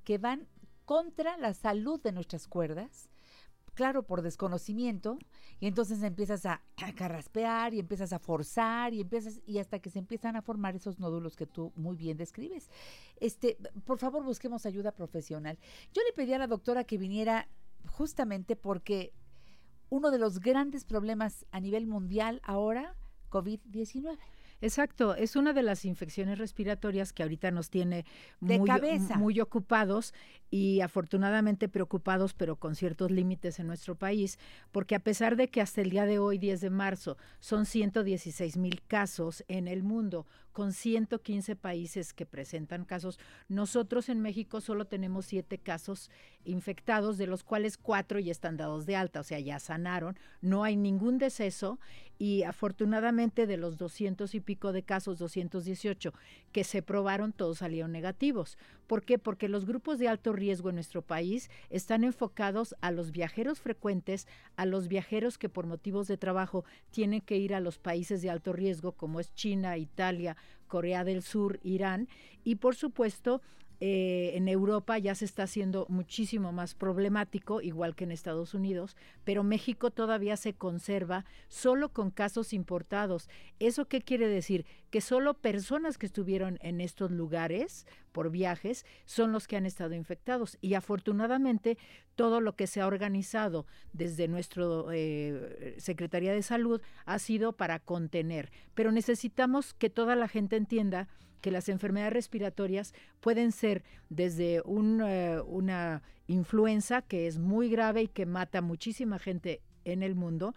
[0.04, 0.46] que van
[0.84, 3.08] contra la salud de nuestras cuerdas.
[3.72, 5.16] Claro, por desconocimiento,
[5.58, 9.88] y entonces empiezas a, a carraspear y empiezas a forzar y empiezas y hasta que
[9.88, 12.68] se empiezan a formar esos nódulos que tú muy bien describes.
[13.18, 15.58] Este, por favor, busquemos ayuda profesional.
[15.94, 17.48] Yo le pedí a la doctora que viniera
[17.86, 19.12] justamente porque
[19.90, 22.96] uno de los grandes problemas a nivel mundial ahora,
[23.30, 24.18] COVID-19.
[24.62, 28.06] Exacto, es una de las infecciones respiratorias que ahorita nos tiene
[28.38, 28.70] muy,
[29.16, 30.14] muy ocupados
[30.50, 34.38] y afortunadamente preocupados, pero con ciertos límites en nuestro país,
[34.70, 38.56] porque a pesar de que hasta el día de hoy, 10 de marzo, son 116
[38.56, 44.86] mil casos en el mundo, con 115 países que presentan casos, nosotros en México solo
[44.86, 46.10] tenemos siete casos
[46.44, 50.64] infectados, de los cuales cuatro ya están dados de alta, o sea, ya sanaron, no
[50.64, 51.78] hay ningún deceso
[52.18, 56.12] y afortunadamente de los 200 y pico de casos, 218
[56.52, 58.58] que se probaron, todos salieron negativos.
[58.86, 59.18] ¿Por qué?
[59.18, 64.28] Porque los grupos de alto riesgo en nuestro país están enfocados a los viajeros frecuentes,
[64.54, 68.30] a los viajeros que por motivos de trabajo tienen que ir a los países de
[68.30, 70.36] alto riesgo como es China, Italia,
[70.72, 72.08] Corea del Sur, Irán
[72.44, 73.42] y por supuesto
[73.84, 78.96] Eh, en Europa ya se está haciendo muchísimo más problemático, igual que en Estados Unidos,
[79.24, 83.28] pero México todavía se conserva solo con casos importados.
[83.58, 84.66] ¿Eso qué quiere decir?
[84.92, 89.96] Que solo personas que estuvieron en estos lugares por viajes son los que han estado
[89.96, 90.58] infectados.
[90.60, 91.76] Y afortunadamente
[92.14, 97.80] todo lo que se ha organizado desde nuestra eh, Secretaría de Salud ha sido para
[97.80, 98.52] contener.
[98.74, 101.08] Pero necesitamos que toda la gente entienda
[101.42, 108.04] que las enfermedades respiratorias pueden ser desde un, eh, una influenza que es muy grave
[108.04, 110.54] y que mata muchísima gente en el mundo,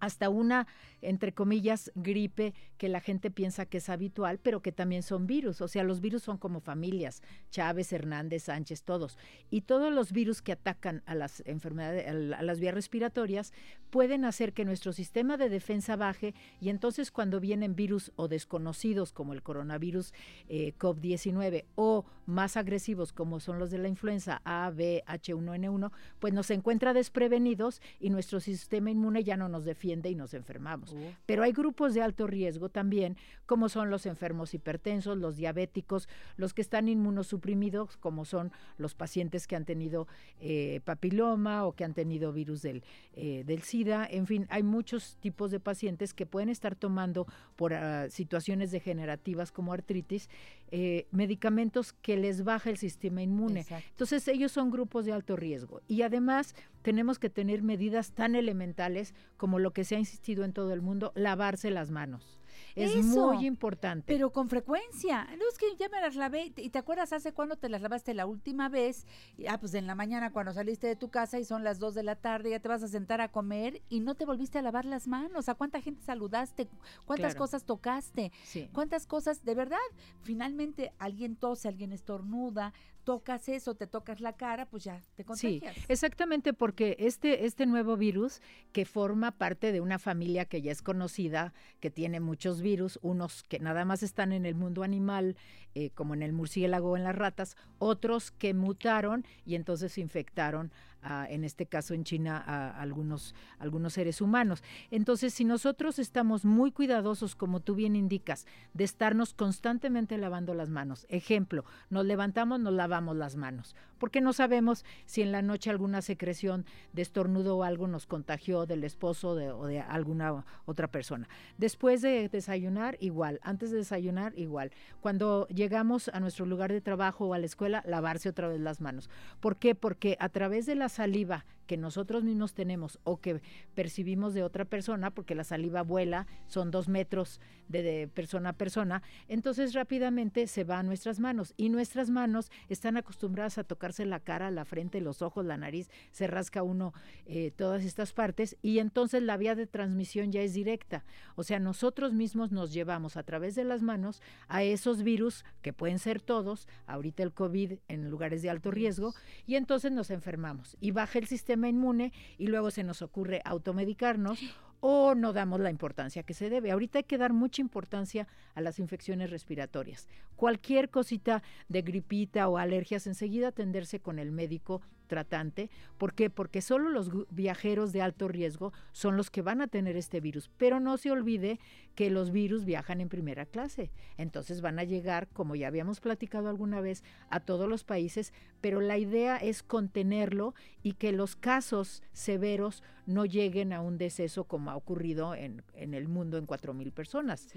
[0.00, 0.66] hasta una,
[1.00, 5.60] entre comillas, gripe que la gente piensa que es habitual, pero que también son virus.
[5.60, 9.18] O sea, los virus son como familias, Chávez, Hernández, Sánchez, todos.
[9.50, 13.52] Y todos los virus que atacan a las enfermedades, a las vías respiratorias,
[13.90, 19.12] pueden hacer que nuestro sistema de defensa baje y entonces cuando vienen virus o desconocidos
[19.12, 20.14] como el coronavirus
[20.48, 26.32] eh, COVID-19 o más agresivos como son los de la influenza A, B, H1N1, pues
[26.32, 30.94] nos encuentra desprevenidos y nuestro sistema inmune ya no nos defiende y nos enfermamos.
[31.26, 33.16] Pero hay grupos de alto riesgo también,
[33.46, 39.46] como son los enfermos hipertensos, los diabéticos, los que están inmunosuprimidos, como son los pacientes
[39.46, 40.06] que han tenido
[40.40, 42.82] eh, papiloma o que han tenido virus del,
[43.14, 44.06] eh, del SIDA.
[44.10, 49.52] En fin, hay muchos tipos de pacientes que pueden estar tomando por ah, situaciones degenerativas
[49.52, 50.28] como artritis
[50.74, 53.66] eh, medicamentos que les baja el sistema inmune.
[53.90, 55.82] Entonces ellos son grupos de alto riesgo.
[55.86, 60.54] Y además tenemos que tener medidas tan elementales como lo que se ha insistido en
[60.54, 62.40] todo el mundo, lavarse las manos.
[62.74, 64.04] Es Eso, muy importante.
[64.12, 65.24] Pero con frecuencia.
[65.38, 66.52] No es que ya me las lavé.
[66.56, 69.06] ¿Y te acuerdas hace cuándo te las lavaste la última vez?
[69.48, 72.02] Ah, pues en la mañana cuando saliste de tu casa y son las 2 de
[72.02, 74.84] la tarde, ya te vas a sentar a comer y no te volviste a lavar
[74.84, 75.48] las manos.
[75.48, 76.68] ¿A cuánta gente saludaste?
[77.04, 77.38] ¿Cuántas Claro.
[77.38, 78.32] cosas tocaste?
[78.44, 78.68] Sí.
[78.72, 79.78] ¿Cuántas cosas, de verdad?
[80.22, 82.72] Finalmente alguien tose, alguien estornuda,
[83.04, 85.76] tocas eso, te tocas la cara, pues ya te Sí, contagias.
[85.88, 88.40] exactamente porque este, este nuevo virus
[88.72, 93.42] que forma parte de una familia que ya es conocida, que tiene muchos virus, unos
[93.42, 95.36] que nada más están en el mundo animal,
[95.74, 100.72] eh, como en el murciélago o en las ratas, otros que mutaron y entonces infectaron,
[101.02, 104.62] a, en este caso en China, a algunos, algunos seres humanos.
[104.90, 110.68] Entonces, si nosotros estamos muy cuidadosos, como tú bien indicas, de estarnos constantemente lavando las
[110.68, 115.70] manos, ejemplo, nos levantamos, nos lavamos las manos, porque no sabemos si en la noche
[115.70, 120.88] alguna secreción de estornudo o algo nos contagió del esposo de- o de alguna otra
[120.88, 121.28] persona.
[121.58, 123.38] Después de desayunar, igual.
[123.42, 124.72] Antes de desayunar, igual.
[125.00, 128.80] Cuando llegamos a nuestro lugar de trabajo o a la escuela, lavarse otra vez las
[128.80, 129.08] manos.
[129.40, 129.74] ¿Por qué?
[129.74, 133.40] Porque a través de la saliva que nosotros mismos tenemos o que
[133.74, 139.02] percibimos de otra persona, porque la saliva vuela, son dos metros de, persona a persona,
[139.26, 144.20] entonces rápidamente se va a nuestras manos y nuestras manos están acostumbradas a tocarse la
[144.20, 146.92] cara, la frente, los ojos, la nariz, se rasca uno
[147.24, 151.06] eh, todas estas partes y entonces la vía de transmisión ya es directa.
[151.36, 155.72] O sea, nosotros mismos nos llevamos a través de las manos a esos virus, que
[155.72, 159.14] pueden ser todos, ahorita el COVID en lugares de alto riesgo,
[159.46, 164.38] y entonces nos enfermamos y baja el sistema inmune y luego se nos ocurre automedicarnos
[164.80, 166.72] o no damos la importancia que se debe.
[166.72, 170.08] Ahorita hay que dar mucha importancia a las infecciones respiratorias.
[170.34, 174.82] Cualquier cosita de gripita o alergias, enseguida atenderse con el médico
[175.12, 175.68] tratante.
[175.98, 176.30] ¿Por qué?
[176.30, 180.50] Porque solo los viajeros de alto riesgo son los que van a tener este virus.
[180.56, 181.60] Pero no se olvide
[181.94, 183.90] que los virus viajan en primera clase.
[184.16, 188.32] Entonces van a llegar, como ya habíamos platicado alguna vez, a todos los países,
[188.62, 194.44] pero la idea es contenerlo y que los casos severos no lleguen a un deceso
[194.44, 197.48] como ha ocurrido en, en el mundo en 4.000 personas.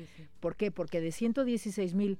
[0.41, 0.71] ¿Por qué?
[0.71, 2.19] Porque de 116 mil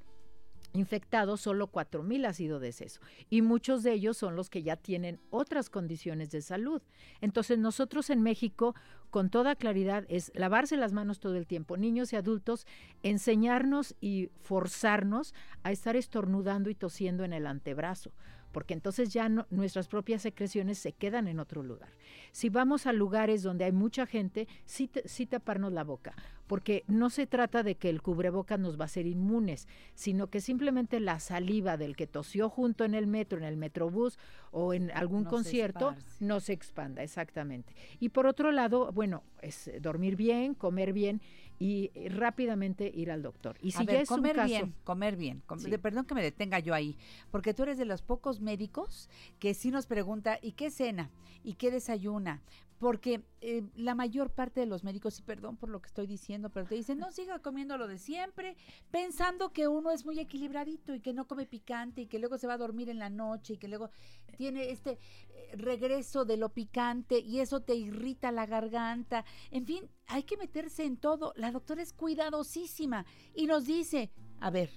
[0.76, 3.00] infectados, solo 4 mil ha sido deceso.
[3.30, 6.82] Y muchos de ellos son los que ya tienen otras condiciones de salud.
[7.22, 8.76] Entonces nosotros en México,
[9.10, 11.78] con toda claridad, es lavarse las manos todo el tiempo.
[11.78, 12.68] Niños y adultos,
[13.04, 18.12] enseñarnos y forzarnos a estar estornudando y tosiendo en el antebrazo
[18.52, 21.90] porque entonces ya nuestras propias secreciones se quedan en otro lugar.
[22.32, 26.16] Si vamos a lugares donde hay mucha gente, sí, te- sí taparnos la boca,
[26.48, 30.42] porque no se trata de que el cubrebocas nos va a hacer inmunes, sino que
[30.42, 34.20] simplemente la saliva del que tosió junto en el metro, en el metrobús
[34.52, 37.74] o en algún No concierto, no se expanda, exactamente.
[38.00, 41.22] Y por otro lado, bueno, es dormir bien, comer bien
[41.60, 43.58] y eh, rápidamente ir al doctor.
[43.62, 45.44] Y si a ya ver, es un comer caso, bien, comer bien.
[45.46, 45.76] Com- Sí.
[45.78, 46.98] perdón que me detenga yo ahí,
[47.32, 51.10] porque tú eres de los pocos médicos que sí nos pregunta, ¿y qué cena?
[51.44, 52.42] ¿Y qué desayuna?
[52.78, 56.50] porque eh, la mayor parte de los médicos, y perdón por lo que estoy diciendo,
[56.50, 58.58] pero te dicen, no siga comiendo lo de siempre,
[58.92, 62.48] pensando que uno es muy equilibradito y que no come picante y que luego se
[62.48, 63.92] va a dormir en la noche y que luego
[64.38, 65.00] tiene este
[65.30, 69.24] eh, regreso de lo picante y eso te irrita la garganta.
[69.52, 71.34] En fin, hay que meterse en todo.
[71.36, 74.70] La doctora es cuidadosísima y nos dice, a ver,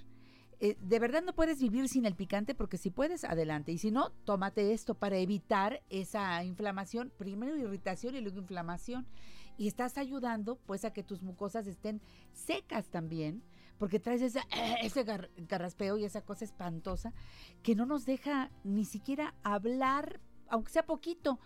[0.61, 3.73] eh, de verdad no puedes vivir sin el picante porque si puedes, adelante.
[3.73, 9.07] Y si no, tómate esto para evitar esa inflamación, primero irritación y luego inflamación.
[9.57, 12.01] Y estás ayudando pues a que tus mucosas estén
[12.33, 13.43] secas también,
[13.79, 14.23] porque traes
[14.83, 17.13] ese gar- carraspeo y esa cosa espantosa
[17.63, 21.39] que no nos deja ni siquiera hablar, aunque sea poquito,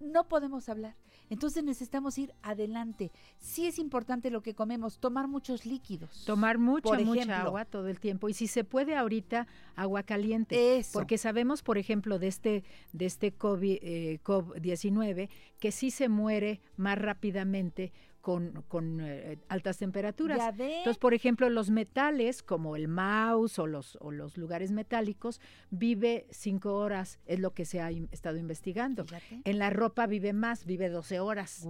[0.00, 0.96] no podemos hablar.
[1.30, 3.10] Entonces necesitamos ir adelante.
[3.38, 6.24] Sí es importante lo que comemos, tomar muchos líquidos.
[6.26, 7.46] Tomar mucha, Por mucha ejemplo.
[7.48, 8.28] agua todo el tiempo.
[8.28, 10.78] Y si se puede ahorita, agua caliente.
[10.78, 10.92] Eso.
[10.92, 15.28] Porque sabemos, por ejemplo, de este, de este COVID, eh, COVID-19,
[15.60, 20.38] que sí se muere más rápidamente con, con eh, altas temperaturas.
[20.38, 20.48] Ya.
[20.78, 25.40] Entonces, por ejemplo, los metales, como el mouse o los, o los lugares metálicos,
[25.70, 29.04] vive cinco horas, es lo que se ha in- estado investigando.
[29.04, 29.40] Fíjate.
[29.44, 31.62] En la ropa vive más, vive 12 horas.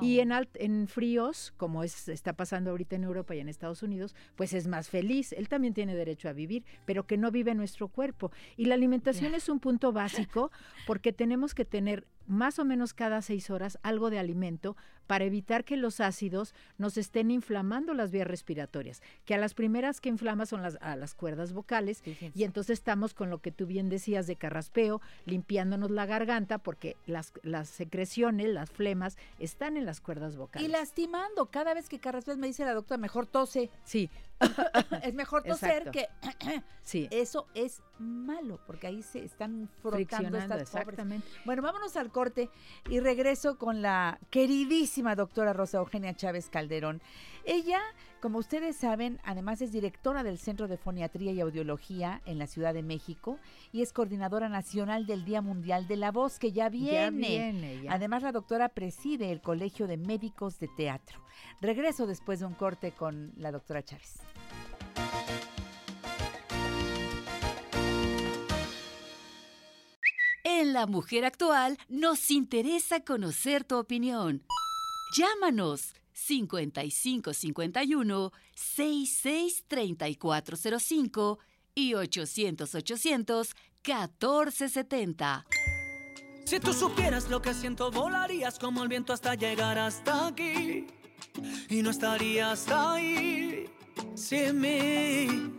[0.00, 3.82] Y en, alt- en fríos, como es, está pasando ahorita en Europa y en Estados
[3.82, 5.32] Unidos, pues es más feliz.
[5.32, 8.30] Él también tiene derecho a vivir, pero que no vive nuestro cuerpo.
[8.56, 10.50] Y la alimentación es un punto básico
[10.86, 14.76] porque tenemos que tener más o menos cada seis horas algo de alimento
[15.08, 20.00] para evitar que los ácidos nos estén inflamando las vías respiratorias, que a las primeras
[20.00, 22.02] que inflama son las, a las cuerdas vocales
[22.34, 26.96] y entonces estamos con lo que tú bien decías de carraspeo, limpiándonos la garganta porque
[27.06, 30.68] las, las secreciones, las flemas están en las cuerdas vocales.
[30.68, 33.70] Y lastimando, cada vez que carraspeo me dice la doctora, mejor tose.
[33.84, 34.10] Sí,
[35.02, 35.92] es mejor toser Exacto.
[35.92, 37.08] que sí.
[37.10, 40.88] eso es malo, porque ahí se están frotando estas pobres.
[40.88, 41.26] exactamente.
[41.44, 42.50] Bueno, vámonos al corte
[42.88, 47.02] y regreso con la queridísima doctora Rosa Eugenia Chávez Calderón.
[47.44, 47.80] Ella,
[48.20, 52.74] como ustedes saben, además es directora del Centro de Foniatría y Audiología en la Ciudad
[52.74, 53.38] de México
[53.72, 56.92] y es coordinadora nacional del Día Mundial de la Voz, que ya viene.
[56.92, 57.92] Ya viene, ya.
[57.92, 61.20] Además, la doctora preside el Colegio de Médicos de Teatro.
[61.60, 64.20] Regreso después de un corte con la doctora Chávez.
[70.42, 74.42] En La Mujer Actual nos interesa conocer tu opinión.
[75.16, 81.38] Llámanos 5551 663405
[81.74, 83.56] y 800 800
[83.86, 85.46] 1470.
[86.44, 90.86] Si tú supieras lo que siento, volarías como el viento hasta llegar hasta aquí.
[91.68, 93.68] Y no estarías ahí
[94.14, 95.52] sin mí.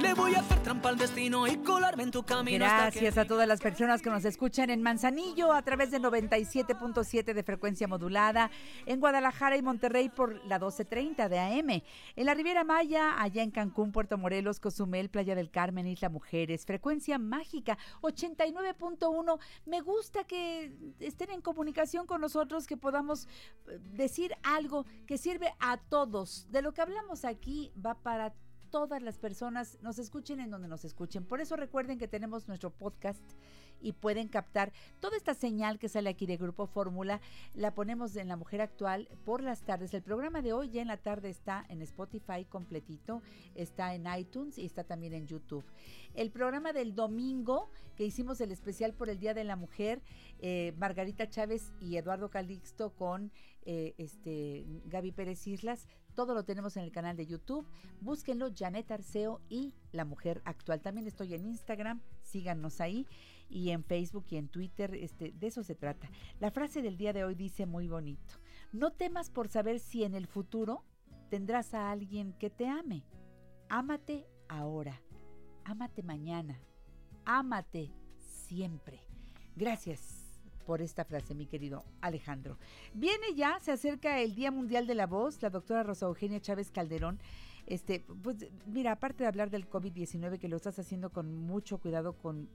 [0.00, 2.64] Le voy a hacer trampa al destino y colarme en tu camino.
[2.64, 5.98] hasta que- Gracias a todas las personas que nos escuchan en Manzanillo a través de
[5.98, 8.50] 97.7 de frecuencia modulada,
[8.86, 11.82] en Guadalajara y Monterrey por la 1230 de AM,
[12.14, 16.64] en la Riviera Maya, allá en Cancún, Puerto Morelos, Cozumel, Playa del Carmen, Isla Mujeres,
[16.64, 19.38] frecuencia mágica 89.1.
[19.66, 23.26] Me gusta que estén en comunicación con nosotros, que podamos
[23.66, 26.46] eh, decir algo que sirve a todos.
[26.52, 28.32] De lo que hablamos aquí va para
[28.70, 31.24] todas las personas nos escuchen en donde nos escuchen.
[31.24, 33.22] Por eso recuerden que tenemos nuestro podcast
[33.80, 37.20] y pueden captar toda esta señal que sale aquí de Grupo Fórmula.
[37.54, 39.94] La ponemos en La Mujer Actual por las tardes.
[39.94, 43.22] El programa de hoy ya en la tarde está en Spotify completito,
[43.54, 45.64] está en iTunes y está también en YouTube.
[46.14, 50.02] El programa del domingo, que hicimos el especial por el Día de la Mujer,
[50.40, 53.30] eh, Margarita Chávez y Eduardo Calixto con
[53.64, 55.88] eh, este, Gaby Pérez Islas,
[56.18, 57.64] todo lo tenemos en el canal de YouTube.
[58.00, 60.80] Búsquenlo, Janet Arceo y La Mujer Actual.
[60.80, 63.06] También estoy en Instagram, síganos ahí.
[63.48, 66.10] Y en Facebook y en Twitter, este, de eso se trata.
[66.40, 68.34] La frase del día de hoy dice muy bonito.
[68.72, 70.82] No temas por saber si en el futuro
[71.30, 73.04] tendrás a alguien que te ame.
[73.68, 75.00] Ámate ahora.
[75.62, 76.58] Ámate mañana.
[77.26, 79.04] Ámate siempre.
[79.54, 80.17] Gracias
[80.68, 82.58] por esta frase, mi querido Alejandro.
[82.92, 86.70] Viene ya, se acerca el Día Mundial de la Voz, la doctora Rosa Eugenia Chávez
[86.70, 87.18] Calderón.
[87.64, 92.12] Este, pues mira, aparte de hablar del COVID-19, que lo estás haciendo con mucho cuidado,
[92.18, 92.50] con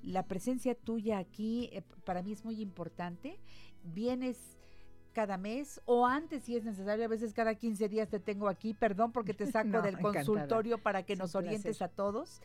[0.00, 3.36] la presencia tuya aquí, eh, para mí es muy importante.
[3.82, 4.38] Vienes
[5.12, 8.74] cada mes o antes si es necesario, a veces cada 15 días te tengo aquí,
[8.74, 10.24] perdón porque te saco No, del encantada.
[10.24, 11.84] consultorio para que Es nos orientes placer.
[11.92, 12.40] a todos.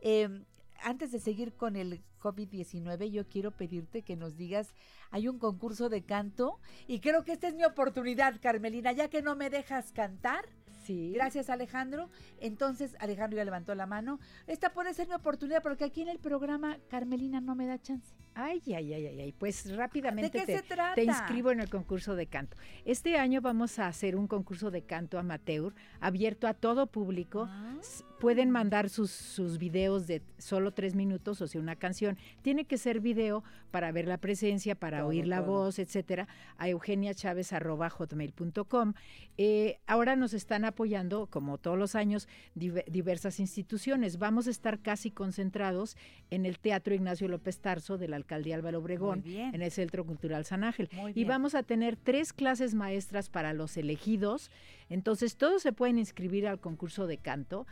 [0.00, 0.44] Eh,
[0.82, 4.74] antes de seguir con el COVID-19, yo quiero pedirte que nos digas,
[5.10, 9.22] hay un concurso de canto y creo que esta es mi oportunidad, Carmelina, ya que
[9.22, 10.44] no me dejas cantar.
[10.84, 11.12] Sí.
[11.14, 12.10] Gracias, Alejandro.
[12.38, 14.20] Entonces, Alejandro ya levantó la mano.
[14.46, 18.14] Esta puede ser mi oportunidad porque aquí en el programa Carmelina no me da chance.
[18.38, 19.32] Ay, ay, ay, ay, ay.
[19.32, 20.62] Pues rápidamente ¿De qué
[20.94, 22.54] te, inscribo en el concurso de canto.
[22.84, 27.46] Este año vamos a hacer un concurso de canto amateur abierto a todo público.
[27.48, 27.76] Ah.
[28.20, 32.16] Pueden mandar sus, sus videos de solo tres minutos, o sea, una canción.
[32.42, 35.64] Tiene que ser video para ver la presencia, para Todo, oír la todo.
[35.64, 36.28] voz, etcétera,
[36.58, 38.92] a eugeniachavez.hotmail.com.
[39.38, 44.18] Eh, ahora nos están apoyando, como todos los años, dive- diversas instituciones.
[44.18, 45.96] Vamos a estar casi concentrados
[46.30, 50.44] en el Teatro Ignacio López Tarso de la Alcaldía Álvaro Obregón, en el Centro Cultural
[50.44, 50.90] San Ángel.
[51.14, 54.50] Y vamos a tener tres clases maestras para los elegidos.
[54.88, 57.66] Entonces, todos se pueden inscribir al concurso de canto.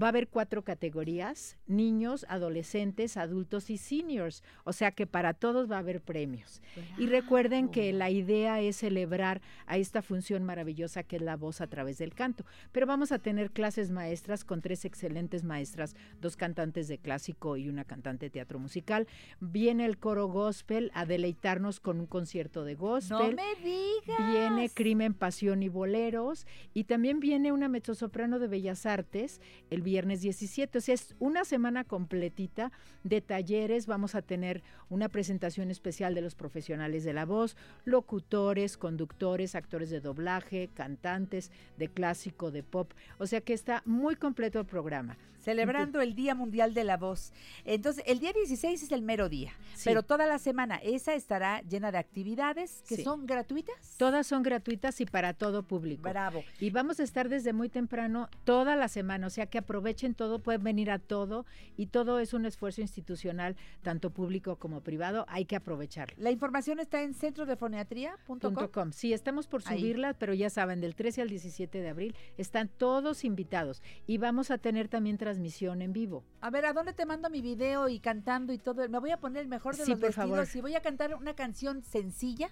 [0.00, 4.42] Va a haber cuatro categorías, niños, adolescentes, adultos y seniors.
[4.64, 6.62] O sea que para todos va a haber premios.
[6.96, 11.60] Y recuerden que la idea es celebrar a esta función maravillosa que es la voz
[11.60, 12.44] a través del canto.
[12.72, 17.68] Pero vamos a tener clases maestras con tres excelentes maestras, dos cantantes de clásico y
[17.68, 19.08] una cantante de teatro musical.
[19.40, 23.18] Viene el coro gospel a deleitarnos con un concierto de gospel.
[23.18, 24.32] No me digas.
[24.32, 26.46] Viene Crimen, Pasión y Boleros.
[26.74, 29.40] Y también viene una mezzosoprano de Bellas Artes
[29.70, 30.78] el viernes 17.
[30.78, 32.72] O sea, es una semana completita
[33.04, 33.86] de talleres.
[33.86, 39.90] Vamos a tener una presentación especial de los profesionales de la voz, locutores, conductores, actores
[39.90, 42.92] de doblaje, cantantes de clásico, de pop.
[43.18, 45.16] O sea que está muy completo el programa.
[45.40, 47.32] Celebrando el Día Mundial de la Voz.
[47.64, 49.84] Entonces, el día 16 es el mero día, Sí.
[49.86, 53.04] pero toda la semana esa estará llena de actividades que Sí.
[53.04, 53.96] son gratuitas.
[53.96, 56.02] Todas son gratuitas y para todo público.
[56.10, 56.44] Bravo.
[56.58, 60.40] Y vamos a estar desde muy temprano toda la semana, o sea que aprovechen todo,
[60.40, 61.46] pueden venir a todo
[61.76, 66.14] y todo es un esfuerzo institucional, tanto público como privado, hay que aprovecharlo.
[66.18, 68.92] La información está en centrodefoniatría.com.
[68.92, 69.78] Sí, estamos por Ahí.
[69.80, 74.50] subirla, pero ya saben, del 13 al 17 de abril están todos invitados y vamos
[74.50, 76.24] a tener también transmisión en vivo.
[76.40, 78.88] A ver, ¿a dónde te mando mi video y cantando y todo?
[78.88, 80.48] Me voy a poner el mejor de Sí, los por vestidos favor.
[80.56, 82.50] y voy a cantar una canción sencilla.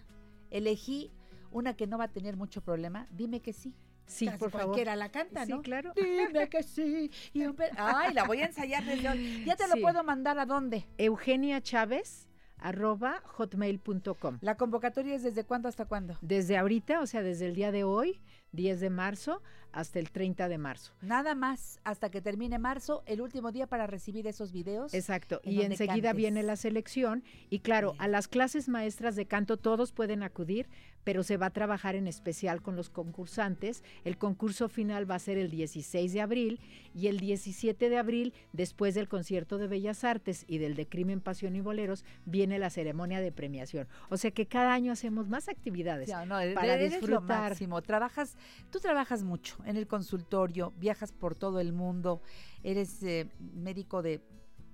[0.51, 1.11] Elegí
[1.51, 3.07] una que no va a tener mucho problema.
[3.11, 3.75] Dime que sí.
[4.09, 4.67] Sí, Casi por favor.
[4.69, 5.63] cualquiera la canta, Sí, ¿no?
[5.63, 5.93] claro.
[6.33, 7.11] Dime que sí.
[7.33, 9.45] y un Ay, la voy a ensayar desde hoy.
[9.47, 9.81] ¿Ya te lo Sí.
[9.83, 10.87] puedo mandar a dónde?
[10.99, 12.27] Eugenia Chávez
[12.61, 14.39] arroba hotmail.com.
[14.41, 16.17] ¿La convocatoria es desde cuándo hasta cuándo?
[16.23, 18.21] Desde ahorita, o sea, desde el día de hoy,
[18.53, 19.43] 10 de marzo,
[19.73, 20.93] hasta el 30 de marzo.
[21.03, 24.95] Nada más hasta que termine marzo, el último día para recibir esos videos.
[24.95, 25.41] Exacto.
[25.45, 26.17] en Y enseguida cantes.
[26.17, 27.23] viene la selección.
[27.51, 30.69] Y claro, a las clases maestras de canto todos pueden acudir,
[31.05, 33.83] pero se va a trabajar en especial con los concursantes.
[34.05, 36.61] El concurso final va a ser el 16 de abril
[36.95, 41.21] y el 17 de abril, después del concierto de Bellas Artes y del de Crimen,
[41.21, 43.87] Pasión y Boleros, viene la ceremonia de premiación.
[44.11, 47.21] O sea que cada año hacemos más actividades Ya, no, para lo disfrutar.
[47.51, 47.81] máximo.
[47.83, 48.37] Trabajas,
[48.71, 52.23] tú trabajas mucho en el consultorio, viajas por todo el mundo,
[52.63, 54.21] eres eh, médico de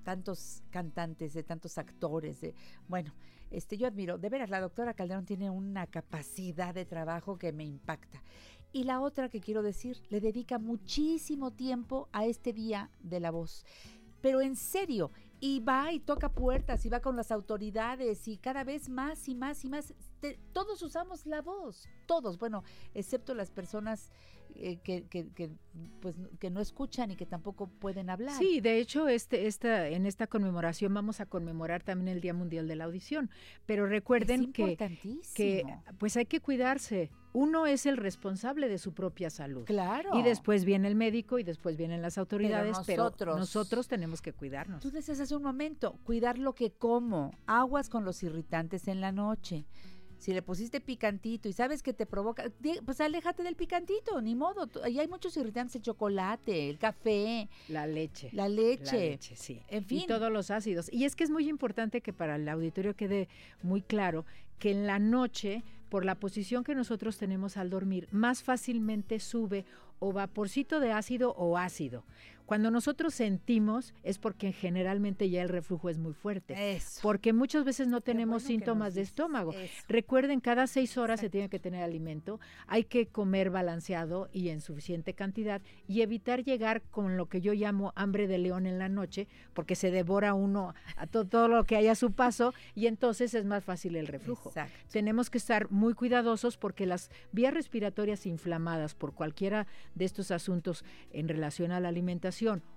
[0.04, 2.54] tantos cantantes, de tantos actores, de
[2.88, 3.14] bueno,
[3.50, 7.64] este yo admiro, de veras la doctora Calderón tiene una capacidad de trabajo que me
[7.64, 8.22] impacta.
[8.72, 13.30] Y la otra que quiero decir, le dedica muchísimo tiempo a este día de la
[13.30, 13.64] voz.
[14.20, 18.64] Pero en serio, y va y toca puertas y va con las autoridades y cada
[18.64, 19.94] vez más y más y más.
[20.52, 22.64] Todos usamos la voz, todos, bueno,
[22.94, 24.10] excepto las personas
[24.56, 25.50] eh, que, que, que,
[26.00, 28.36] pues, que no escuchan y que tampoco pueden hablar.
[28.38, 32.68] Sí, de hecho, este, esta, en esta conmemoración vamos a conmemorar también el Día Mundial
[32.68, 33.30] de la Audición.
[33.66, 34.76] Pero recuerden que,
[35.34, 35.64] que
[35.98, 37.10] pues hay que cuidarse.
[37.32, 39.64] Uno es el responsable de su propia salud.
[39.64, 40.10] Claro.
[40.14, 44.32] Y después viene el médico y después vienen las autoridades, pero nosotros- nosotros, tenemos que
[44.32, 44.80] cuidarnos.
[44.80, 49.10] Tú decías hace un momento, cuidar lo que como, aguas con los irritantes en la
[49.10, 49.66] noche.
[50.24, 52.50] Si le pusiste picantito y sabes que te provoca,
[52.86, 54.70] pues aléjate del picantito, ni modo.
[54.82, 58.30] Ahí hay muchos irritantes, el chocolate, el café, La leche.
[58.32, 58.86] la leche.
[58.86, 59.60] La leche, sí.
[59.68, 59.98] En fin.
[59.98, 60.90] Y todos los ácidos.
[60.90, 63.28] Y es que es muy importante que para el auditorio quede
[63.62, 64.24] muy claro
[64.58, 69.66] que en la noche, por la posición que nosotros tenemos al dormir, más fácilmente sube
[69.98, 72.02] o vaporcito de ácido o ácido.
[72.46, 76.74] Cuando nosotros sentimos es porque generalmente ya el reflujo es muy fuerte.
[76.76, 77.00] Eso.
[77.02, 79.52] Porque muchas veces no tenemos bueno síntomas de estómago.
[79.54, 79.72] eso.
[79.88, 84.60] Recuerden, cada seis horas se tiene que tener alimento, hay que comer balanceado y en
[84.60, 88.90] suficiente cantidad y evitar llegar con lo que yo llamo hambre de león en la
[88.90, 92.88] noche, porque se devora uno a to- todo lo que hay a su paso y
[92.88, 94.50] entonces es más fácil el reflujo.
[94.50, 94.76] Exacto.
[94.92, 100.84] Tenemos que estar muy cuidadosos porque las vías respiratorias inflamadas por cualquiera de estos asuntos
[101.10, 102.33] en relación a la alimentación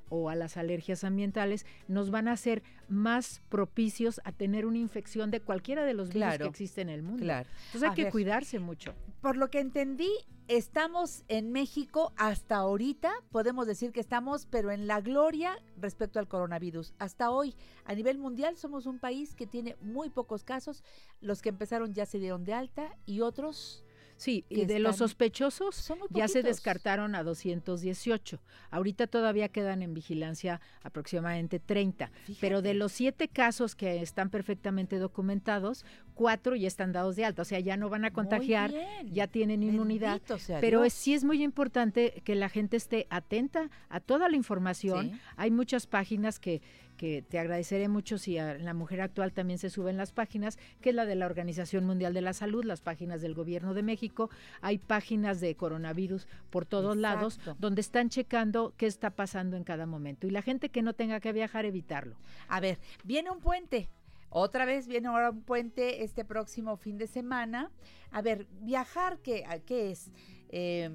[0.10, 5.32] o a las alergias ambientales nos van a hacer más propicios a tener una infección
[5.32, 7.24] de cualquiera de los virus Claro, que existen en el mundo.
[7.24, 7.49] claro.
[7.66, 8.12] Entonces hay A que ver.
[8.14, 8.93] cuidarse mucho.
[9.22, 10.10] Por lo que entendí,
[10.47, 16.30] estamos en México hasta ahorita, podemos decir que estamos, pero en la gloria respecto al
[16.30, 16.93] coronavirus.
[16.99, 17.53] Hasta hoy,
[17.84, 20.86] a nivel mundial, somos un país que tiene muy pocos casos.
[21.20, 23.84] Los que empezaron ya se dieron de alta y otros
[24.18, 25.76] Sí, y de los sospechosos
[26.18, 28.39] ya se descartaron a 218.
[28.72, 32.11] Ahorita todavía quedan en vigilancia aproximadamente 30.
[32.41, 37.43] Pero de los siete casos que están perfectamente documentados, cuatro ya están dados de alta.
[37.43, 38.72] O sea, ya no van a contagiar,
[39.11, 40.20] ya tienen inmunidad.
[40.61, 45.11] Pero es- sí es muy importante que la gente esté atenta a toda la información.
[45.11, 45.20] Sí.
[45.36, 46.61] Hay muchas páginas que,
[46.98, 50.89] que te agradeceré mucho si a la mujer actual también se suben las páginas, que
[50.89, 54.30] es la de la Organización Mundial de la Salud, las páginas del Gobierno de México.
[54.62, 59.86] Hay páginas de coronavirus por todos lados donde están checando qué está pasando en cada
[59.86, 60.28] momento.
[60.28, 62.18] Y la gente que no tenga que viajar, evitarlo.
[62.48, 63.89] A ver, viene un puente.
[64.30, 67.72] Otra vez viene ahora un puente este próximo fin de semana.
[68.12, 70.12] A ver, viajar, ¿qué, qué es?
[70.50, 70.89] Eh,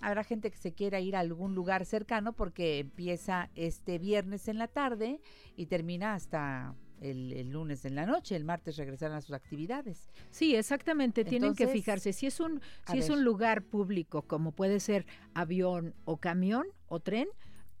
[0.00, 4.58] habrá gente que se quiera ir a algún lugar cercano porque empieza este viernes en
[4.58, 5.20] la tarde
[5.56, 8.36] y termina hasta el, el lunes en la noche.
[8.36, 10.10] El martes regresarán a sus actividades.
[10.30, 11.24] Sí, exactamente.
[11.24, 13.18] Tienen que fijarse si es un si es ver.
[13.18, 17.28] un lugar público como puede ser avión o camión o tren,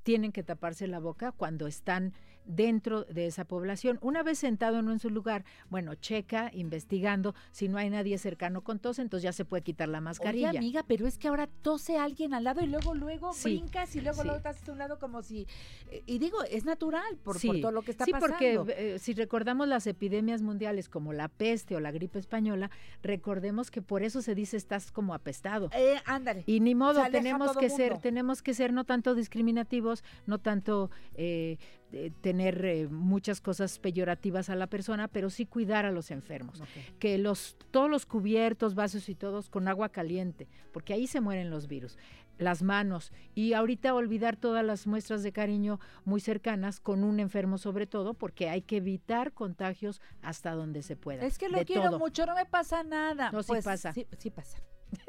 [0.02, 2.14] tienen que taparse la boca cuando están
[2.44, 3.98] dentro de esa población.
[4.02, 8.78] Una vez sentado en su lugar, bueno, checa, investigando, si no hay nadie cercano con
[8.78, 10.50] tos, entonces ya se puede quitar la mascarilla.
[10.50, 13.94] Oye, amiga, pero es que ahora tose alguien al lado y luego, luego Sí, brincas
[13.96, 14.24] y luego, sí.
[14.24, 15.46] luego estás a un lado como si...
[15.90, 18.32] eh, Y digo, es natural por, por Sí, todo lo que está sí, pasando.
[18.34, 22.70] porque eh, si recordamos las epidemias mundiales como la peste o la gripe española,
[23.02, 25.70] recordemos que por eso se dice estás como apestado.
[25.72, 26.44] Eh, ándale.
[26.46, 31.58] Y ni modo, tenemos que ser, tenemos que ser no tanto discriminativos, no tanto eh,
[31.92, 36.62] eh, tener eh, muchas cosas peyorativas a la persona, pero sí cuidar a los enfermos.
[36.98, 41.50] Que los, todos los cubiertos, vasos y todos con agua caliente, porque ahí se mueren
[41.50, 41.98] los virus.
[42.38, 47.58] Las manos y ahorita olvidar todas las muestras de cariño muy cercanas con un enfermo
[47.58, 51.26] sobre todo, porque hay que evitar contagios hasta donde se pueda.
[51.26, 51.98] Es que lo quiero todo.
[51.98, 53.30] mucho, no me pasa nada.
[53.30, 53.92] No, sí Pues, pasa.
[53.92, 54.58] Sí, sí pasa.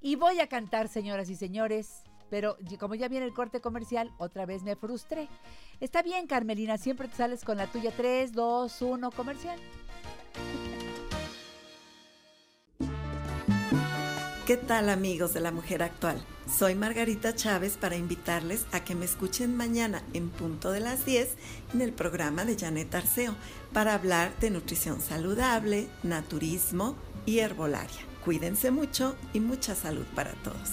[0.00, 2.02] Y voy a cantar, señoras y señores.
[2.30, 5.28] Pero como ya viene el corte comercial, otra vez me frustré.
[5.80, 7.92] Está bien, Carmelina, siempre te sales con la tuya.
[7.94, 9.58] 3, 2, 1, comercial.
[14.52, 16.22] ¿Qué tal amigos de la mujer actual?
[16.46, 21.30] Soy Margarita Chávez para invitarles a que me escuchen mañana en punto de las 10
[21.72, 23.34] en el programa de Janet Arceo
[23.72, 28.02] para hablar de nutrición saludable, naturismo y herbolaria.
[28.26, 30.68] Cuídense mucho y mucha salud para todos.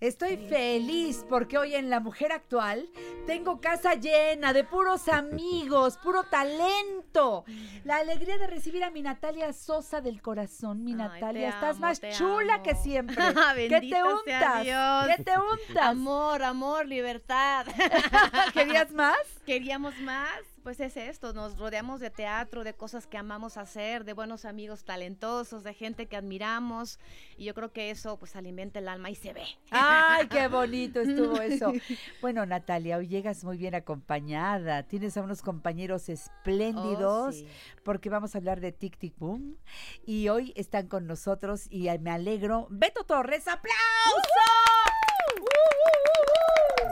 [0.00, 2.88] Estoy feliz porque hoy en La Mujer Actual
[3.26, 7.44] tengo casa llena de puros amigos, puro talento.
[7.84, 10.84] La alegría de recibir a mi Natalia Sosa del corazón.
[10.84, 12.62] Mi Natalia, estás amo, más chula amo.
[12.64, 13.16] que siempre.
[13.56, 14.64] ¿Qué te untas?
[14.64, 15.06] Dios.
[15.16, 15.86] ¿Qué te untas?
[15.86, 17.66] Amor, amor, libertad.
[18.52, 19.16] ¿Querías más?
[19.46, 20.55] Queríamos más.
[20.66, 24.82] Pues es esto, nos rodeamos de teatro, de cosas que amamos hacer, de buenos amigos
[24.82, 26.98] talentosos, de gente que admiramos
[27.36, 29.44] y yo creo que eso pues alimenta el alma y se ve.
[29.70, 31.72] Ay, qué bonito estuvo eso.
[32.20, 34.82] Bueno, Natalia, hoy llegas muy bien acompañada.
[34.82, 37.46] Tienes a unos compañeros espléndidos Oh, sí.
[37.84, 39.56] porque vamos a hablar de Tic Tic Boom.
[40.04, 42.66] Y hoy están con nosotros y me alegro.
[42.70, 43.76] Beto Torres, ¡aplausos!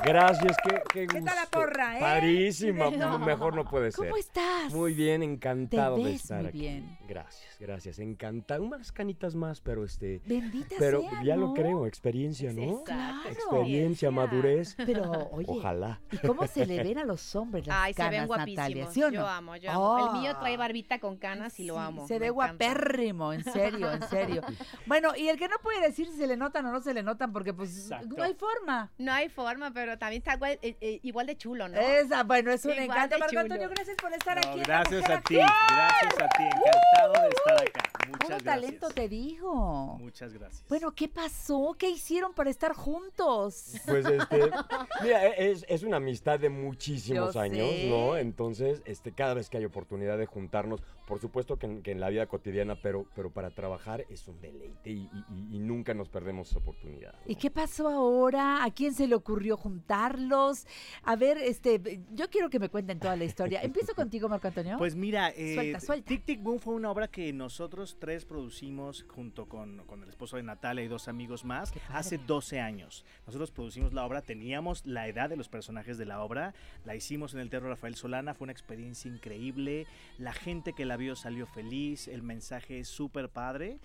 [0.05, 1.25] Gracias, qué, qué ¿Qué gusto.
[1.25, 2.01] tal la porra, eh?
[2.01, 3.19] Padrísima, No.
[3.19, 4.09] mejor no puede ser.
[4.09, 4.73] ¿Cómo estás?
[4.73, 6.59] Muy bien, encantado Te de ves estar muy aquí.
[6.59, 6.99] bien.
[7.09, 8.63] Gracias, gracias, encantado.
[8.63, 10.21] Unas canitas más, pero este...
[10.27, 11.49] Bendita Pero sea, ya ¿no?
[11.49, 12.85] lo creo, experiencia, ¿no?
[12.85, 13.29] Claro.
[13.31, 14.75] Experiencia, madurez.
[14.77, 16.01] Pero, oye, Ojalá.
[16.13, 18.55] ¿y cómo se le ven a los hombres las Ay, se ven canas, Natalia?
[18.85, 18.93] guapísimos.
[18.95, 19.13] ¿Sí o no?
[19.15, 20.07] Yo amo, yo amo.
[20.15, 20.41] El mío Ah.
[20.41, 22.07] trae barbita con canas y lo amo.
[22.07, 24.43] Se ve guapérrimo, en serio, en serio.
[24.87, 27.03] Bueno, y el que no puede decir si se le notan o no se le
[27.03, 28.91] notan, porque pues no hay forma.
[28.99, 31.79] No hay forma, pero también está igual, eh, eh, igual de chulo, ¿no?
[31.79, 33.19] Esa, bueno, es un Igual encanto.
[33.19, 33.41] Marco chulo.
[33.43, 34.61] Antonio, gracias por estar No, aquí.
[34.61, 37.91] gracias a ti, gracias a ti, encantado de estar acá.
[38.07, 38.45] Muchas Puro gracias.
[38.45, 39.97] talento te digo.
[39.99, 40.65] Muchas gracias.
[40.69, 41.75] Bueno, ¿qué pasó?
[41.79, 43.75] ¿Qué hicieron para estar juntos?
[43.87, 44.41] Pues este,
[45.03, 47.89] mira, e- es, es una amistad de muchísimos Yo años, sé.
[47.89, 48.17] ¿no?
[48.17, 52.01] Entonces, este, cada vez que hay oportunidad de juntarnos, por supuesto que en, que en
[52.01, 55.95] la vida cotidiana, pero, pero para trabajar es un deleite y, y- y- y nunca
[55.95, 57.15] nos perdemos esa oportunidad.
[57.27, 58.65] ¿Y qué pasó ahora?
[58.65, 60.67] ¿A quién se le ocurrió juntarlos?
[61.03, 63.63] A ver, este, yo quiero que me cuenten toda la historia.
[63.63, 64.77] Empiezo contigo, Marco Antonio.
[64.79, 66.09] Pues mira, eh, Suelta, suelta.
[66.09, 70.37] Tic Tic Boom fue una obra que nosotros tres producimos junto con, con el esposo
[70.37, 73.05] de Natalia y dos amigos más hace 12 años.
[73.27, 76.55] Nosotros producimos la obra, teníamos la edad de los personajes de la obra,
[76.85, 79.87] la hicimos en el Teatro Rafael Solana, fue una experiencia increíble,
[80.19, 83.79] la gente que la vio salió feliz, el mensaje es súper padre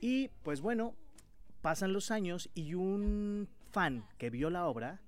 [0.00, 0.94] y pues bueno,
[1.62, 5.00] pasan los años y un fan que vio la obra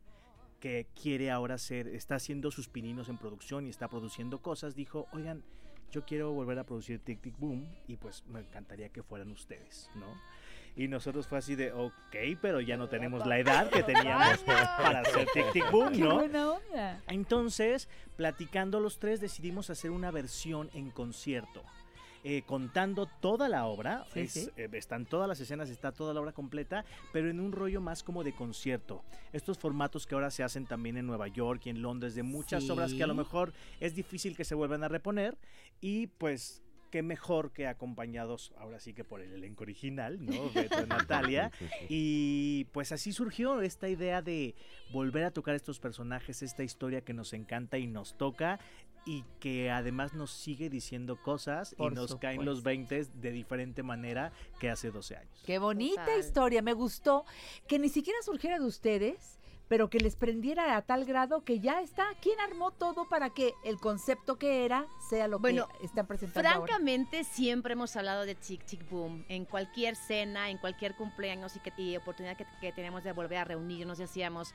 [0.60, 5.06] que quiere ahora ser, está haciendo sus pininos en producción y está produciendo cosas, dijo,
[5.12, 5.42] oigan,
[5.90, 9.90] yo quiero volver a producir Tic Tic Boom y pues me encantaría que fueran ustedes,
[9.94, 10.06] ¿no?
[10.74, 15.00] Y nosotros fue así de, ok, pero ya no tenemos la edad que teníamos para
[15.00, 16.16] hacer Tic Tic Boom, ¡Qué ¿no?
[16.16, 17.02] buena onda!
[17.08, 21.62] Entonces, platicando los tres, decidimos hacer una versión en concierto.
[22.28, 24.48] Eh, contando toda la obra, Sí, es- sí.
[24.56, 28.02] eh, están todas las escenas, está toda la obra completa, pero en un rollo más
[28.02, 29.04] como de concierto.
[29.32, 32.68] Estos formatos que ahora se hacen también en Nueva York y en Londres, de muchas
[32.68, 35.38] obras que a lo mejor es difícil que se vuelvan a reponer,
[35.80, 40.32] y pues qué mejor que acompañados ahora sí que por el elenco original, ¿no?
[40.54, 41.50] Beto y Natalia.
[41.88, 44.54] Y pues así surgió esta idea de
[44.92, 48.60] volver a tocar estos personajes, esta historia que nos encanta y nos toca
[49.06, 53.82] y que además nos sigue diciendo cosas Por y nos caen los 20 de diferente
[53.82, 55.42] manera que hace 12 años.
[55.46, 56.20] Qué bonita Total.
[56.20, 57.24] historia, me gustó
[57.68, 59.38] que ni siquiera surgiera de ustedes,
[59.68, 62.06] pero que les prendiera a tal grado que ya está.
[62.20, 66.48] ¿Quién armó todo para que el concepto que era sea lo Bueno, que están presentando
[66.48, 66.66] ahora?
[66.66, 69.24] Francamente, siempre hemos hablado de Chick Chick Boom.
[69.28, 73.38] En cualquier cena, en cualquier cumpleaños y, que- y oportunidad que, que tenemos de volver
[73.38, 74.54] a reunirnos, decíamos,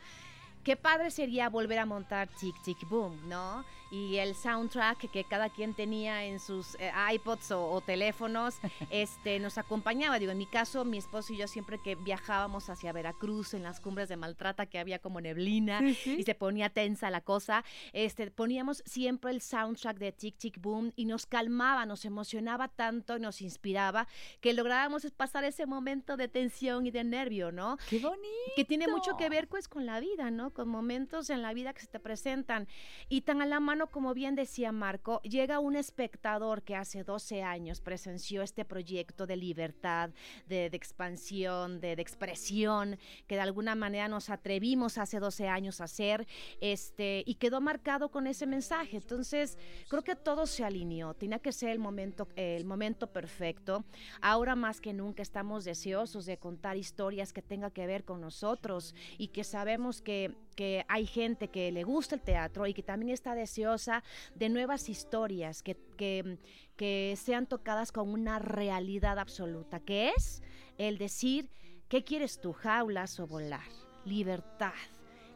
[0.63, 3.63] qué padre sería volver a montar Chick Chick Boom, ¿no?
[3.91, 8.55] Y el soundtrack que cada quien tenía en sus eh, iPods o, o teléfonos
[8.89, 10.17] este, nos acompañaba.
[10.17, 13.81] Digo, en mi caso, mi esposo y yo siempre que viajábamos hacia Veracruz, en las
[13.81, 16.15] cumbres de Maltrata, que había como neblina Sí, sí.
[16.19, 20.93] y se ponía tensa la cosa, este, poníamos siempre el soundtrack de Chick Chick Boom
[20.95, 24.07] y nos calmaba, nos emocionaba tanto y nos inspiraba
[24.39, 27.77] que lográbamos pasar ese momento de tensión y de nervio, ¿no?
[27.89, 28.21] ¡Qué bonito!
[28.55, 30.50] Que tiene mucho que ver pues con la vida, ¿no?
[30.53, 32.67] Con momentos en la vida que se te presentan.
[33.09, 37.43] Y tan a la mano, como bien decía Marco, llega un espectador que hace 12
[37.43, 40.11] años presenció este proyecto de libertad,
[40.47, 42.97] de, expansión, de, expresión,
[43.27, 46.27] que de alguna manera nos atrevimos hace 12 años a hacer,
[46.59, 48.97] este, y quedó marcado con ese mensaje.
[48.97, 49.57] Entonces,
[49.89, 51.13] creo que todo se alineó.
[51.13, 53.83] Tenía que ser el momento, el momento perfecto.
[54.21, 58.95] Ahora más que nunca estamos deseosos de contar historias que tengan que ver con nosotros
[59.17, 63.11] y que sabemos que, que hay gente que le gusta el teatro y que también
[63.11, 64.03] está deseosa
[64.35, 66.37] de nuevas historias que, que,
[66.75, 70.43] que sean tocadas con una realidad absoluta, que es
[70.77, 71.49] el decir,
[71.87, 73.67] ¿qué quieres tú, jaulas o volar?
[74.05, 74.73] Libertad,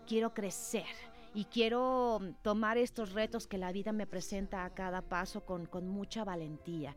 [0.08, 0.86] quiero crecer
[1.34, 5.88] y quiero tomar estos retos que la vida me presenta a cada paso con, con
[5.88, 6.96] mucha valentía.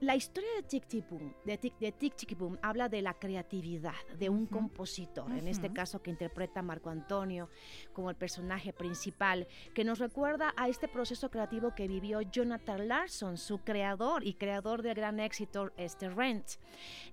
[0.00, 4.28] La historia de Tic Tic Boom, de Tic, de Tic habla de la creatividad de
[4.28, 7.48] un compositor, en este caso que interpreta a Marco Antonio
[7.92, 13.38] como el personaje principal, que nos recuerda a este proceso creativo que vivió Jonathan Larson,
[13.38, 16.44] su creador y creador del gran éxito este Rent,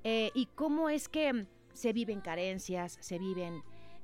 [0.03, 3.63] Eh, y cómo es que se viven carencias, se viven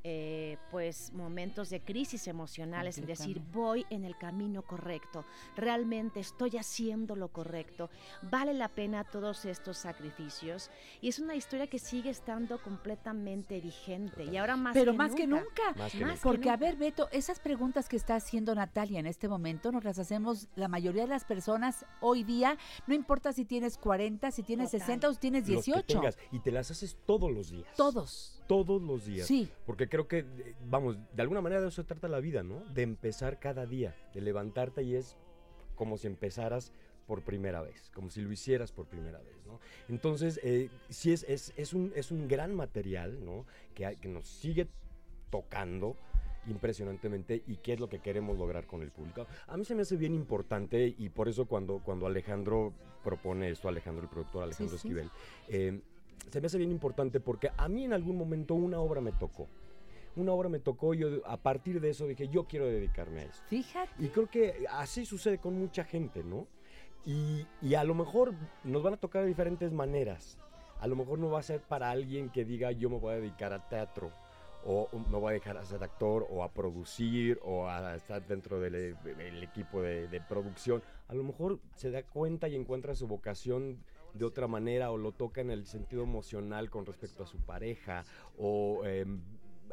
[0.10, 5.26] eh, pues momentos de crisis emocionales, es decir, voy en el camino correcto,
[5.58, 7.90] realmente estoy haciendo lo correcto,
[8.22, 10.72] vale la pena todos estos sacrificios
[11.02, 15.14] y es una historia que sigue estando completamente vigente y ahora más Pero que más
[15.14, 15.44] que nunca.
[15.44, 15.74] nunca.
[15.78, 16.20] Más que nunca.
[16.24, 20.00] Porque, a ver, Beto, esas preguntas que está haciendo Natalia en este momento nos las
[20.00, 22.58] hacemos la mayoría de las personas hoy día.
[22.88, 25.86] No importa si tienes 40, si tienes 60 o si tienes Los que 18.
[25.86, 27.76] tengas, y te las haces todos los días.
[27.76, 28.37] Todos.
[28.48, 29.28] Todos los días.
[29.28, 29.50] Sí.
[29.66, 30.26] Porque creo que,
[30.70, 32.64] vamos, de alguna manera de eso se trata la vida, ¿no?
[32.74, 35.18] De empezar cada día, de levantarte y es
[35.76, 36.72] como si empezaras
[37.06, 39.60] por primera vez, como si lo hicieras por primera vez, ¿no?
[39.88, 43.46] Entonces, eh, sí es, es, es un, es un gran material, ¿no?
[43.74, 44.68] Que, hay- que nos sigue
[45.30, 45.96] tocando
[46.48, 49.28] impresionantemente y qué es lo que queremos lograr con el público.
[49.48, 53.68] A mí se me hace bien importante y por eso cuando, cuando Alejandro propone esto,
[53.68, 54.88] Alejandro, el productor Alejandro sí.
[54.88, 55.10] Esquivel,
[55.50, 55.80] eh,
[56.30, 59.48] se me hace bien importante porque a mí en algún momento una obra me tocó.
[60.16, 63.24] Una obra me tocó y yo a partir de eso dije, yo quiero dedicarme a
[63.26, 63.42] eso.
[63.48, 63.92] Fíjate.
[64.04, 66.48] Y creo que así sucede con mucha gente, ¿no?
[67.06, 68.34] Y, y a lo mejor
[68.64, 70.38] nos van a tocar de diferentes maneras.
[70.80, 73.18] A lo mejor no va a ser para alguien que diga yo me voy a
[73.18, 74.12] dedicar a teatro
[74.66, 78.60] o me voy a dejar a ser actor o a producir o a estar dentro
[78.60, 80.84] del, del equipo de, de producción.
[81.08, 83.78] A lo mejor se da cuenta y encuentra su vocación
[84.18, 88.06] de otra manera o lo toca en el sentido emocional con respecto a su pareja
[88.38, 89.22] o em,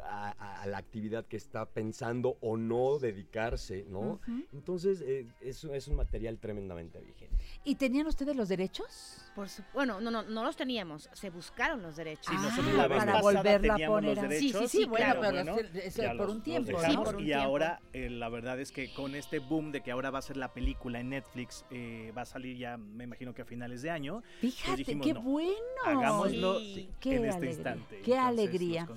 [0.07, 4.19] a, la actividad que está pensando o no dedicarse, ¿no?
[4.53, 7.35] Entonces eh, es, es un material tremendamente vigente.
[7.63, 9.21] ¿Y tenían ustedes los derechos?
[9.35, 12.27] Por su- bueno, no, no, no los teníamos, se buscaron los derechos.
[12.27, 14.61] Sí, nosotros la vez para pasada volverlo a poner los a- derechos.
[14.61, 16.77] Sí, sí, sí, bueno, pero bueno, por los- un tiempo, ¿no?
[16.79, 17.43] dejamos, por un y tiempo.
[17.43, 20.37] ahora eh, la verdad es que con este boom de que ahora va a ser
[20.37, 23.89] la película en Netflix, eh, va a salir ya, me imagino que a finales de
[23.91, 24.23] año.
[24.41, 25.55] pues Fíjate, dijimos, qué no, bueno.
[25.85, 26.79] Hagámoslo Sí.
[26.89, 28.01] en Qué este alegría, instante.
[28.01, 28.87] Qué Entonces, alegría.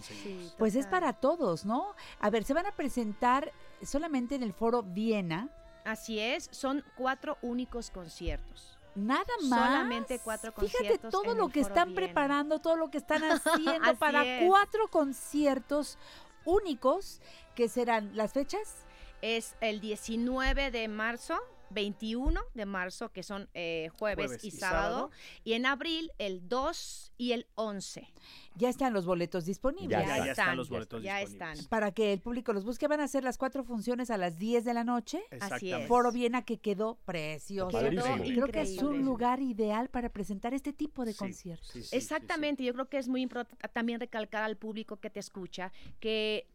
[0.58, 1.94] Pues es para todos, ¿no?
[2.20, 3.52] A ver, se van a presentar
[3.82, 5.48] solamente en el foro Viena.
[5.84, 8.78] Así es, son cuatro únicos conciertos.
[8.94, 9.60] Nada más.
[9.70, 10.88] Solamente cuatro conciertos.
[10.88, 12.00] Fíjate todo lo que están Viena.
[12.00, 14.48] preparando, todo lo que están haciendo para es.
[14.48, 15.98] cuatro conciertos
[16.44, 17.20] únicos
[17.54, 18.84] que serán las fechas.
[19.22, 21.38] Es el 19 de marzo,
[21.70, 25.10] 21 de marzo, que son eh, jueves, Jueves y, y sábado, sábado.
[25.44, 28.08] y en abril el 2 y el 11.
[28.54, 29.90] Ya están los boletos disponibles.
[29.90, 31.58] Ya Ya están, están los boletos ya disponibles.
[31.58, 31.68] están.
[31.68, 34.64] Para que el público los busque, van a ser las cuatro funciones a las 10
[34.64, 35.22] de la noche.
[35.40, 35.86] Así es.
[35.86, 37.70] Foro Viena que quedó precioso.
[37.70, 38.16] Padrísimo.
[38.16, 41.92] Creo que es un lugar ideal para presentar este tipo de conciertos.
[41.92, 46.46] Exactamente, yo creo que es muy importante también recalcar al público que te escucha que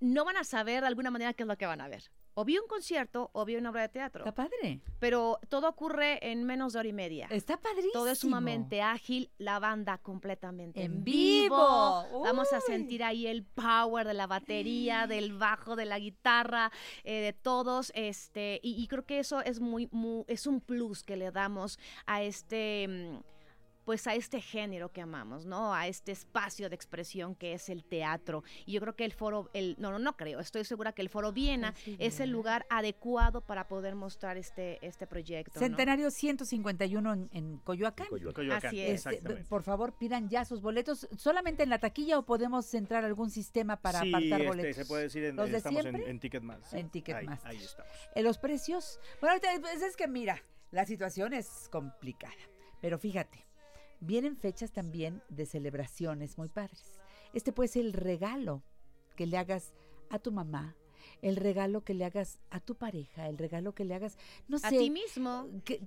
[0.00, 2.10] no van a saber de alguna manera qué es lo que van a ver.
[2.38, 4.24] O vi un concierto o vi una obra de teatro.
[4.24, 4.80] Está padre.
[4.98, 7.26] Pero todo ocurre en menos de hora y media.
[7.30, 7.92] Está padrísimo.
[7.94, 12.04] Todo es sumamente ágil, la banda completamente en, En vivo.
[12.04, 12.22] vivo.
[12.24, 16.70] Vamos a sentir ahí el power de la batería, del bajo, de la guitarra,
[17.04, 17.90] eh, de todos.
[17.94, 21.78] Este, y, y creo que eso es muy, muy, es un plus que le damos
[22.04, 23.22] a este.
[23.86, 25.72] Pues a este género que amamos, ¿no?
[25.72, 28.42] A este espacio de expresión que es el teatro.
[28.66, 31.08] Y yo creo que el foro, el, no, no, no creo, estoy segura que el
[31.08, 35.52] foro Viena es el lugar adecuado para poder mostrar este, este proyecto.
[35.54, 35.60] ¿no?
[35.60, 38.08] Centenario 151 en, en Coyoacán.
[38.08, 38.50] Coyoacán.
[38.50, 38.96] Así es.
[38.96, 39.48] Este, exactamente.
[39.48, 41.08] por favor, pidan ya sus boletos.
[41.16, 44.76] ¿Solamente en la taquilla o podemos entrar a algún sistema para sí, apartar este, boletos?
[44.76, 46.10] se puede decir, en, ¿Los de estamos en, siempre?
[46.10, 46.80] en Ticketmaster.
[46.80, 47.48] En Ticketmaster.
[47.48, 47.92] Ahí, ahí estamos.
[48.16, 48.98] Eh, los precios.
[49.20, 50.42] Bueno, ahorita, pues, es que mira,
[50.72, 52.34] la situación es complicada.
[52.80, 53.45] Pero fíjate,
[54.00, 56.98] vienen fechas también de celebraciones muy padres.
[57.32, 58.62] Este puede ser el regalo
[59.16, 59.72] que le hagas
[60.10, 60.76] a tu mamá,
[61.22, 64.18] el regalo que le hagas a tu pareja, el regalo que le hagas,
[64.48, 64.66] no sé.
[64.66, 65.48] A ti mismo.
[65.64, 65.80] que-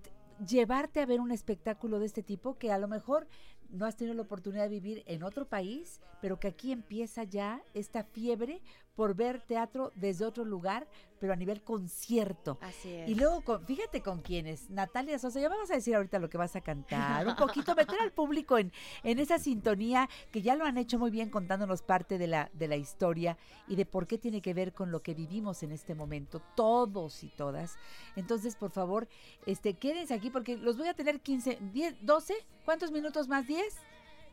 [0.48, 3.27] llevarte a ver un espectáculo de este tipo que a lo mejor
[3.69, 7.61] no has tenido la oportunidad de vivir en otro país, pero que aquí empieza ya
[7.73, 8.61] esta fiebre
[9.00, 10.86] por ver teatro desde otro lugar,
[11.22, 12.58] pero a nivel concierto.
[12.60, 13.08] Así es.
[13.08, 14.70] Y luego, con, fíjate con quiénes.
[14.70, 17.26] Natalia Sosa, ya vamos a decir ahorita lo que vas a cantar.
[17.26, 18.74] Un poquito meter al público en,
[19.04, 22.68] en esa sintonía que ya lo han hecho muy bien contándonos parte de la, de
[22.68, 23.38] la historia
[23.70, 27.24] y de por qué tiene que ver con lo que vivimos en este momento, todos
[27.24, 27.78] y todas.
[28.18, 29.08] Entonces, por favor,
[29.46, 32.34] este, quédense aquí porque los voy a tener 15, 10, 12.
[32.66, 33.48] ¿Cuántos minutos más?
[33.48, 33.64] ¿10?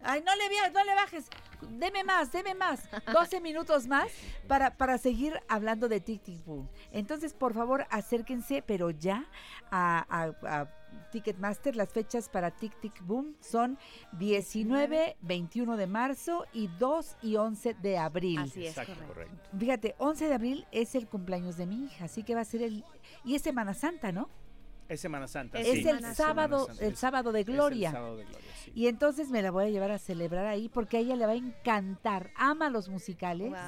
[0.02, 1.26] Ay, no le, no le bajes.
[1.70, 2.88] Deme más, deme más.
[3.12, 4.08] 12 minutos más
[4.46, 6.68] para, para seguir hablando de Tic Tic Boom.
[6.92, 9.24] Entonces, por favor, acérquense, pero ya
[9.70, 10.70] a, a- a
[11.10, 11.76] Ticketmaster.
[11.76, 13.78] Las fechas para Tic Tic Boom son
[14.12, 18.38] 19, 21 de marzo y 2 y 11 de abril.
[18.38, 19.14] Así es, Exacto, correcto.
[19.14, 19.58] correcto.
[19.58, 22.62] Fíjate, 11 de abril es el cumpleaños de mi hija, así que va a ser
[22.62, 22.84] el...
[23.24, 24.28] Y es Semana Santa, ¿no?
[24.88, 25.58] Es Semana Santa.
[25.58, 25.78] Es sí.
[25.78, 27.90] el Semana sábado, Santa, el sábado de es el gloria.
[27.92, 28.72] sábado de gloria, sí.
[28.74, 31.32] Y entonces me la voy a llevar a celebrar ahí porque a ella le va
[31.32, 32.30] a encantar.
[32.36, 33.50] Ama los musicales.
[33.50, 33.58] Wow.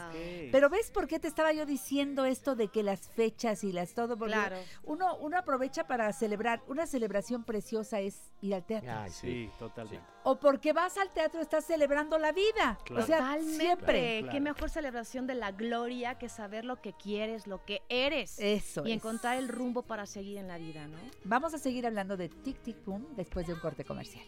[0.53, 3.95] Pero ¿ves por qué te estaba yo diciendo esto de que las fechas y las
[3.95, 4.17] todo?
[4.17, 4.57] Porque Claro.
[4.85, 6.63] uno, uno aprovecha para celebrar.
[6.69, 8.91] Una celebración preciosa es ir al teatro.
[8.93, 10.05] Ay, Sí, totalmente.
[10.31, 12.79] O porque vas al teatro estás celebrando la vida.
[12.85, 13.03] Claro.
[13.03, 13.65] O sea, Totalmente.
[13.65, 14.19] siempre.
[14.19, 14.33] Claro.
[14.35, 18.39] Qué mejor celebración de la gloria que saber lo que quieres, lo que eres.
[18.39, 18.97] Eso y es.
[18.97, 20.99] encontrar el rumbo para seguir en la vida, ¿no?
[21.25, 24.27] Vamos a seguir hablando de Tic Tic Boom después de un corte comercial.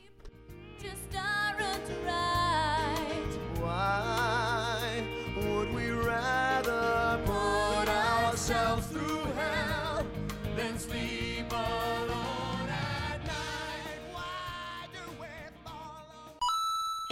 [0.80, 1.90] Just aren't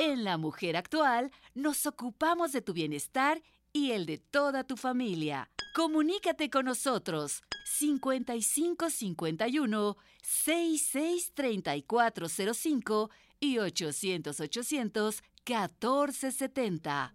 [0.00, 3.42] En La Mujer Actual nos ocupamos de tu bienestar
[3.72, 5.50] y el de toda tu familia.
[5.74, 13.10] Comunícate con nosotros 5551 663405
[13.40, 17.12] y 800 800 1470.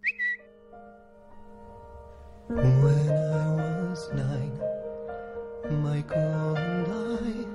[2.50, 4.60] When I was nine,
[5.82, 7.46] Michael and I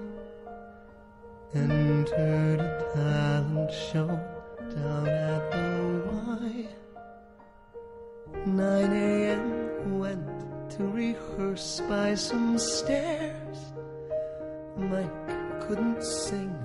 [1.53, 4.19] entered a talent show
[4.79, 5.67] down at the
[6.35, 6.67] Y.
[8.45, 9.99] 9 a.m.
[9.99, 13.59] went to rehearse by some stairs.
[14.77, 16.55] Mike couldn't sing,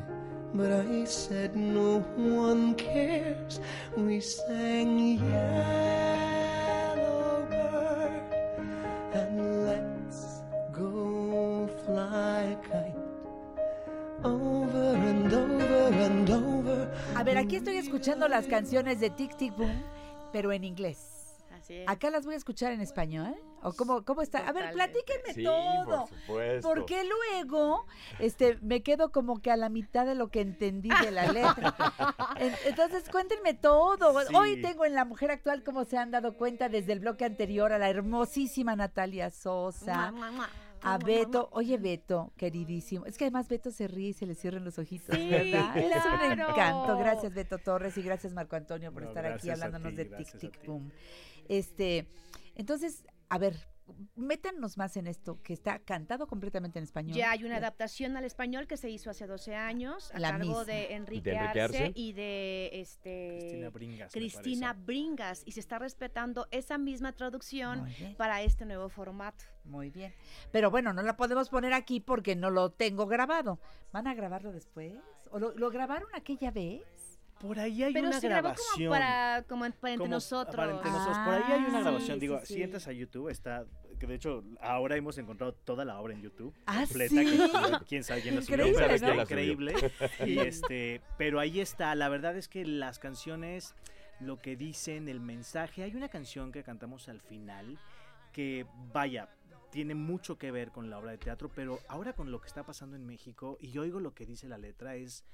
[0.55, 3.61] but I said no one cares.
[3.97, 6.44] We sang Yellow
[17.25, 19.83] ver, aquí estoy escuchando las canciones de Tic Tic Boom,
[20.33, 21.11] pero en inglés.
[21.53, 21.89] Así es.
[21.89, 23.35] Acá las voy a escuchar en español.
[23.63, 24.47] ¿O cómo, cómo está?
[24.47, 26.05] A ver, platíquenme Sí, todo.
[26.07, 26.69] por supuesto.
[26.69, 27.87] Porque luego
[28.19, 31.75] este, me quedo como que a la mitad de lo que entendí de la letra.
[32.37, 34.21] En- Entonces, cuéntenme todo.
[34.27, 34.35] Sí.
[34.35, 37.73] Hoy tengo en La Mujer Actual, como se han dado cuenta desde el bloque anterior,
[37.73, 40.11] a la hermosísima Natalia Sosa.
[40.11, 40.49] Mua, mua, mua.
[40.85, 43.07] A Beto, oye Beto, queridísimo.
[43.07, 45.77] Es que además Beto se ríe y se le cierran los ojitos, Sí, ¿verdad?
[45.79, 46.51] Es un claro.
[46.51, 46.99] encanto.
[46.99, 50.39] Gracias Beto Torres y gracias Marco Antonio por No, estar aquí hablándonos ti, de Tic
[50.39, 50.67] Tic ti.
[50.67, 50.91] Boom.
[51.49, 52.09] Este,
[52.55, 53.57] entonces, a ver,
[54.17, 57.17] métanos más en esto, que está cantado completamente en español.
[57.17, 60.47] Ya hay una adaptación al español que se hizo hace 12 años a La cargo
[60.47, 60.65] misma.
[60.65, 61.93] de Enrique, De Enrique Arce, Arce.
[61.95, 64.13] y de este Cristina Bringas.
[64.13, 64.73] Cristina.
[64.73, 67.87] Bringas y se está respetando esa misma traducción
[68.17, 69.45] para este nuevo formato.
[69.65, 70.15] Muy bien.
[70.53, 73.59] Pero bueno, no la podemos poner aquí porque no lo tengo grabado.
[73.93, 74.95] ¿Van a grabarlo después?
[75.31, 76.83] ¿O lo, lo grabaron aquella vez?
[77.41, 78.77] Por ahí hay Pero una se grabó grabación.
[78.79, 80.57] como para, como para entre Como nosotros.
[80.57, 81.19] para entre nosotros.
[81.19, 82.17] Por ahí hay una Ah, grabación.
[82.17, 82.63] sí, Digo, sí, si sí.
[82.63, 83.67] entras a YouTube, está.
[83.99, 86.55] Que de hecho, ahora hemos encontrado toda la obra en YouTube.
[86.67, 87.15] ¿Ah, completa.
[87.15, 87.25] sí?
[87.25, 89.75] que- quién sabe quién la subió, Increíble, pero está increíble.
[90.27, 91.95] Y este, pero ahí está.
[91.95, 93.75] La verdad es que las canciones,
[94.21, 95.83] lo que dicen, el mensaje.
[95.83, 97.79] Hay una canción que cantamos al final
[98.33, 99.29] que, vaya,
[99.71, 102.63] tiene mucho que ver con la obra de teatro, pero ahora con lo que está
[102.65, 105.25] pasando en México, y yo oigo lo que dice la letra, es,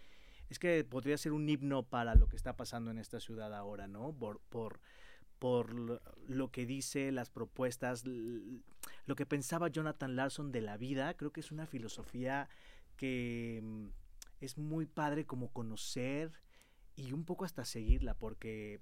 [0.51, 3.87] es que podría ser un himno para lo que está pasando en esta ciudad ahora,
[3.87, 4.13] ¿no?
[4.13, 4.81] Por, por,
[5.39, 5.73] por
[6.29, 11.41] lo- que dice, las propuestas, lo que pensaba Jonathan Larson de la vida, creo que
[11.41, 12.49] es una filosofía
[12.97, 13.87] que mm,
[14.41, 16.33] es muy padre como conocer
[16.97, 18.81] y un poco hasta seguirla, porque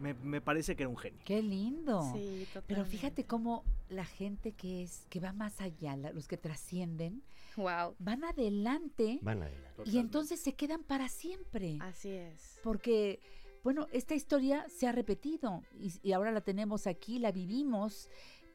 [0.00, 1.20] me, me parece que era un genio.
[1.24, 2.02] Qué lindo.
[2.14, 2.84] Sí, Pero totalmente.
[2.90, 7.22] fíjate cómo la gente que es, que va más allá, la- los que trascienden,
[7.56, 7.94] wow.
[7.98, 9.82] van adelante Van adelante.
[9.84, 11.78] y entonces se quedan para siempre.
[11.80, 12.60] Así es.
[12.62, 13.20] Porque,
[13.62, 18.08] bueno, esta historia se ha repetido y, y ahora la tenemos aquí, la vivimos,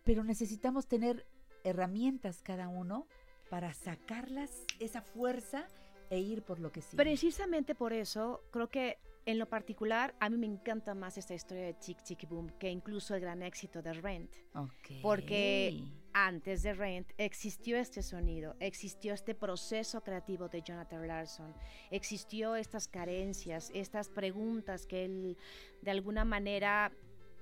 [0.04, 1.26] pero necesitamos tener
[1.64, 3.08] herramientas cada uno
[3.50, 5.68] para sacarlas, esa fuerza
[6.10, 6.98] e ir por lo que sigue.
[6.98, 11.66] Precisamente por eso, creo que en lo particular, a mí me encanta más esta historia
[11.66, 14.34] de Chick Chick Boom que incluso el gran éxito de Rent.
[14.56, 15.02] Ok.
[15.04, 21.54] Porque antes de Rent existió este sonido, existió este proceso creativo de Jonathan Larson,
[21.92, 25.38] existió estas carencias, estas preguntas que él
[25.82, 26.92] de alguna manera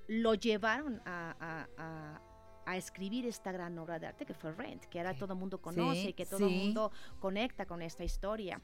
[0.08, 1.36] lo llevaron a,
[1.78, 2.22] a-
[2.68, 5.60] a- escribir esta gran obra de arte que fue Rent, que ahora todo el mundo
[5.62, 6.58] conoce Sí, y que todo el sí.
[6.60, 8.62] mundo conecta con esta historia.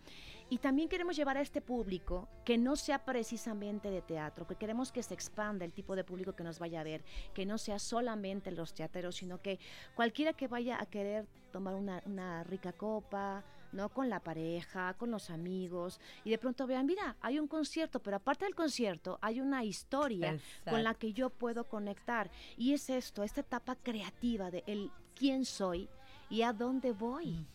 [0.49, 4.91] Y también queremos llevar a este público que no sea precisamente de teatro, que queremos
[4.91, 7.03] que se expanda el tipo de público que nos vaya a ver,
[7.33, 9.59] que no sea solamente los teateros, sino que
[9.95, 13.43] cualquiera que vaya a querer tomar una, una rica copa,
[13.73, 13.89] ¿no?
[13.89, 18.17] Con la pareja, con los amigos, y de pronto vean, mira, hay un concierto, pero
[18.17, 20.37] aparte del concierto hay una historia
[20.69, 22.31] con la que yo puedo conectar.
[22.57, 25.89] Y es esto, esta etapa creativa de el quién soy
[26.29, 27.45] y a dónde voy,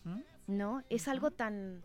[0.47, 0.83] ¿no?
[0.89, 1.83] Es algo tan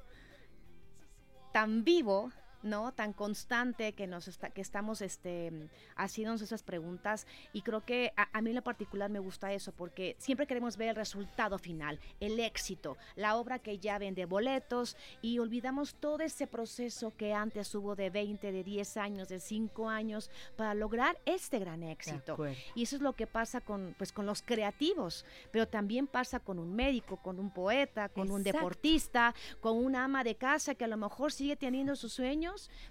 [1.52, 2.32] tan vivo,
[2.64, 2.92] ¿no?
[2.92, 5.52] Tan constante que nos está, que estamos este,
[5.96, 9.72] haciéndonos esas preguntas y creo que a, a mí en lo particular me gusta eso
[9.72, 14.96] porque siempre queremos ver el resultado final, el éxito, la obra que ya vende boletos
[15.22, 19.88] y olvidamos todo ese proceso que antes hubo de 20, de 10 años, de 5
[19.88, 22.36] años para lograr este gran éxito.
[22.74, 26.58] Y eso es lo que pasa con, pues, con los creativos, pero también pasa con
[26.58, 30.88] un médico, con un poeta, con un deportista, con una ama de casa que a
[30.88, 32.18] lo mejor sigue teniendo sus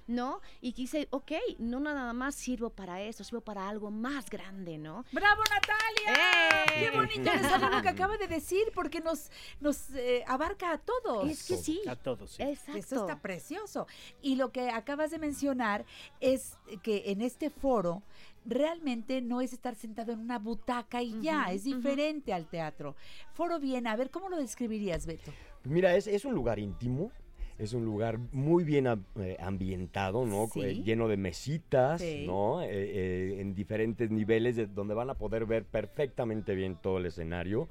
[0.08, 0.42] ¿no?
[0.62, 4.78] Y que dice, ok, no nada más sirvo para eso, sirvo para algo más grande,
[4.78, 5.06] ¿no?
[5.12, 6.66] ¡Bravo, Natalia!
[6.68, 6.80] ¡Eh!
[6.80, 8.72] ¡Qué bonito salió lo que acaba de decir!
[8.74, 11.30] Porque nos, nos eh, abarca a todos.
[11.30, 11.82] Es que sí.
[11.88, 12.44] A todos, sí.
[12.44, 12.80] Exacto.
[12.80, 13.88] Eso está precioso.
[14.22, 15.86] Y lo que acabas de mencionar
[16.20, 18.04] es que en este foro
[18.46, 22.96] realmente no es estar sentado en una butaca y ya, es diferente al teatro.
[23.34, 25.32] Foro bien, a ver, ¿cómo lo describirías, Beto?
[25.64, 27.12] Mira, es, es un lugar íntimo.
[27.60, 28.88] Es un lugar muy bien
[29.20, 30.48] eh, ambientado, ¿no?
[30.54, 30.62] Sí.
[30.62, 32.24] Eh, lleno de mesitas, Sí.
[32.26, 32.62] ¿no?
[32.64, 37.70] Eh, en diferentes niveles de- donde van a poder ver perfectamente bien todo el escenario.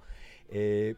[0.51, 0.95] Eh,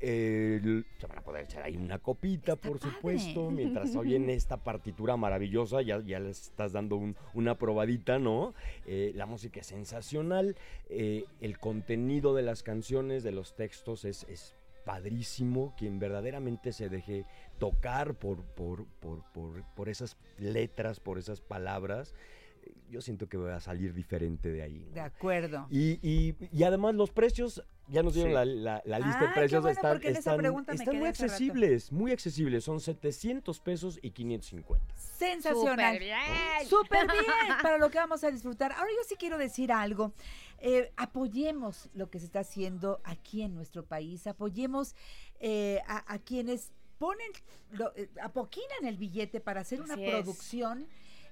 [0.00, 5.82] se van a poder echar ahí una copita, por supuesto, mientras oyen esta partitura maravillosa,
[5.82, 8.54] ya, ya les estás dando un- una probadita, ¿no?
[8.86, 10.54] Eh, la música es sensacional,
[10.88, 14.54] eh, el contenido de las canciones, de los textos es, es
[14.88, 17.26] padrísimo, quien verdaderamente se deje
[17.58, 22.14] tocar por, por, por, por, por esas letras, por esas palabras,
[22.62, 24.86] eh, yo siento que voy a salir diferente de ahí.
[24.88, 24.94] ¿no?
[24.94, 25.66] De acuerdo.
[25.68, 28.34] Y, y- y además los precios, ya nos dieron Sí.
[28.34, 32.64] la, la- la lista Ah, de precios, bueno, están, están- están muy accesibles, muy accesibles,
[32.64, 34.94] son 700 pesos y 550.
[34.96, 35.96] Sensacional.
[35.96, 36.66] Súper bien.
[36.66, 38.72] Súper bien para lo que vamos a disfrutar.
[38.72, 40.14] Ahora yo sí quiero decir algo.
[40.60, 44.26] Eh, apoyemos lo que se está haciendo aquí en nuestro país.
[44.26, 44.94] Apoyemos
[45.40, 47.30] eh, a, a quienes ponen,
[47.70, 50.10] lo, eh, apoquinan el billete para hacer una es.
[50.10, 50.86] producción.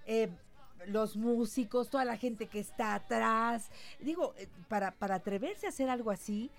[0.07, 0.29] eh,
[0.89, 3.71] los músicos, toda la gente que está atrás.
[3.99, 6.51] Digo, eh, para, para atreverse a hacer algo así,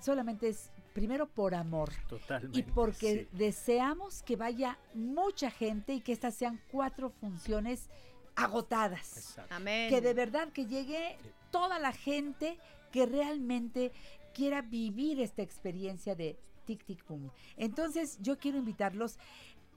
[0.00, 1.90] solamente es primero por amor.
[2.08, 2.56] Totalmente.
[2.58, 3.36] Y porque sí.
[3.36, 7.88] deseamos que vaya mucha gente y que estas sean cuatro funciones
[8.36, 9.16] agotadas.
[9.16, 9.54] Exacto.
[9.54, 9.88] Amén.
[9.90, 11.16] Que de verdad que llegue
[11.50, 12.58] toda la gente
[12.92, 13.92] que realmente
[14.34, 17.30] quiera vivir esta experiencia de Tic Tic Boom.
[17.56, 19.18] Entonces yo quiero invitarlos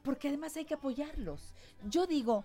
[0.03, 1.53] porque además hay que apoyarlos.
[1.89, 2.43] Yo digo,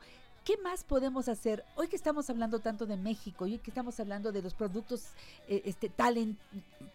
[0.48, 1.62] ¿Qué más podemos hacer?
[1.74, 5.08] Hoy que estamos hablando tanto de México, hoy que estamos hablando de los productos,
[5.46, 6.38] eh, este talent,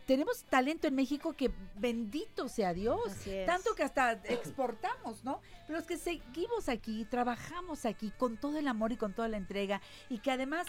[0.07, 2.99] tenemos talento en México que bendito sea Dios,
[3.45, 5.39] tanto que hasta exportamos, ¿no?
[5.67, 9.37] Pero los que seguimos aquí, trabajamos aquí con todo el amor y con toda la
[9.37, 10.65] entrega y que además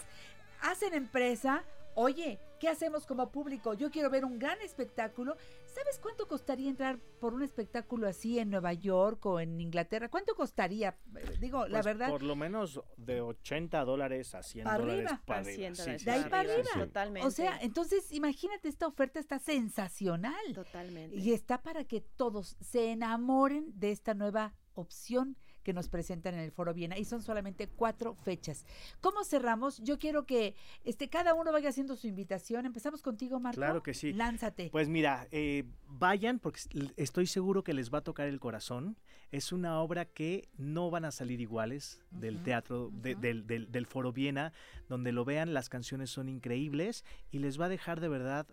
[0.61, 1.63] hacen empresa.
[1.97, 3.73] Oye, ¿qué hacemos como público?
[3.73, 5.37] Yo quiero ver un gran espectáculo.
[5.65, 10.09] ¿Sabes cuánto costaría entrar por un espectáculo así en Nueva York o en Inglaterra?
[10.09, 10.97] ¿Cuánto costaría?
[11.15, 12.09] Eh, Digo, la Pues, verdad.
[12.09, 15.23] Por lo menos de 80 dólares a 100 Para dólares arriba.
[15.25, 15.75] para A 100 arriba.
[15.75, 16.69] Sí, dólares sí, de ahí para arriba.
[16.73, 16.79] sí.
[16.79, 17.27] Totalmente.
[17.27, 20.53] O sea, entonces imagínate, esta oferta está sensacional.
[20.53, 21.15] Totalmente.
[21.15, 26.41] Y está para que todos se enamoren de esta nueva opción que nos presentan en
[26.41, 26.97] el Foro Viena.
[26.97, 28.65] Y son solamente cuatro fechas.
[29.01, 29.79] ¿Cómo cerramos?
[29.83, 30.55] Yo quiero que
[30.85, 32.65] este, cada uno vaya haciendo su invitación.
[32.67, 33.55] Empezamos contigo, Marco.
[33.57, 34.13] Claro que sí.
[34.13, 34.69] Lánzate.
[34.71, 36.61] Pues mira, eh, vayan porque
[36.95, 38.95] estoy seguro que les va a tocar el corazón.
[39.31, 43.85] Es una obra que no van a salir iguales del teatro, de- del, del- del
[43.87, 44.53] Foro Viena,
[44.87, 48.45] donde lo vean, las canciones son increíbles y les va a dejar de verdad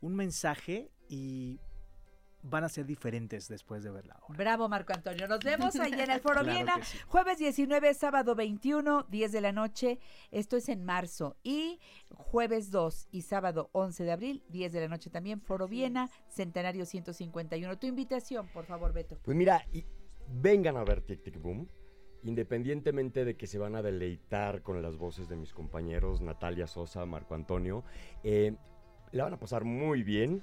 [0.00, 1.58] un mensaje y
[2.42, 4.18] van a ser diferentes después de verla.
[4.28, 5.28] Bravo, Marco Antonio.
[5.28, 6.84] Nos vemos ahí en el Foro Claro Viena.
[6.84, 6.98] sí.
[7.06, 9.98] Jueves 19, sábado 21, 10 de la noche.
[10.30, 11.36] Esto es en marzo.
[11.42, 11.80] Y
[12.14, 16.86] jueves 2 y sábado 11 de abril, 10 de la noche también, Foro Viena, Centenario
[16.86, 17.78] 151.
[17.78, 19.18] Tu invitación, por favor, Beto.
[19.22, 19.84] Pues mira, y
[20.28, 21.68] vengan a ver Tic Tic Boom,
[22.22, 27.04] independientemente de que se van a deleitar con las voces de mis compañeros Natalia Sosa,
[27.06, 27.84] Marco Antonio,
[28.22, 28.54] eh,
[29.12, 30.42] la van a pasar muy bien,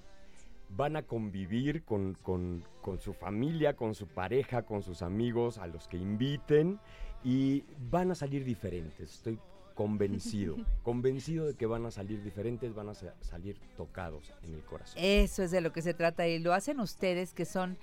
[0.70, 5.68] van a convivir con, con- con su familia, con su pareja, con sus amigos, a
[5.68, 6.80] los que inviten,
[7.24, 9.40] y van a salir diferentes, estoy
[9.74, 14.62] convencido, convencido de que van a salir diferentes, van a sa- salir tocados en el
[14.64, 14.98] corazón.
[15.02, 17.78] Eso es de lo que se trata y lo hacen ustedes, que son,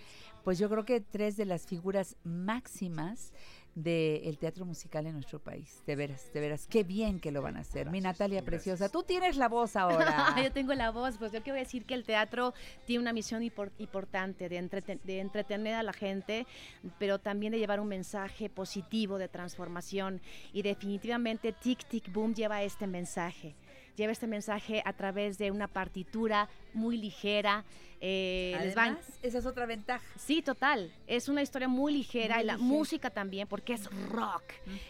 [0.45, 3.33] pues yo creo que tres de las figuras máximas
[3.75, 5.83] del teatro musical en nuestro país.
[5.87, 7.91] De veras, de veras, qué bien que lo van a hacer.
[7.91, 10.35] Mi Natalia Preciosa, tú tienes la voz ahora.
[10.43, 12.55] yo tengo la voz, pues yo quiero decir que el teatro
[12.87, 16.47] tiene una misión impor- importante de, entreten- de entretener a la gente,
[16.99, 20.21] pero también de llevar un mensaje positivo de transformación.
[20.53, 23.57] Y definitivamente Tic Tic Boom lleva este mensaje.
[23.97, 27.65] Lleva este mensaje a través de una partitura muy ligera.
[28.07, 30.05] Eh, les van- esa es otra ventaja.
[30.19, 30.93] Sí, total.
[31.07, 32.69] Es una historia muy ligera Muy y la ligera.
[32.69, 34.43] música también, porque es rock.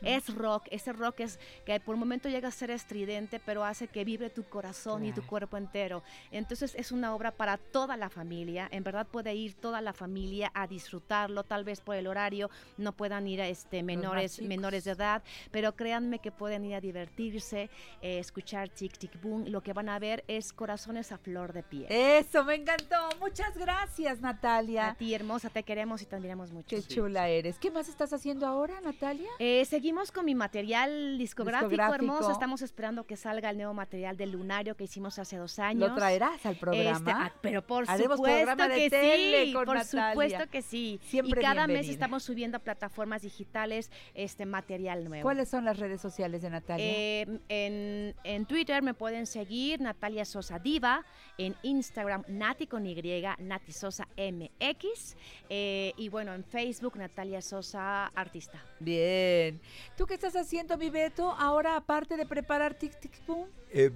[0.03, 0.65] Es rock.
[0.73, 4.31] Ese rock es que por un momento llega a ser estridente, pero hace que vibre
[4.31, 6.03] tu corazón y tu cuerpo entero.
[6.33, 8.67] Entonces es una obra para toda la familia.
[8.73, 11.45] En verdad puede ir toda la familia a disfrutarlo.
[11.45, 15.23] Tal vez por el horario no puedan ir a este menores, menores de edad,
[15.53, 17.71] pero créanme que pueden ir a divertirse,
[18.03, 19.45] eh, escuchar Tic Tic Boom.
[19.49, 21.87] Lo que van a ver es corazones a flor de piel.
[21.89, 23.04] Eso, me encantó.
[23.21, 24.95] Muchas gracias, A Natalia.
[24.99, 26.69] ti, hermosa, te queremos y te admiramos mucho.
[26.77, 27.59] Qué chula eres.
[27.59, 29.29] ¿Qué más estás haciendo ahora, Natalia?
[29.39, 31.95] Eh, seguimos con mi material discográfico, Discográfico.
[32.13, 32.31] hermoso.
[32.33, 35.89] Estamos esperando que salga el nuevo material del Lunario que hicimos hace dos años.
[35.91, 36.91] ¿Lo traerás al programa?
[36.99, 40.11] Este, ah, pero por Haremos supuesto programa de que sí, con por Natalia.
[40.11, 41.01] supuesto que sí.
[41.05, 45.23] Siempre y cada mes estamos subiendo a plataformas digitales este material nuevo.
[45.23, 46.85] ¿Cuáles son las redes sociales de Natalia?
[46.87, 51.05] Eh, en, en Twitter me pueden seguir Natalia Sosa Diva,
[51.39, 55.17] en Instagram Nati con Y, Nati Sosa MX,
[55.49, 58.63] eh, y bueno, en Facebook Natalia Sosa Artista.
[58.81, 59.61] Bien.
[59.97, 61.33] ¿Tú qué estás haciendo, mi Beto?
[61.33, 63.49] Ahora, aparte de preparar Tic Tic Boom.
[63.71, 63.91] Eh,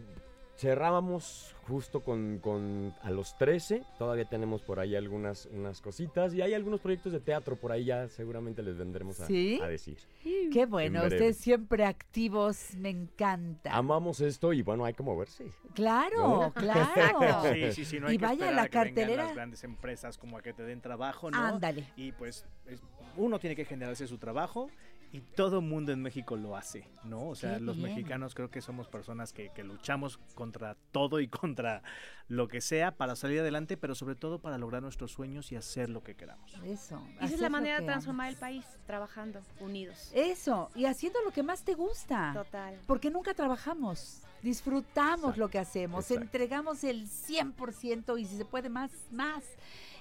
[0.58, 6.42] cerrábamos justo con, con a los 13, todavía tenemos por ahí algunas unas cositas y
[6.42, 9.60] hay algunos proyectos de teatro por ahí ya seguramente les vendremos a, ¿Sí?
[9.62, 9.98] a decir.
[10.52, 13.72] Qué bueno, ustedes siempre activos, me encanta.
[13.72, 15.52] Amamos esto y bueno, hay que moverse.
[15.74, 16.52] Claro, ¿No?
[16.54, 17.42] claro.
[17.52, 19.24] Sí, sí, sí, no hay y que vaya esperar la a que cartelera.
[19.24, 21.38] las grandes empresas como a que te den trabajo, ¿no?
[21.38, 21.84] Ándale.
[21.96, 22.82] Y pues es-
[23.16, 24.70] uno tiene que generarse su trabajo
[25.10, 27.28] y todo mundo en México lo hace, ¿no?
[27.28, 27.90] O sea, Qué los bien.
[27.90, 31.82] mexicanos creo que somos personas que, que luchamos contra todo y contra
[32.28, 35.88] lo que sea para salir adelante, pero sobre todo para lograr nuestros sueños y hacer
[35.88, 36.52] lo que queramos.
[36.64, 37.02] Eso.
[37.20, 38.34] Esa es la manera de transformar amas.
[38.34, 40.10] el país, trabajando, unidos.
[40.14, 42.32] Eso, y haciendo lo que más te gusta.
[42.34, 42.78] Total.
[42.86, 46.24] Porque nunca trabajamos, disfrutamos lo que hacemos, exacto.
[46.24, 49.44] entregamos el 100% y si se puede más, más.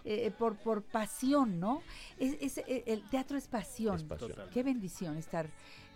[0.10, 1.82] Eh, por, por pasión, ¿no?
[2.18, 3.96] Es, es- eh, el teatro es pasión.
[3.96, 4.32] Es pasión.
[4.54, 5.50] Qué bendición estar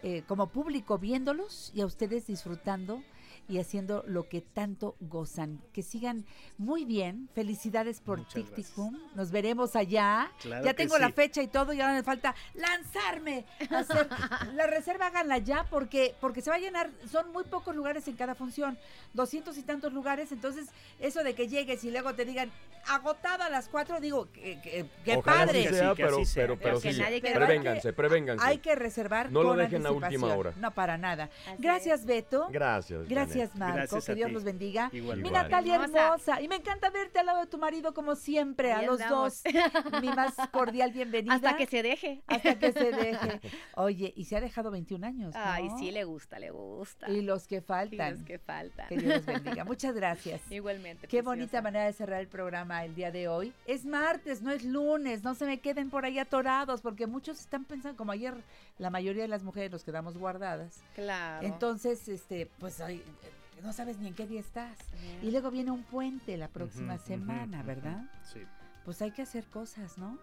[0.03, 3.03] eh, como público viéndolos y a ustedes disfrutando
[3.51, 5.61] y haciendo lo que tanto gozan.
[5.73, 6.25] Que sigan
[6.57, 7.29] muy bien.
[7.35, 8.65] Felicidades por Tic Tic.
[8.75, 8.97] Boom.
[9.15, 10.31] Nos veremos allá.
[10.41, 13.45] Claro ya tengo la fecha y todo, y ahora me falta lanzarme.
[13.69, 14.07] hacer-
[14.55, 16.89] la reserva háganla ya porque, porque se va a llenar.
[17.11, 18.77] Son muy pocos lugares en cada función.
[19.13, 20.31] Doscientos y tantos lugares.
[20.31, 20.69] Entonces,
[20.99, 22.49] eso de que llegues y luego te digan
[22.87, 25.69] agotado a las cuatro, digo, que, que- que Ojalá padre.
[25.69, 26.43] sea, Sí, que pero, así sea.
[26.43, 28.45] pero, pero, que sí, prevénganse, prevénganse.
[28.45, 30.53] Hay que reservar No lo dejen a última hora.
[30.57, 31.29] No, para nada.
[31.59, 32.47] Gracias, Beto.
[32.51, 33.07] Gracias.
[33.07, 33.55] Gracias, Janet.
[33.59, 33.75] Marco.
[33.77, 34.33] Gracias que a Dios ti.
[34.33, 34.89] los bendiga.
[34.93, 35.21] Igual.
[35.21, 35.43] Mi Igual.
[35.43, 36.03] Natalia Hermosa.
[36.05, 36.41] hermosa.
[36.41, 39.43] Y me encanta verte al lado de tu marido como siempre, a los andamos.
[39.43, 40.01] dos.
[40.01, 41.33] Mi más cordial bienvenida.
[41.35, 42.21] Hasta que se deje.
[42.27, 43.41] Hasta que se deje.
[43.75, 45.35] Oye, y se ha dejado 21 años.
[45.35, 45.77] Ay, ¿no?
[45.77, 47.09] sí, le gusta, le gusta.
[47.09, 48.13] Y los que Y faltan.
[48.15, 48.87] los que faltan.
[48.87, 49.63] Que Dios los bendiga.
[49.65, 50.41] Muchas gracias.
[50.51, 51.01] Igualmente.
[51.07, 51.29] Qué preciosa.
[51.29, 53.53] bonita manera de cerrar el programa el día de hoy.
[53.65, 55.23] Es martes, no es lunes.
[55.23, 58.33] No se me queden por ahí atorados, porque muchos están pensando, como ayer
[58.77, 60.81] la mayoría de las mujeres nos quedamos guardadas.
[60.95, 61.45] Claro.
[61.45, 63.30] Entonces, este, pues ay, eh,
[63.63, 64.77] no sabes ni en qué día estás.
[65.21, 68.03] Y luego viene un puente la próxima semana, ¿verdad?
[68.31, 68.41] Sí.
[68.85, 70.17] Pues hay que hacer cosas, ¿no?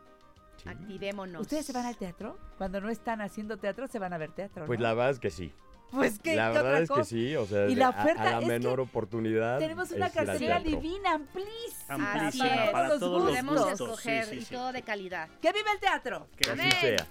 [0.66, 1.42] Activémonos.
[1.42, 2.38] ¿Ustedes se van al teatro?
[2.58, 4.82] Cuando no están haciendo teatro, se van a ver teatro, Pues ¿no?
[4.84, 5.52] la verdad es que sí.
[5.90, 8.24] Pues que La ¿qué verdad es que sí, o sea, Y la a- oferta a,
[8.32, 9.58] la es que menor oportunidad.
[9.58, 12.12] Tenemos una cartelera divina, amplísima.
[12.26, 12.40] Así
[12.72, 12.98] para es.
[13.00, 14.54] todos los Podemos escoger Sí, sí, y sí.
[14.54, 15.28] todo de calidad.
[15.40, 16.26] ¡Que vive el teatro!
[16.36, 17.06] Que así sea.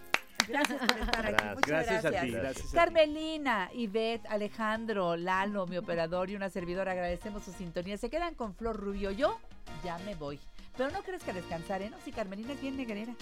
[0.47, 1.33] Gracias por estar aquí.
[1.33, 1.55] Gracias.
[1.55, 2.25] Muchas Gracias a gracias.
[2.25, 2.75] ti, gracias a ti.
[2.75, 7.97] Carmelina, Ivette, Alejandro, Lalo, mi operador y una servidora, agradecemos su sintonía.
[7.97, 9.11] Se quedan con Flor Rubio.
[9.11, 9.39] Yo
[9.83, 10.39] ya me voy.
[10.77, 11.89] Pero no crees que descansar, ¿eh?
[11.89, 13.15] No, si Carmelina es bien negrera.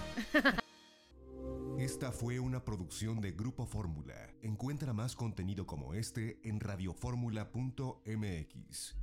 [1.80, 4.16] Esta fue una producción de Grupo Fórmula.
[4.42, 8.96] Encuentra más contenido como este en radioformula.mx.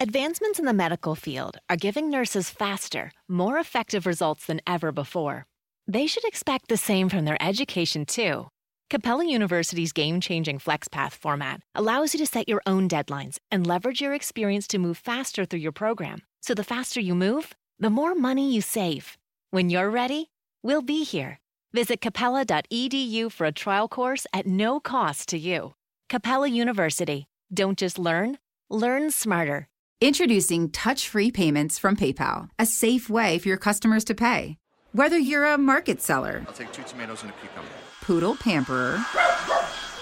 [0.00, 5.46] Advancements in the medical field are giving nurses faster, more effective results than ever before.
[5.86, 8.48] They should expect the same from their education, too.
[8.90, 14.00] Capella University's game changing FlexPath format allows you to set your own deadlines and leverage
[14.00, 16.22] your experience to move faster through your program.
[16.42, 19.18] So the faster you move, the more money you save.
[19.50, 20.30] When you're ready,
[20.62, 21.40] we'll be here.
[21.72, 25.74] Visit capella.edu for a trial course at no cost to you.
[26.08, 27.26] Capella University.
[27.52, 28.38] Don't just learn,
[28.70, 29.68] learn smarter.
[30.00, 34.56] Introducing touch free payments from PayPal, a safe way for your customers to pay.
[34.94, 37.68] Whether you're a market seller, I'll take two tomatoes and a cucumber.
[38.00, 39.04] poodle pamperer,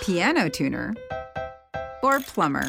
[0.02, 0.94] piano tuner,
[2.02, 2.68] or plumber.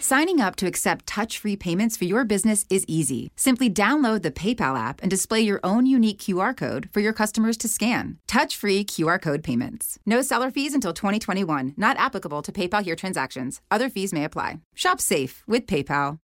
[0.00, 3.30] Signing up to accept touch free payments for your business is easy.
[3.36, 7.56] Simply download the PayPal app and display your own unique QR code for your customers
[7.58, 8.18] to scan.
[8.26, 10.00] Touch free QR code payments.
[10.04, 13.60] No seller fees until 2021, not applicable to PayPal here transactions.
[13.70, 14.58] Other fees may apply.
[14.74, 16.18] Shop safe with PayPal.